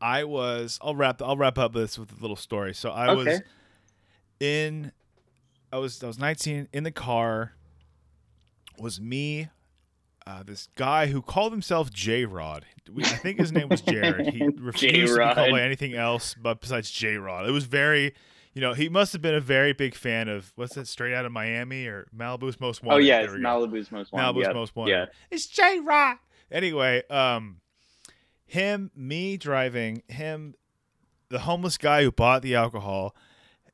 I 0.00 0.24
was, 0.24 0.78
I'll 0.82 0.96
wrap, 0.96 1.22
I'll 1.22 1.36
wrap 1.36 1.58
up 1.58 1.72
this 1.72 1.98
with 1.98 2.10
a 2.16 2.20
little 2.20 2.36
story. 2.36 2.74
So 2.74 2.90
I 2.90 3.12
was 3.12 3.40
in, 4.40 4.92
I 5.72 5.78
was, 5.78 6.02
I 6.02 6.06
was 6.06 6.18
19 6.18 6.68
in 6.72 6.84
the 6.84 6.90
car 6.90 7.52
was 8.78 9.00
me, 9.00 9.48
uh, 10.26 10.42
this 10.42 10.68
guy 10.74 11.06
who 11.06 11.22
called 11.22 11.52
himself 11.52 11.92
J 11.92 12.24
Rod. 12.24 12.64
I 12.98 13.02
think 13.04 13.38
his 13.38 13.52
name 13.52 13.68
was 13.68 13.80
Jared. 13.82 14.26
He 14.34 14.42
refused 14.58 15.14
to 15.14 15.28
be 15.28 15.34
called 15.34 15.50
by 15.50 15.62
anything 15.62 15.94
else 15.94 16.34
but 16.40 16.60
besides 16.60 16.90
J 16.90 17.16
Rod. 17.16 17.46
It 17.46 17.52
was 17.52 17.64
very, 17.64 18.14
you 18.52 18.60
know, 18.60 18.72
he 18.72 18.88
must 18.88 19.12
have 19.12 19.22
been 19.22 19.34
a 19.34 19.40
very 19.40 19.72
big 19.72 19.94
fan 19.94 20.28
of 20.28 20.52
what's 20.56 20.74
that? 20.74 20.88
Straight 20.88 21.14
Out 21.14 21.24
of 21.24 21.32
Miami 21.32 21.86
or 21.86 22.06
Malibu's 22.16 22.58
Most 22.58 22.82
Wanted. 22.82 22.96
Oh 22.96 22.98
yeah, 23.00 23.20
it's. 23.20 23.32
Malibu's 23.34 23.92
most 23.92 24.12
wanted. 24.12 24.26
Malibu's 24.34 24.46
Yep. 24.46 24.54
Most 24.54 24.76
Wanted. 24.76 24.90
Yeah. 24.92 25.06
It's 25.30 25.46
J 25.46 25.80
Rod. 25.80 26.16
Anyway, 26.54 27.02
um, 27.10 27.56
him, 28.46 28.90
me 28.94 29.36
driving, 29.36 30.02
him, 30.08 30.54
the 31.28 31.40
homeless 31.40 31.76
guy 31.76 32.04
who 32.04 32.12
bought 32.12 32.42
the 32.42 32.54
alcohol, 32.54 33.14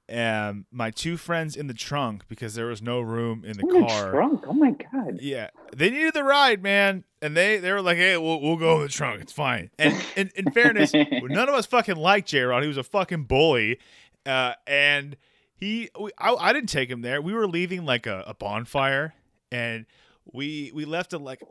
and 0.08 0.64
my 0.72 0.90
two 0.90 1.16
friends 1.18 1.54
in 1.56 1.66
the 1.66 1.74
trunk 1.74 2.24
because 2.26 2.54
there 2.54 2.66
was 2.66 2.80
no 2.80 3.00
room 3.00 3.44
in 3.44 3.52
the 3.58 3.62
In 3.68 3.82
the 3.82 3.86
car. 3.86 4.10
trunk. 4.12 4.44
Oh 4.48 4.54
my 4.54 4.70
god. 4.70 5.18
Yeah, 5.20 5.50
they 5.76 5.90
needed 5.90 6.14
the 6.14 6.24
ride, 6.24 6.62
man, 6.62 7.04
and 7.20 7.36
they 7.36 7.58
they 7.58 7.70
were 7.70 7.82
like, 7.82 7.98
"Hey, 7.98 8.16
we'll, 8.16 8.40
we'll 8.40 8.56
go 8.56 8.76
in 8.76 8.82
the 8.82 8.88
trunk. 8.88 9.20
It's 9.20 9.32
fine." 9.32 9.70
And 9.78 9.94
in, 10.16 10.30
in 10.34 10.50
fairness, 10.50 10.92
none 10.94 11.48
of 11.48 11.54
us 11.54 11.66
fucking 11.66 11.96
liked 11.96 12.28
J 12.28 12.40
Rod. 12.40 12.62
He 12.62 12.68
was 12.68 12.78
a 12.78 12.82
fucking 12.82 13.24
bully, 13.24 13.78
uh, 14.24 14.54
and 14.66 15.16
he 15.54 15.90
we, 16.00 16.10
I, 16.18 16.32
I 16.34 16.52
didn't 16.54 16.70
take 16.70 16.88
him 16.90 17.02
there. 17.02 17.20
We 17.20 17.34
were 17.34 17.46
leaving 17.46 17.84
like 17.84 18.06
a, 18.06 18.24
a 18.26 18.32
bonfire, 18.34 19.12
and 19.52 19.84
we 20.32 20.72
we 20.74 20.86
left 20.86 21.12
at 21.12 21.20
like 21.20 21.42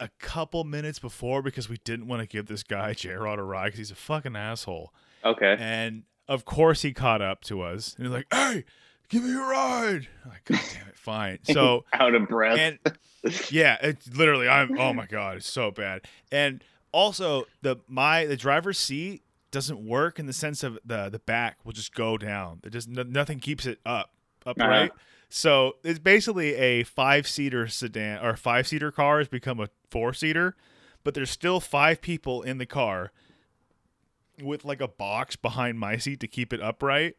a 0.00 0.08
couple 0.18 0.64
minutes 0.64 0.98
before 0.98 1.42
because 1.42 1.68
we 1.68 1.78
didn't 1.84 2.08
want 2.08 2.20
to 2.20 2.26
give 2.26 2.46
this 2.46 2.62
guy 2.62 2.92
J 2.94 3.10
Rod 3.10 3.38
a 3.38 3.42
ride 3.42 3.66
because 3.66 3.78
he's 3.78 3.90
a 3.90 3.96
fucking 3.96 4.36
asshole. 4.36 4.92
Okay. 5.24 5.56
And 5.58 6.04
of 6.28 6.44
course, 6.44 6.82
he 6.82 6.92
caught 6.92 7.22
up 7.22 7.42
to 7.44 7.62
us, 7.62 7.94
and 7.96 8.06
he's 8.06 8.12
like, 8.14 8.26
"Hey, 8.32 8.64
give 9.08 9.22
me 9.22 9.32
a 9.34 9.38
ride." 9.38 10.08
I'm 10.24 10.30
like, 10.30 10.44
God 10.44 10.60
damn 10.72 10.88
it, 10.88 10.96
fine. 10.96 11.38
So 11.52 11.84
Out 11.92 12.14
of 12.14 12.28
breath. 12.28 12.58
and 12.58 12.78
yeah, 13.50 13.76
it's 13.82 14.08
literally 14.14 14.48
I'm 14.48 14.78
oh 14.78 14.92
my 14.92 15.06
god, 15.06 15.36
it's 15.38 15.50
so 15.50 15.70
bad. 15.70 16.02
And 16.32 16.62
also 16.92 17.44
the 17.62 17.76
my 17.88 18.26
the 18.26 18.36
driver's 18.36 18.78
seat 18.78 19.22
doesn't 19.50 19.86
work 19.86 20.18
in 20.18 20.26
the 20.26 20.32
sense 20.32 20.62
of 20.62 20.78
the 20.84 21.08
the 21.08 21.18
back 21.20 21.58
will 21.64 21.72
just 21.72 21.94
go 21.94 22.18
down. 22.18 22.60
It 22.64 22.70
just 22.70 22.88
no, 22.88 23.02
nothing 23.02 23.38
keeps 23.38 23.66
it 23.66 23.78
up 23.86 24.10
upright. 24.46 24.90
Uh-huh. 24.90 24.98
So 25.28 25.76
it's 25.82 25.98
basically 25.98 26.54
a 26.54 26.84
five 26.84 27.26
seater 27.26 27.66
sedan 27.66 28.24
or 28.24 28.36
five 28.36 28.66
seater 28.66 28.90
car 28.92 29.18
has 29.18 29.28
become 29.28 29.60
a 29.60 29.68
four 29.90 30.14
seater, 30.14 30.56
but 31.02 31.14
there's 31.14 31.30
still 31.30 31.60
five 31.60 32.00
people 32.00 32.42
in 32.42 32.58
the 32.58 32.66
car 32.66 33.12
with 34.42 34.64
like 34.64 34.80
a 34.80 34.88
box 34.88 35.36
behind 35.36 35.78
my 35.78 35.96
seat 35.96 36.20
to 36.20 36.26
keep 36.28 36.52
it 36.52 36.60
upright, 36.60 37.16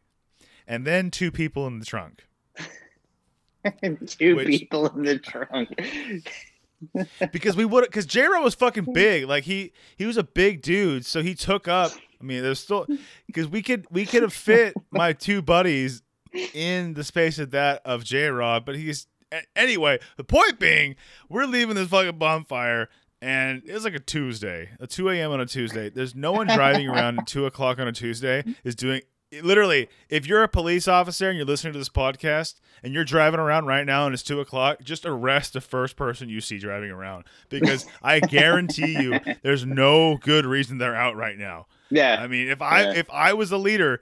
and 0.68 0.86
then 0.86 1.12
two 1.12 1.32
people 1.32 1.68
in 1.68 1.80
the 1.80 1.86
trunk. 1.86 2.28
Two 4.06 4.36
which- 4.36 4.48
people 4.48 4.88
in 4.90 5.04
the 5.04 5.18
trunk. 5.18 5.70
because 7.32 7.56
we 7.56 7.66
would 7.66 7.84
because 7.86 8.06
J 8.06 8.28
Ro 8.28 8.44
was 8.44 8.54
fucking 8.54 8.94
big. 8.94 9.26
Like 9.26 9.44
he 9.44 9.72
he 9.98 10.06
was 10.06 10.18
a 10.18 10.24
big 10.24 10.62
dude, 10.62 11.06
so 11.06 11.22
he 11.22 11.34
took 11.34 11.68
up. 11.68 11.92
I 12.22 12.24
mean, 12.24 12.44
there's 12.44 12.60
still 12.60 12.86
because 13.28 13.48
we 13.48 13.62
could 13.62 13.86
we 13.90 14.06
could 14.06 14.22
have 14.22 14.34
fit 14.34 14.76
my 14.92 15.14
two 15.14 15.42
buddies 15.42 16.02
in 16.54 16.94
the 16.94 17.04
space 17.04 17.40
of 17.40 17.52
that 17.52 17.82
of 17.86 18.04
J 18.04 18.28
Rod, 18.28 18.66
but 18.66 18.76
he's 18.76 19.08
anyway. 19.56 20.00
The 20.18 20.24
point 20.24 20.60
being, 20.60 20.96
we're 21.30 21.46
leaving 21.46 21.76
this 21.76 21.90
fucking 21.90 22.18
bonfire. 22.18 22.90
And 23.22 23.64
it's 23.66 23.84
like 23.86 23.96
a 23.96 24.00
Tuesday, 24.00 24.70
a 24.80 24.86
2 24.86 25.10
a.m. 25.10 25.32
on 25.32 25.40
a 25.42 25.46
Tuesday. 25.48 25.90
There's 25.90 26.14
no 26.14 26.32
one 26.34 26.46
driving 26.48 26.88
around 26.88 27.18
at 27.20 27.28
2 27.28 27.46
o'clock 27.48 27.80
on 27.80 27.88
a 27.88 27.92
Tuesday 27.92 28.44
is 28.64 28.76
doing 28.76 29.02
literally. 29.42 29.90
If 30.10 30.28
you're 30.28 30.44
a 30.44 30.48
police 30.48 30.88
officer 30.88 31.28
and 31.30 31.38
you're 31.38 31.48
listening 31.48 31.74
to 31.74 31.80
this 31.80 31.90
podcast 31.90 32.56
and 32.84 32.94
you're 32.94 33.06
driving 33.06 33.40
around 33.40 33.66
right 33.66 33.86
now 33.86 34.06
and 34.06 34.14
it's 34.14 34.22
2 34.22 34.42
o'clock, 34.42 34.84
just 34.84 35.06
arrest 35.08 35.54
the 35.54 35.62
first 35.62 35.96
person 35.96 36.30
you 36.30 36.40
see 36.40 36.60
driving 36.60 36.92
around 36.92 37.24
because 37.50 37.88
I 38.04 38.20
guarantee 38.20 39.02
you 39.02 39.20
there's 39.42 39.66
no 39.66 40.18
good 40.18 40.46
reason 40.46 40.78
they're 40.78 40.96
out 40.96 41.16
right 41.16 41.38
now. 41.38 41.66
Yeah. 41.90 42.18
I 42.22 42.28
mean, 42.28 42.48
if 42.50 42.62
I 42.62 42.84
Yeah. 42.84 42.94
if 43.00 43.10
I 43.10 43.34
was 43.34 43.52
a 43.52 43.58
leader, 43.58 44.02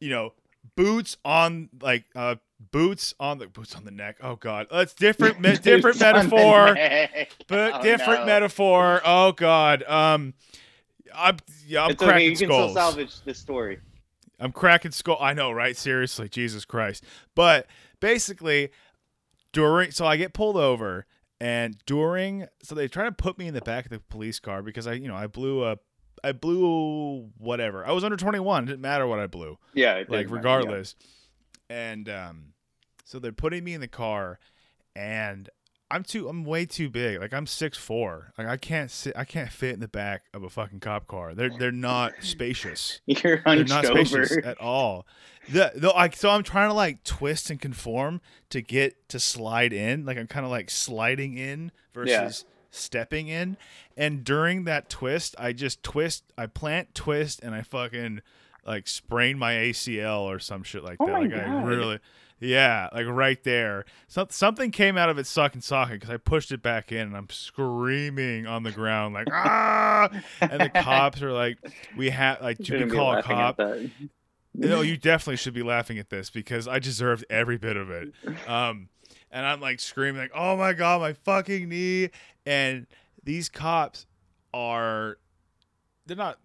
you 0.00 0.10
know, 0.10 0.32
boots 0.76 1.16
on 1.24 1.68
like 1.80 2.04
uh 2.14 2.36
boots 2.70 3.14
on 3.18 3.38
the 3.38 3.46
boots 3.48 3.74
on 3.74 3.84
the 3.84 3.90
neck. 3.90 4.16
Oh 4.22 4.36
god. 4.36 4.68
That's 4.70 4.94
different 4.94 5.40
me- 5.40 5.56
different 5.56 5.98
Boots 5.98 6.02
on 6.02 6.14
the 6.14 6.36
metaphor. 6.36 6.76
But 7.48 7.74
Oh, 7.74 7.82
different 7.82 8.20
no. 8.20 8.26
metaphor. 8.26 9.00
Oh 9.04 9.32
god. 9.32 9.82
Um 9.84 10.34
I'm 11.14 11.38
yeah, 11.66 11.84
I'm 11.84 11.90
It's 11.92 12.02
okay. 12.02 12.10
cracking 12.10 12.30
You 12.30 12.36
can 12.36 12.46
still 12.48 12.74
salvage 12.74 13.20
the 13.22 13.34
story. 13.34 13.78
I'm 14.38 14.52
cracking 14.52 14.90
skull. 14.92 15.16
I 15.20 15.32
know, 15.32 15.50
right? 15.50 15.76
Seriously, 15.76 16.28
Jesus 16.28 16.64
Christ. 16.66 17.04
But 17.34 17.66
basically, 18.00 18.70
during 19.52 19.90
so 19.92 20.04
I 20.06 20.16
get 20.16 20.34
pulled 20.34 20.56
over 20.58 21.06
And 21.40 21.76
during, 21.86 22.46
so 22.62 22.74
they 22.74 22.88
try 22.88 23.04
to 23.04 23.12
put 23.12 23.36
me 23.38 23.46
in 23.46 23.54
the 23.54 23.60
back 23.60 23.84
of 23.86 23.90
the 23.90 24.00
police 24.00 24.38
car 24.40 24.62
because 24.62 24.86
I, 24.86 24.94
you 24.94 25.06
know, 25.08 25.14
I 25.16 25.26
blew 25.26 25.64
a, 25.64 25.78
I 26.24 26.32
blew 26.32 27.30
whatever. 27.38 27.84
I 27.86 27.92
was 27.92 28.04
under 28.04 28.16
21. 28.16 28.64
It 28.64 28.66
didn't 28.66 28.80
matter 28.80 29.06
what 29.06 29.18
I 29.18 29.26
blew 29.26 29.58
Yeah, 29.74 29.94
like 29.94 30.08
didn't 30.08 30.12
matter, 30.12 30.34
regardless. 30.34 30.94
And 31.68 32.08
um, 32.08 32.44
so 33.04 33.18
they're 33.18 33.32
putting 33.32 33.64
me 33.64 33.74
in 33.74 33.80
the 33.80 33.88
car, 33.88 34.38
and 34.94 35.48
I'm 35.90 36.02
too, 36.02 36.28
I'm 36.28 36.44
way 36.44 36.64
too 36.66 36.88
big. 36.90 37.20
Like 37.20 37.32
I'm 37.32 37.46
six 37.46 37.76
four. 37.78 38.32
Like 38.38 38.46
I 38.46 38.56
can't 38.56 38.90
sit, 38.90 39.16
I 39.16 39.24
can't 39.24 39.50
fit 39.50 39.74
in 39.74 39.80
the 39.80 39.88
back 39.88 40.22
of 40.34 40.42
a 40.42 40.50
fucking 40.50 40.80
cop 40.80 41.06
car. 41.06 41.34
They're 41.34 41.50
they're 41.58 41.72
not 41.72 42.12
spacious. 42.20 43.00
You're 43.06 43.42
They're 43.44 43.64
not 43.64 43.84
over. 43.84 44.04
spacious 44.04 44.38
at 44.44 44.60
all. 44.60 45.06
The, 45.48 45.70
the 45.76 45.88
like 45.90 46.16
so 46.16 46.30
I'm 46.30 46.42
trying 46.42 46.70
to 46.70 46.74
like 46.74 47.04
twist 47.04 47.50
and 47.50 47.60
conform 47.60 48.20
to 48.50 48.60
get 48.62 49.08
to 49.10 49.20
slide 49.20 49.72
in. 49.72 50.04
Like 50.04 50.18
I'm 50.18 50.26
kind 50.26 50.44
of 50.44 50.50
like 50.50 50.70
sliding 50.70 51.36
in 51.38 51.70
versus 51.94 52.44
Yeah. 52.46 52.52
Stepping 52.76 53.28
in. 53.28 53.56
And 53.96 54.24
during 54.24 54.64
that 54.64 54.88
twist, 54.88 55.34
I 55.38 55.52
just 55.52 55.82
twist, 55.82 56.24
I 56.36 56.46
plant, 56.46 56.94
twist, 56.94 57.40
and 57.42 57.54
I 57.54 57.62
fucking 57.62 58.20
like 58.66 58.88
sprain 58.88 59.38
my 59.38 59.54
ACL 59.54 60.22
or 60.22 60.38
some 60.38 60.62
shit 60.62 60.82
like 60.84 60.96
Oh 61.00 61.06
that. 61.06 61.12
like 61.20 61.32
I 61.32 61.62
really, 61.62 62.00
yeah, 62.40 62.88
like 62.92 63.06
right 63.06 63.42
there. 63.44 63.84
So, 64.08 64.26
something 64.28 64.70
came 64.72 64.98
out 64.98 65.08
of 65.08 65.18
its 65.18 65.30
sucking 65.30 65.60
socket 65.62 66.00
because 66.00 66.10
I 66.12 66.16
pushed 66.16 66.50
it 66.52 66.62
back 66.62 66.90
in, 66.92 66.98
and 66.98 67.16
I'm 67.16 67.30
screaming 67.30 68.46
on 68.46 68.62
the 68.62 68.72
ground 68.72 69.14
like 69.14 69.28
ah. 69.32 70.10
And 70.40 70.60
the 70.60 70.68
cops 70.68 71.22
are 71.22 71.32
like, 71.32 71.58
"We 71.96 72.10
have 72.10 72.42
like, 72.42 72.58
you 72.58 72.64
Shouldn't 72.66 72.90
can 72.90 72.98
call 72.98 73.16
a 73.16 73.22
cop." 73.22 73.60
No, 74.54 74.80
you 74.80 74.96
definitely 74.96 75.36
should 75.36 75.54
be 75.54 75.62
laughing 75.62 75.98
at 75.98 76.08
this 76.10 76.30
because 76.30 76.66
I 76.66 76.78
deserved 76.78 77.24
every 77.28 77.58
bit 77.58 77.76
of 77.76 77.90
it. 77.90 78.12
Um, 78.48 78.88
and 79.30 79.44
I'm 79.46 79.60
like 79.60 79.80
screaming, 79.80 80.20
like, 80.20 80.32
"Oh 80.34 80.56
my 80.56 80.72
god, 80.72 81.00
my 81.00 81.12
fucking 81.12 81.68
knee!" 81.68 82.10
And 82.46 82.86
these 83.22 83.48
cops 83.48 84.06
are, 84.54 85.18
they're 86.06 86.16
not. 86.16 86.38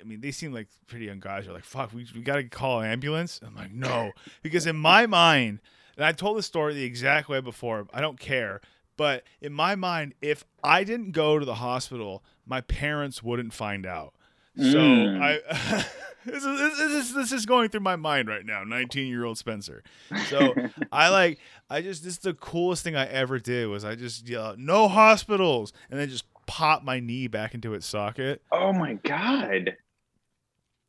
I 0.00 0.02
mean, 0.04 0.20
they 0.20 0.32
seem 0.32 0.52
like 0.52 0.66
pretty 0.88 1.04
young 1.04 1.20
guys. 1.20 1.44
They're 1.44 1.54
like, 1.54 1.64
"Fuck, 1.64 1.92
we 1.94 2.06
we 2.14 2.20
gotta 2.22 2.42
call 2.44 2.80
an 2.80 2.90
ambulance." 2.90 3.38
I'm 3.46 3.54
like, 3.54 3.72
"No," 3.72 4.10
because 4.42 4.66
in 4.66 4.74
my 4.76 5.06
mind, 5.06 5.60
and 5.96 6.04
I 6.04 6.10
told 6.12 6.36
the 6.36 6.42
story 6.42 6.74
the 6.74 6.82
exact 6.84 7.28
way 7.28 7.40
before. 7.40 7.86
I 7.94 8.00
don't 8.00 8.18
care, 8.18 8.60
but 8.96 9.22
in 9.40 9.52
my 9.52 9.76
mind, 9.76 10.14
if 10.20 10.44
I 10.64 10.82
didn't 10.82 11.12
go 11.12 11.38
to 11.38 11.44
the 11.44 11.56
hospital, 11.56 12.24
my 12.44 12.60
parents 12.60 13.22
wouldn't 13.22 13.52
find 13.52 13.86
out. 13.86 14.14
So 14.56 14.62
Mm. 14.78 15.20
I 15.22 15.84
this, 16.26 16.44
is, 16.44 16.58
this 16.78 16.78
is 17.08 17.14
this 17.14 17.32
is 17.32 17.46
going 17.46 17.68
through 17.68 17.80
my 17.80 17.96
mind 17.96 18.28
right 18.28 18.44
now. 18.44 18.64
Nineteen 18.64 19.08
year 19.08 19.24
old 19.24 19.38
Spencer. 19.38 19.82
So 20.28 20.54
I 20.92 21.08
like 21.10 21.38
I 21.70 21.82
just 21.82 22.02
this 22.04 22.14
is 22.14 22.18
the 22.20 22.34
coolest 22.34 22.82
thing 22.84 22.96
I 22.96 23.06
ever 23.06 23.38
did 23.38 23.68
was 23.68 23.84
I 23.84 23.94
just 23.94 24.28
yelled 24.28 24.58
no 24.58 24.88
hospitals 24.88 25.72
and 25.90 25.98
then 26.00 26.08
just 26.08 26.24
pop 26.46 26.82
my 26.84 27.00
knee 27.00 27.26
back 27.26 27.54
into 27.54 27.74
its 27.74 27.86
socket. 27.86 28.42
oh 28.52 28.72
my 28.72 28.94
god. 28.94 29.76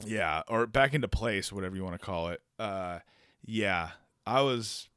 Yeah, 0.05 0.41
or 0.49 0.67
back 0.67 0.93
into 0.93 1.07
place, 1.07 1.51
whatever 1.53 1.75
you 1.75 1.83
want 1.83 1.97
to 1.99 2.05
call 2.05 2.27
it. 2.29 2.41
Uh, 2.59 2.99
yeah, 3.45 3.91
I 4.25 4.41
was. 4.41 4.89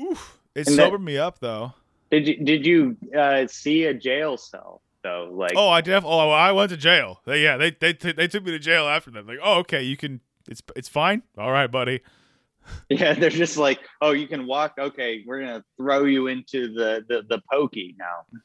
Oof, 0.00 0.38
it 0.54 0.66
And 0.68 0.78
that- 0.78 0.84
sobered 0.84 1.02
me 1.02 1.18
up 1.18 1.38
though. 1.40 1.74
Did 2.10 2.26
you 2.26 2.36
did 2.44 2.66
you 2.66 2.96
uh, 3.16 3.46
see 3.46 3.84
a 3.84 3.94
jail 3.94 4.36
cell 4.36 4.80
though? 5.02 5.30
Like 5.32 5.52
Oh, 5.56 5.68
I 5.68 5.80
def. 5.80 6.04
Oh, 6.04 6.30
I 6.30 6.52
went 6.52 6.70
to 6.70 6.76
jail. 6.76 7.20
They, 7.26 7.42
yeah, 7.42 7.56
they 7.56 7.70
they 7.70 7.92
t- 7.92 8.12
they 8.12 8.28
took 8.28 8.44
me 8.44 8.52
to 8.52 8.58
jail 8.58 8.86
after 8.88 9.10
that. 9.12 9.26
Like, 9.26 9.38
oh, 9.42 9.58
okay, 9.60 9.82
you 9.82 9.96
can. 9.96 10.20
It's 10.48 10.62
it's 10.76 10.88
fine. 10.88 11.22
All 11.38 11.52
right, 11.52 11.70
buddy. 11.70 12.00
yeah, 12.88 13.14
they're 13.14 13.30
just 13.30 13.56
like, 13.56 13.80
oh, 14.00 14.12
you 14.12 14.26
can 14.26 14.46
walk. 14.46 14.74
Okay, 14.78 15.22
we're 15.26 15.40
gonna 15.40 15.64
throw 15.76 16.04
you 16.04 16.26
into 16.26 16.72
the 16.72 17.04
the, 17.08 17.22
the 17.28 17.42
pokey 17.50 17.94
now. 17.98 18.38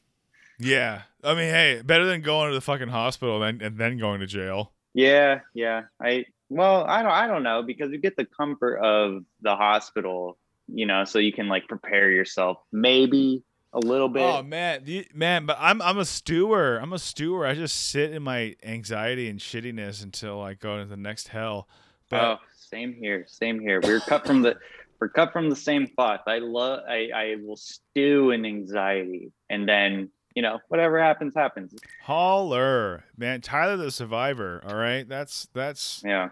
Yeah, 0.59 1.01
I 1.23 1.33
mean, 1.33 1.49
hey, 1.49 1.81
better 1.83 2.05
than 2.05 2.21
going 2.21 2.49
to 2.49 2.55
the 2.55 2.61
fucking 2.61 2.87
hospital 2.87 3.43
and 3.43 3.61
and 3.61 3.77
then 3.77 3.97
going 3.97 4.21
to 4.21 4.27
jail. 4.27 4.71
Yeah, 4.93 5.41
yeah. 5.53 5.83
I 6.01 6.25
well, 6.49 6.85
I 6.85 7.01
don't 7.01 7.11
I 7.11 7.27
don't 7.27 7.43
know 7.43 7.63
because 7.63 7.91
you 7.91 7.97
get 7.97 8.15
the 8.15 8.25
comfort 8.25 8.77
of 8.77 9.23
the 9.41 9.55
hospital, 9.55 10.37
you 10.67 10.85
know, 10.85 11.03
so 11.03 11.19
you 11.19 11.33
can 11.33 11.47
like 11.47 11.67
prepare 11.67 12.09
yourself 12.11 12.57
maybe 12.71 13.43
a 13.75 13.79
little 13.79 14.09
bit. 14.09 14.23
Oh 14.23 14.41
man, 14.41 14.83
the- 14.85 15.07
man, 15.13 15.45
but 15.45 15.57
I'm 15.59 15.81
I'm 15.81 15.97
a 15.99 16.05
stewer. 16.05 16.77
I'm 16.77 16.93
a 16.93 16.99
stewer. 16.99 17.45
I 17.45 17.53
just 17.53 17.89
sit 17.89 18.11
in 18.11 18.23
my 18.23 18.55
anxiety 18.63 19.29
and 19.29 19.39
shittiness 19.39 20.01
until 20.03 20.41
I 20.41 20.53
go 20.55 20.79
to 20.79 20.85
the 20.85 20.97
next 20.97 21.27
hell. 21.27 21.67
But 22.09 22.21
oh, 22.23 22.37
same 22.55 22.93
here, 22.93 23.25
same 23.27 23.59
here. 23.59 23.79
We're 23.83 23.99
cut 23.99 24.25
from 24.25 24.41
the 24.41 24.57
we're 24.99 25.09
cut 25.09 25.33
from 25.33 25.49
the 25.49 25.55
same 25.55 25.87
cloth. 25.87 26.21
I 26.27 26.39
love 26.39 26.81
I 26.89 27.09
I 27.13 27.35
will 27.43 27.57
stew 27.57 28.31
in 28.31 28.45
anxiety 28.45 29.31
and 29.49 29.67
then, 29.67 30.09
you 30.35 30.41
know, 30.41 30.59
whatever 30.69 30.99
happens 31.01 31.33
happens. 31.35 31.75
holler, 32.03 33.03
man, 33.17 33.41
Tyler 33.41 33.77
the 33.77 33.91
Survivor. 33.91 34.61
All 34.65 34.75
right, 34.75 35.07
that's 35.07 35.47
that's 35.53 36.01
Yeah. 36.05 36.29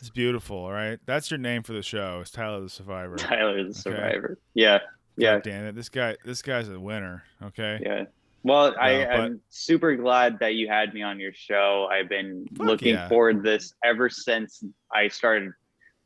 It's 0.00 0.10
beautiful. 0.10 0.58
All 0.58 0.70
right, 0.70 1.00
that's 1.06 1.28
your 1.28 1.38
name 1.38 1.64
for 1.64 1.72
the 1.72 1.82
show. 1.82 2.20
It's 2.20 2.30
Tyler 2.30 2.60
the 2.60 2.68
Survivor. 2.68 3.16
Tyler 3.16 3.64
the 3.64 3.74
survivor. 3.74 4.38
Yeah. 4.54 4.78
Yeah. 5.18 5.34
God 5.34 5.42
damn 5.42 5.64
it, 5.66 5.74
this 5.74 5.88
guy 5.88 6.16
this 6.24 6.42
guy's 6.42 6.68
a 6.68 6.78
winner. 6.80 7.24
Okay. 7.42 7.80
Yeah. 7.82 8.04
Well, 8.44 8.74
I 8.80 8.92
No, 9.04 9.10
am 9.10 9.40
super 9.48 9.96
glad 9.96 10.38
that 10.38 10.54
you 10.54 10.68
had 10.68 10.94
me 10.94 11.02
on 11.02 11.18
your 11.18 11.32
show. 11.32 11.88
I've 11.90 12.08
been 12.08 12.46
looking 12.56 12.94
yeah. 12.94 13.08
forward 13.08 13.42
to 13.44 13.50
this 13.50 13.74
ever 13.84 14.08
since 14.08 14.62
I 14.94 15.08
started 15.08 15.50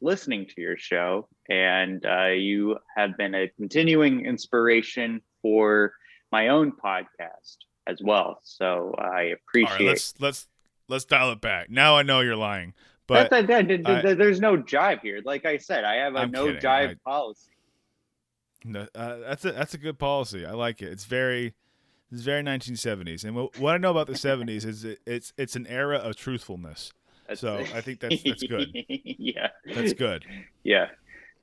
listening 0.00 0.46
to 0.46 0.60
your 0.60 0.76
show, 0.76 1.28
and 1.50 2.04
uh, 2.06 2.28
you 2.28 2.78
have 2.96 3.16
been 3.18 3.34
a 3.34 3.48
continuing 3.58 4.24
inspiration 4.24 5.20
for 5.42 5.92
my 6.32 6.48
own 6.48 6.72
podcast 6.72 7.58
as 7.86 8.00
well. 8.02 8.40
So 8.42 8.94
I 8.98 9.02
All 9.04 9.10
right, 9.10 9.32
appreciate. 9.46 9.86
let's 9.86 10.14
let's 10.18 10.48
let's 10.88 11.04
dial 11.04 11.30
it 11.32 11.40
back. 11.42 11.68
Now 11.70 11.96
I 11.96 12.02
know 12.02 12.20
you're 12.20 12.34
lying, 12.34 12.72
but 13.06 13.28
that, 13.30 13.46
that, 13.46 13.68
that- 13.68 13.82
that- 13.84 14.06
I- 14.06 14.14
there's 14.14 14.40
no 14.40 14.56
jive 14.56 15.00
here. 15.02 15.20
Like 15.24 15.44
I 15.44 15.58
said, 15.58 15.84
I 15.84 15.96
have 15.96 16.14
a 16.14 16.20
I'm 16.20 16.30
no 16.30 16.46
kidding. 16.46 16.62
jive 16.62 16.90
I- 16.90 16.96
policy. 17.04 17.50
No, 18.64 18.86
uh, 18.94 19.16
that's 19.18 19.44
a 19.44 19.52
that's 19.52 19.74
a 19.74 19.78
good 19.78 19.98
policy. 19.98 20.44
I 20.46 20.52
like 20.52 20.82
it. 20.82 20.90
It's 20.90 21.04
very 21.04 21.54
it's 22.10 22.22
very 22.22 22.42
1970s. 22.42 23.24
And 23.24 23.34
what, 23.34 23.58
what 23.58 23.74
I 23.74 23.78
know 23.78 23.90
about 23.90 24.06
the 24.06 24.12
70s 24.12 24.64
is 24.66 24.84
it, 24.84 25.00
it's 25.06 25.32
it's 25.38 25.56
an 25.56 25.66
era 25.66 25.96
of 25.98 26.16
truthfulness. 26.16 26.92
That's- 27.26 27.40
So 27.40 27.56
I 27.74 27.80
think 27.80 28.00
that's 28.00 28.22
that's 28.22 28.42
good. 28.42 28.68
yeah. 28.88 29.48
That's 29.74 29.92
good. 29.94 30.24
Yeah, 30.64 30.88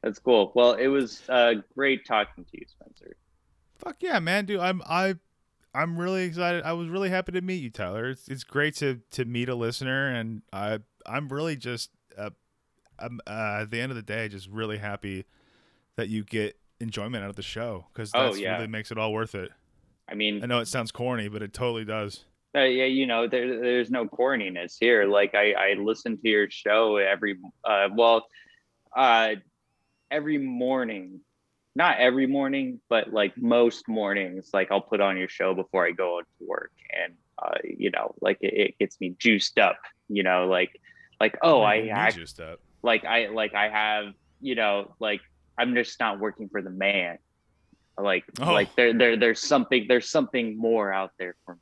that's 0.03 0.19
cool. 0.19 0.51
Well, 0.55 0.73
it 0.73 0.87
was 0.87 1.23
uh, 1.29 1.55
great 1.75 2.05
talking 2.05 2.45
to 2.45 2.51
you, 2.53 2.65
Spencer. 2.67 3.15
Fuck 3.79 3.97
yeah, 4.01 4.19
man, 4.19 4.45
dude. 4.45 4.59
I'm 4.59 4.81
I 4.85 5.15
I'm 5.73 5.97
really 5.99 6.23
excited. 6.25 6.63
I 6.63 6.73
was 6.73 6.89
really 6.89 7.09
happy 7.09 7.31
to 7.31 7.41
meet 7.41 7.63
you, 7.63 7.69
Tyler. 7.69 8.09
It's 8.09 8.27
it's 8.27 8.43
great 8.43 8.75
to 8.77 8.99
to 9.11 9.25
meet 9.25 9.49
a 9.49 9.55
listener, 9.55 10.09
and 10.09 10.41
I 10.53 10.79
I'm 11.05 11.29
really 11.29 11.55
just 11.55 11.89
uh, 12.17 12.31
I'm 12.99 13.19
uh, 13.25 13.59
at 13.61 13.71
the 13.71 13.79
end 13.79 13.91
of 13.91 13.95
the 13.95 14.01
day 14.03 14.27
just 14.27 14.47
really 14.49 14.77
happy 14.77 15.25
that 15.95 16.09
you 16.09 16.23
get 16.23 16.58
enjoyment 16.79 17.23
out 17.23 17.29
of 17.29 17.35
the 17.35 17.41
show 17.41 17.85
because 17.93 18.11
Oh, 18.13 18.23
that's 18.25 18.39
yeah. 18.39 18.55
really 18.55 18.67
makes 18.67 18.91
it 18.91 18.97
all 18.97 19.11
worth 19.13 19.35
it. 19.35 19.51
I 20.07 20.15
mean, 20.15 20.41
I 20.43 20.47
know 20.47 20.59
it 20.59 20.67
sounds 20.67 20.91
corny, 20.91 21.27
but 21.27 21.41
it 21.41 21.53
totally 21.53 21.85
does. 21.85 22.25
uh, 22.55 22.61
yeah, 22.61 22.85
you 22.85 23.05
know, 23.05 23.27
there, 23.27 23.59
there's 23.59 23.91
no 23.91 24.05
corniness 24.05 24.75
here. 24.79 25.05
Like 25.05 25.35
I, 25.35 25.51
I 25.53 25.73
listen 25.73 26.17
to 26.17 26.27
your 26.29 26.49
show 26.49 26.95
every, 26.97 27.37
uh, 27.63 27.89
well, 27.95 28.25
uh, 28.95 29.35
every 30.09 30.37
morning, 30.39 31.19
not 31.75 31.99
every 31.99 32.25
morning, 32.25 32.79
but 32.89 33.13
like 33.13 33.37
most 33.37 33.87
mornings, 33.87 34.49
like 34.53 34.71
I'll 34.71 34.81
put 34.81 34.99
on 35.01 35.17
your 35.17 35.29
show 35.29 35.53
before 35.53 35.85
I 35.85 35.91
go 35.91 36.21
to 36.21 36.45
work, 36.47 36.71
and 36.91 37.13
uh, 37.37 37.57
you 37.63 37.91
know, 37.91 38.15
like 38.21 38.37
it, 38.41 38.53
it 38.53 38.79
gets 38.79 38.99
me 38.99 39.15
juiced 39.19 39.59
up. 39.59 39.77
You 40.07 40.23
know, 40.23 40.47
like, 40.47 40.71
like 41.21 41.37
oh, 41.43 41.61
I, 41.61 41.91
I 41.93 42.09
just 42.09 42.39
up. 42.39 42.59
like 42.81 43.05
I 43.05 43.27
like 43.27 43.53
I 43.53 43.69
have, 43.69 44.13
you 44.41 44.55
know, 44.55 44.95
like 44.99 45.21
I'm 45.59 45.73
just 45.75 45.99
not 45.99 46.19
working 46.19 46.49
for 46.49 46.61
the 46.61 46.69
man. 46.69 47.17
Like 47.97 48.23
Oh. 48.41 48.53
like 48.53 48.73
there 48.75 48.93
there 48.97 49.17
there's 49.17 49.41
something 49.41 49.85
there's 49.89 50.09
something 50.09 50.57
more 50.57 50.91
out 50.93 51.11
there 51.19 51.35
for 51.45 51.55
me. 51.55 51.61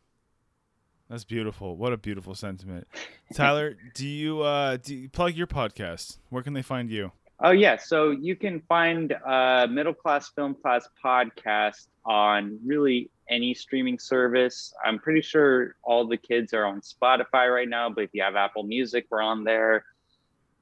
That's 1.09 1.23
beautiful. 1.23 1.77
What 1.77 1.93
a 1.93 1.97
beautiful 1.97 2.35
sentiment. 2.35 2.87
Tyler, 3.33 3.75
do 3.95 4.07
you 4.07 4.41
uh 4.41 4.77
do 4.77 4.93
you 4.95 5.09
plug 5.09 5.33
your 5.33 5.47
podcast? 5.47 6.17
Where 6.29 6.43
can 6.43 6.53
they 6.53 6.61
find 6.61 6.89
you? 6.91 7.11
Oh 7.39 7.51
yeah, 7.51 7.77
so 7.77 8.09
you 8.11 8.35
can 8.35 8.61
find 8.67 9.13
uh, 9.25 9.67
Middle 9.69 9.93
Class 9.93 10.29
Film 10.29 10.55
Class 10.55 10.89
podcast 11.03 11.87
on 12.03 12.57
really 12.65 13.11
any 13.29 13.53
streaming 13.53 13.99
service. 13.99 14.73
I'm 14.83 14.97
pretty 14.97 15.21
sure 15.21 15.75
all 15.83 16.07
the 16.07 16.17
kids 16.17 16.51
are 16.53 16.65
on 16.65 16.81
Spotify 16.81 17.53
right 17.53 17.69
now, 17.69 17.89
but 17.91 18.05
if 18.05 18.09
you 18.13 18.23
have 18.23 18.35
Apple 18.35 18.63
Music, 18.63 19.05
we're 19.11 19.21
on 19.21 19.43
there. 19.43 19.85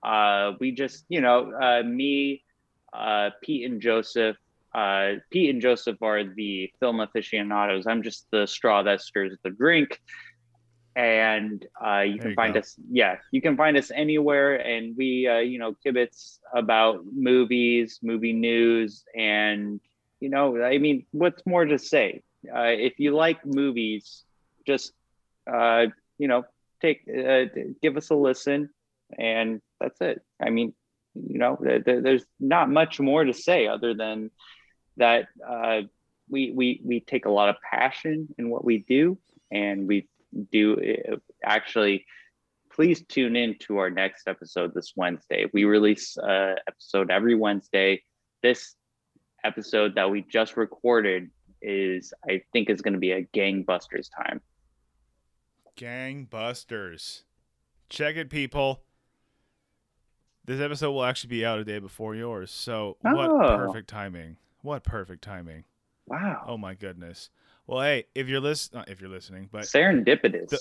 Uh, 0.04 0.54
we 0.60 0.72
just, 0.72 1.06
you 1.08 1.22
know, 1.22 1.54
uh, 1.54 1.82
me, 1.84 2.44
uh, 2.94 3.32
Pete, 3.42 3.70
and 3.70 3.82
Joseph. 3.82 4.38
Uh, 4.74 5.14
Pete 5.32 5.50
and 5.50 5.62
Joseph 5.62 6.02
are 6.02 6.24
the 6.24 6.72
film 6.80 7.00
aficionados. 7.00 7.88
I'm 7.88 8.04
just 8.04 8.28
the 8.32 8.46
straw 8.46 8.84
that 8.84 9.02
stirs 9.02 9.38
the 9.44 9.50
drink. 9.52 10.02
And 10.96 11.66
uh, 11.86 12.02
you 12.02 12.20
There 12.20 12.28
can 12.28 12.32
you 12.32 12.36
find 12.36 12.56
go. 12.56 12.60
us, 12.60 12.76
yeah, 12.90 13.18
you 13.32 13.42
can 13.42 13.56
find 13.58 13.78
us 13.78 13.92
anywhere. 13.94 14.56
And 14.56 14.96
we, 14.98 15.28
uh, 15.28 15.40
you 15.40 15.60
know, 15.60 15.76
kibitz 15.86 16.40
about 16.54 17.04
movies, 17.14 18.00
movie 18.02 18.34
news, 18.34 19.04
and 19.16 19.80
you 20.20 20.30
know, 20.30 20.62
I 20.64 20.78
mean, 20.78 21.06
what's 21.12 21.46
more 21.46 21.66
to 21.66 21.78
say? 21.78 22.24
uh, 22.54 22.74
if 22.78 23.00
you 23.00 23.16
like 23.16 23.46
movies, 23.46 24.24
just 24.66 24.94
uh, 25.52 25.88
you 26.18 26.28
know, 26.28 26.44
take 26.82 27.02
uh, 27.08 27.46
give 27.82 27.98
us 27.98 28.10
a 28.10 28.16
listen, 28.16 28.70
and 29.18 29.62
that's 29.80 30.00
it. 30.02 30.22
I 30.42 30.50
mean, 30.50 30.74
you 31.16 31.40
know, 31.40 31.56
th- 31.56 31.86
th- 31.86 32.04
there's 32.04 32.26
not 32.40 32.70
much 32.70 33.00
more 33.00 33.24
to 33.24 33.34
say 33.34 33.68
other 33.68 33.94
than 33.94 34.32
that. 34.98 35.28
Uh, 35.48 35.82
we 36.30 36.52
we 36.52 36.82
we 36.84 37.00
take 37.00 37.26
a 37.26 37.32
lot 37.32 37.50
of 37.50 37.56
passion 37.62 38.28
in 38.38 38.50
what 38.50 38.66
we 38.66 38.80
do, 38.80 39.18
and 39.52 39.88
we 39.88 40.08
do 40.52 41.00
uh, 41.12 41.16
actually. 41.44 42.06
Please 42.72 43.06
tune 43.08 43.38
in 43.38 43.56
to 43.60 43.78
our 43.78 43.90
next 43.90 44.28
episode 44.28 44.74
this 44.74 44.92
Wednesday. 44.98 45.46
We 45.54 45.64
release 45.64 46.18
uh, 46.18 46.56
episode 46.68 47.10
every 47.10 47.34
Wednesday. 47.34 48.04
This 48.44 48.76
episode 49.46 49.96
that 49.96 50.12
we 50.12 50.26
just 50.30 50.58
recorded 50.58 51.30
is 51.62 52.14
I 52.30 52.42
think 52.52 52.70
is 52.70 52.82
going 52.82 52.96
to 52.96 53.00
be 53.00 53.12
a 53.12 53.24
gangbusters 53.24 54.10
time. 54.14 54.42
Gangbusters. 55.78 57.24
Check 57.90 58.16
it, 58.16 58.30
people. 58.30 58.85
This 60.46 60.62
episode 60.62 60.92
will 60.92 61.04
actually 61.04 61.30
be 61.30 61.46
out 61.46 61.60
a 61.60 61.64
day 61.64 61.80
before 61.80 62.16
yours. 62.16 62.52
So, 62.52 62.98
what 63.02 63.30
Oh. 63.32 63.58
perfect 63.58 63.90
timing. 63.90 64.38
What 64.62 64.84
perfect 64.84 65.24
timing. 65.24 65.64
Wow. 66.08 66.44
Oh 66.48 66.58
my 66.58 66.74
goodness. 66.76 67.30
Well, 67.68 67.82
hey, 67.82 68.06
if 68.14 68.28
you're 68.28 68.40
listening, 68.40 68.84
if 68.88 69.02
you're 69.02 69.10
listening, 69.10 69.50
but 69.52 69.64
Serendipitous. 69.64 70.50
The- 70.50 70.60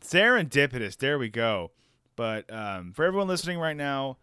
serendipitous. 0.00 0.96
There 0.96 1.18
we 1.18 1.28
go. 1.28 1.70
But 2.16 2.52
um, 2.52 2.92
for 2.92 3.04
everyone 3.04 3.28
listening 3.28 3.58
right 3.58 3.76
now, 3.76 4.18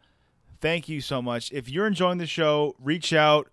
thank 0.62 0.90
you 0.90 1.02
so 1.02 1.22
much. 1.22 1.52
If 1.52 1.70
you're 1.70 1.88
enjoying 1.88 2.18
the 2.18 2.28
show, 2.28 2.76
reach 2.80 3.14
out, 3.14 3.50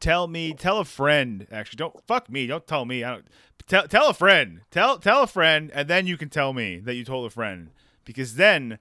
tell 0.00 0.26
me, 0.28 0.52
tell 0.52 0.78
a 0.78 0.84
friend. 0.84 1.46
Actually, 1.50 1.78
don't 1.78 2.06
fuck 2.06 2.30
me. 2.30 2.46
Don't 2.46 2.66
tell 2.66 2.84
me. 2.84 3.02
I 3.04 3.12
don't 3.14 3.26
tell 3.66 3.88
tell 3.88 4.08
a 4.08 4.14
friend. 4.14 4.60
Tell 4.70 4.98
tell 4.98 5.22
a 5.22 5.26
friend, 5.26 5.70
and 5.74 5.88
then 5.88 6.06
you 6.06 6.16
can 6.16 6.28
tell 6.28 6.52
me 6.52 6.78
that 6.80 6.94
you 6.94 7.04
told 7.04 7.26
a 7.26 7.30
friend. 7.30 7.70
Because 8.04 8.34
then, 8.36 8.78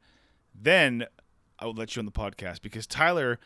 then 0.53 1.05
I 1.59 1.65
will 1.65 1.73
let 1.73 1.95
you 1.95 1.99
on 1.99 2.05
the 2.05 2.11
podcast. 2.11 2.61
Because 2.61 2.87
Tyler. 2.87 3.39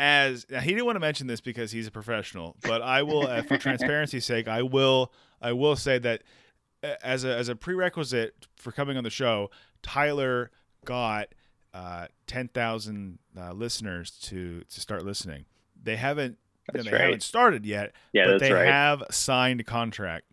As 0.00 0.46
now, 0.48 0.60
he 0.60 0.70
didn't 0.70 0.84
want 0.84 0.94
to 0.94 1.00
mention 1.00 1.26
this 1.26 1.40
because 1.40 1.72
he's 1.72 1.88
a 1.88 1.90
professional, 1.90 2.54
but 2.62 2.82
I 2.82 3.02
will, 3.02 3.26
uh, 3.26 3.42
for 3.42 3.58
transparency's 3.58 4.24
sake, 4.24 4.46
I 4.46 4.62
will, 4.62 5.12
I 5.42 5.50
will 5.50 5.74
say 5.74 5.98
that 5.98 6.22
uh, 6.84 6.94
as 7.02 7.24
a 7.24 7.36
as 7.36 7.48
a 7.48 7.56
prerequisite 7.56 8.46
for 8.56 8.70
coming 8.70 8.96
on 8.96 9.02
the 9.02 9.10
show, 9.10 9.50
Tyler 9.82 10.52
got 10.84 11.34
uh, 11.74 12.06
ten 12.28 12.46
thousand 12.48 13.18
uh, 13.36 13.52
listeners 13.52 14.12
to 14.22 14.62
to 14.72 14.80
start 14.80 15.04
listening. 15.04 15.46
They 15.82 15.96
haven't 15.96 16.38
That's 16.72 16.84
they 16.84 16.92
right. 16.92 17.00
haven't 17.00 17.22
started 17.22 17.66
yet, 17.66 17.92
yeah, 18.12 18.26
but 18.26 18.40
they 18.40 18.52
right. 18.52 18.66
have 18.66 19.02
signed 19.10 19.60
a 19.60 19.64
contract. 19.64 20.26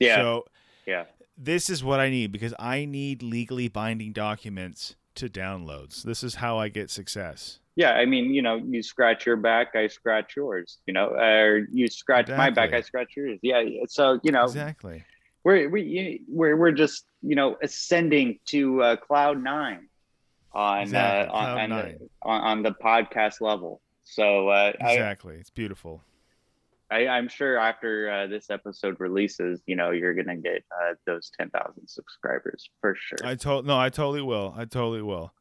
yeah, 0.00 0.16
So 0.16 0.44
yeah. 0.86 1.04
this 1.36 1.70
is 1.70 1.84
what 1.84 2.00
I 2.00 2.10
need 2.10 2.32
because 2.32 2.54
I 2.58 2.84
need 2.84 3.22
legally 3.22 3.68
binding 3.68 4.12
documents 4.12 4.96
to 5.20 5.28
downloads. 5.28 6.02
This 6.02 6.22
is 6.22 6.36
how 6.36 6.58
I 6.58 6.68
get 6.68 6.90
success. 6.90 7.58
Yeah, 7.76 7.92
I 7.92 8.04
mean, 8.04 8.34
you 8.34 8.42
know, 8.42 8.56
you 8.56 8.82
scratch 8.82 9.24
your 9.24 9.36
back, 9.36 9.74
I 9.74 9.86
scratch 9.86 10.34
yours. 10.36 10.78
You 10.86 10.92
know, 10.94 11.10
or 11.10 11.66
you 11.72 11.88
scratch 11.88 12.28
my 12.28 12.50
back, 12.50 12.72
I 12.72 12.80
scratch 12.80 13.12
yours. 13.16 13.38
Yeah, 13.42 13.62
so 13.88 14.18
you 14.22 14.32
know, 14.32 14.44
Exactly. 14.44 15.04
we're 15.44 15.68
we 15.70 16.22
we're 16.28 16.56
we're 16.56 16.72
just 16.72 17.06
you 17.22 17.36
know 17.36 17.56
ascending 17.62 18.38
to 18.46 18.82
uh, 18.82 18.96
cloud 18.96 19.42
nine 19.42 19.88
on 20.52 20.82
Exactly, 20.82 21.28
uh, 21.32 21.38
on 21.38 21.58
on 21.60 21.70
nine. 21.70 21.98
the, 22.00 22.08
on, 22.22 22.40
on 22.42 22.62
the 22.62 22.72
podcast 22.72 23.40
level. 23.40 23.80
So 24.04 24.48
uh, 24.48 24.72
Exactly. 24.80 25.36
it's 25.36 25.50
beautiful. 25.50 26.02
I, 26.90 27.06
I'm 27.06 27.28
sure 27.28 27.58
after 27.58 28.10
uh, 28.10 28.26
this 28.26 28.50
episode 28.50 28.96
releases, 28.98 29.60
you 29.66 29.76
know, 29.76 29.90
you're 29.90 30.14
gonna 30.14 30.36
get 30.36 30.64
uh, 30.72 30.94
those 31.06 31.30
ten 31.38 31.50
thousand 31.50 31.88
subscribers 31.88 32.68
for 32.80 32.94
sure. 32.98 33.18
I 33.24 33.34
told 33.34 33.66
no, 33.66 33.78
I 33.78 33.90
totally 33.90 34.22
will. 34.22 34.54
I 34.56 34.64
totally 34.64 35.02
will. 35.02 35.32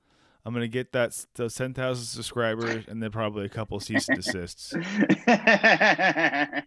I'm 0.46 0.54
gonna 0.54 0.68
get 0.68 0.92
that 0.94 1.26
those 1.36 1.56
ten 1.56 1.74
thousand 1.74 2.06
subscribers 2.06 2.86
and 2.88 3.02
then 3.02 3.12
probably 3.12 3.46
a 3.46 3.50
couple 3.50 3.80
cease 3.80 4.08
and 4.10 4.18
desists. 4.18 4.74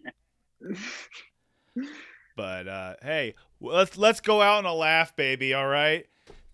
But 2.36 2.68
uh, 2.68 2.94
hey, 3.02 3.34
let's 3.60 3.96
let's 3.98 4.20
go 4.20 4.40
out 4.40 4.58
on 4.58 4.66
a 4.66 4.74
laugh, 4.74 5.14
baby. 5.16 5.54
All 5.54 5.66
right. 5.66 6.06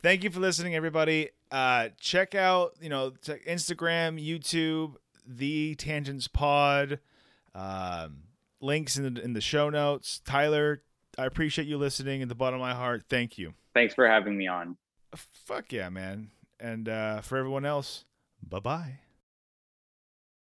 Thank 0.02 0.24
you 0.24 0.30
for 0.30 0.40
listening, 0.40 0.74
everybody. 0.74 1.30
Uh, 1.50 1.88
check 2.00 2.34
out 2.34 2.74
you 2.80 2.88
know 2.88 3.12
check 3.22 3.44
Instagram, 3.46 4.22
YouTube, 4.24 4.94
the 5.26 5.74
Tangents 5.76 6.28
Pod. 6.28 7.00
Um, 7.58 8.22
links 8.60 8.96
in 8.96 9.14
the 9.14 9.20
in 9.20 9.32
the 9.32 9.40
show 9.40 9.68
notes. 9.68 10.20
Tyler, 10.24 10.82
I 11.18 11.26
appreciate 11.26 11.66
you 11.66 11.76
listening 11.76 12.22
at 12.22 12.28
the 12.28 12.34
bottom 12.34 12.60
of 12.60 12.66
my 12.66 12.74
heart. 12.74 13.04
Thank 13.08 13.36
you. 13.36 13.54
Thanks 13.74 13.94
for 13.94 14.06
having 14.06 14.36
me 14.36 14.46
on. 14.46 14.76
Fuck 15.14 15.72
yeah, 15.72 15.88
man. 15.88 16.30
And 16.60 16.88
uh, 16.88 17.20
for 17.20 17.36
everyone 17.36 17.64
else, 17.64 18.04
bye 18.42 18.60
bye. 18.60 19.00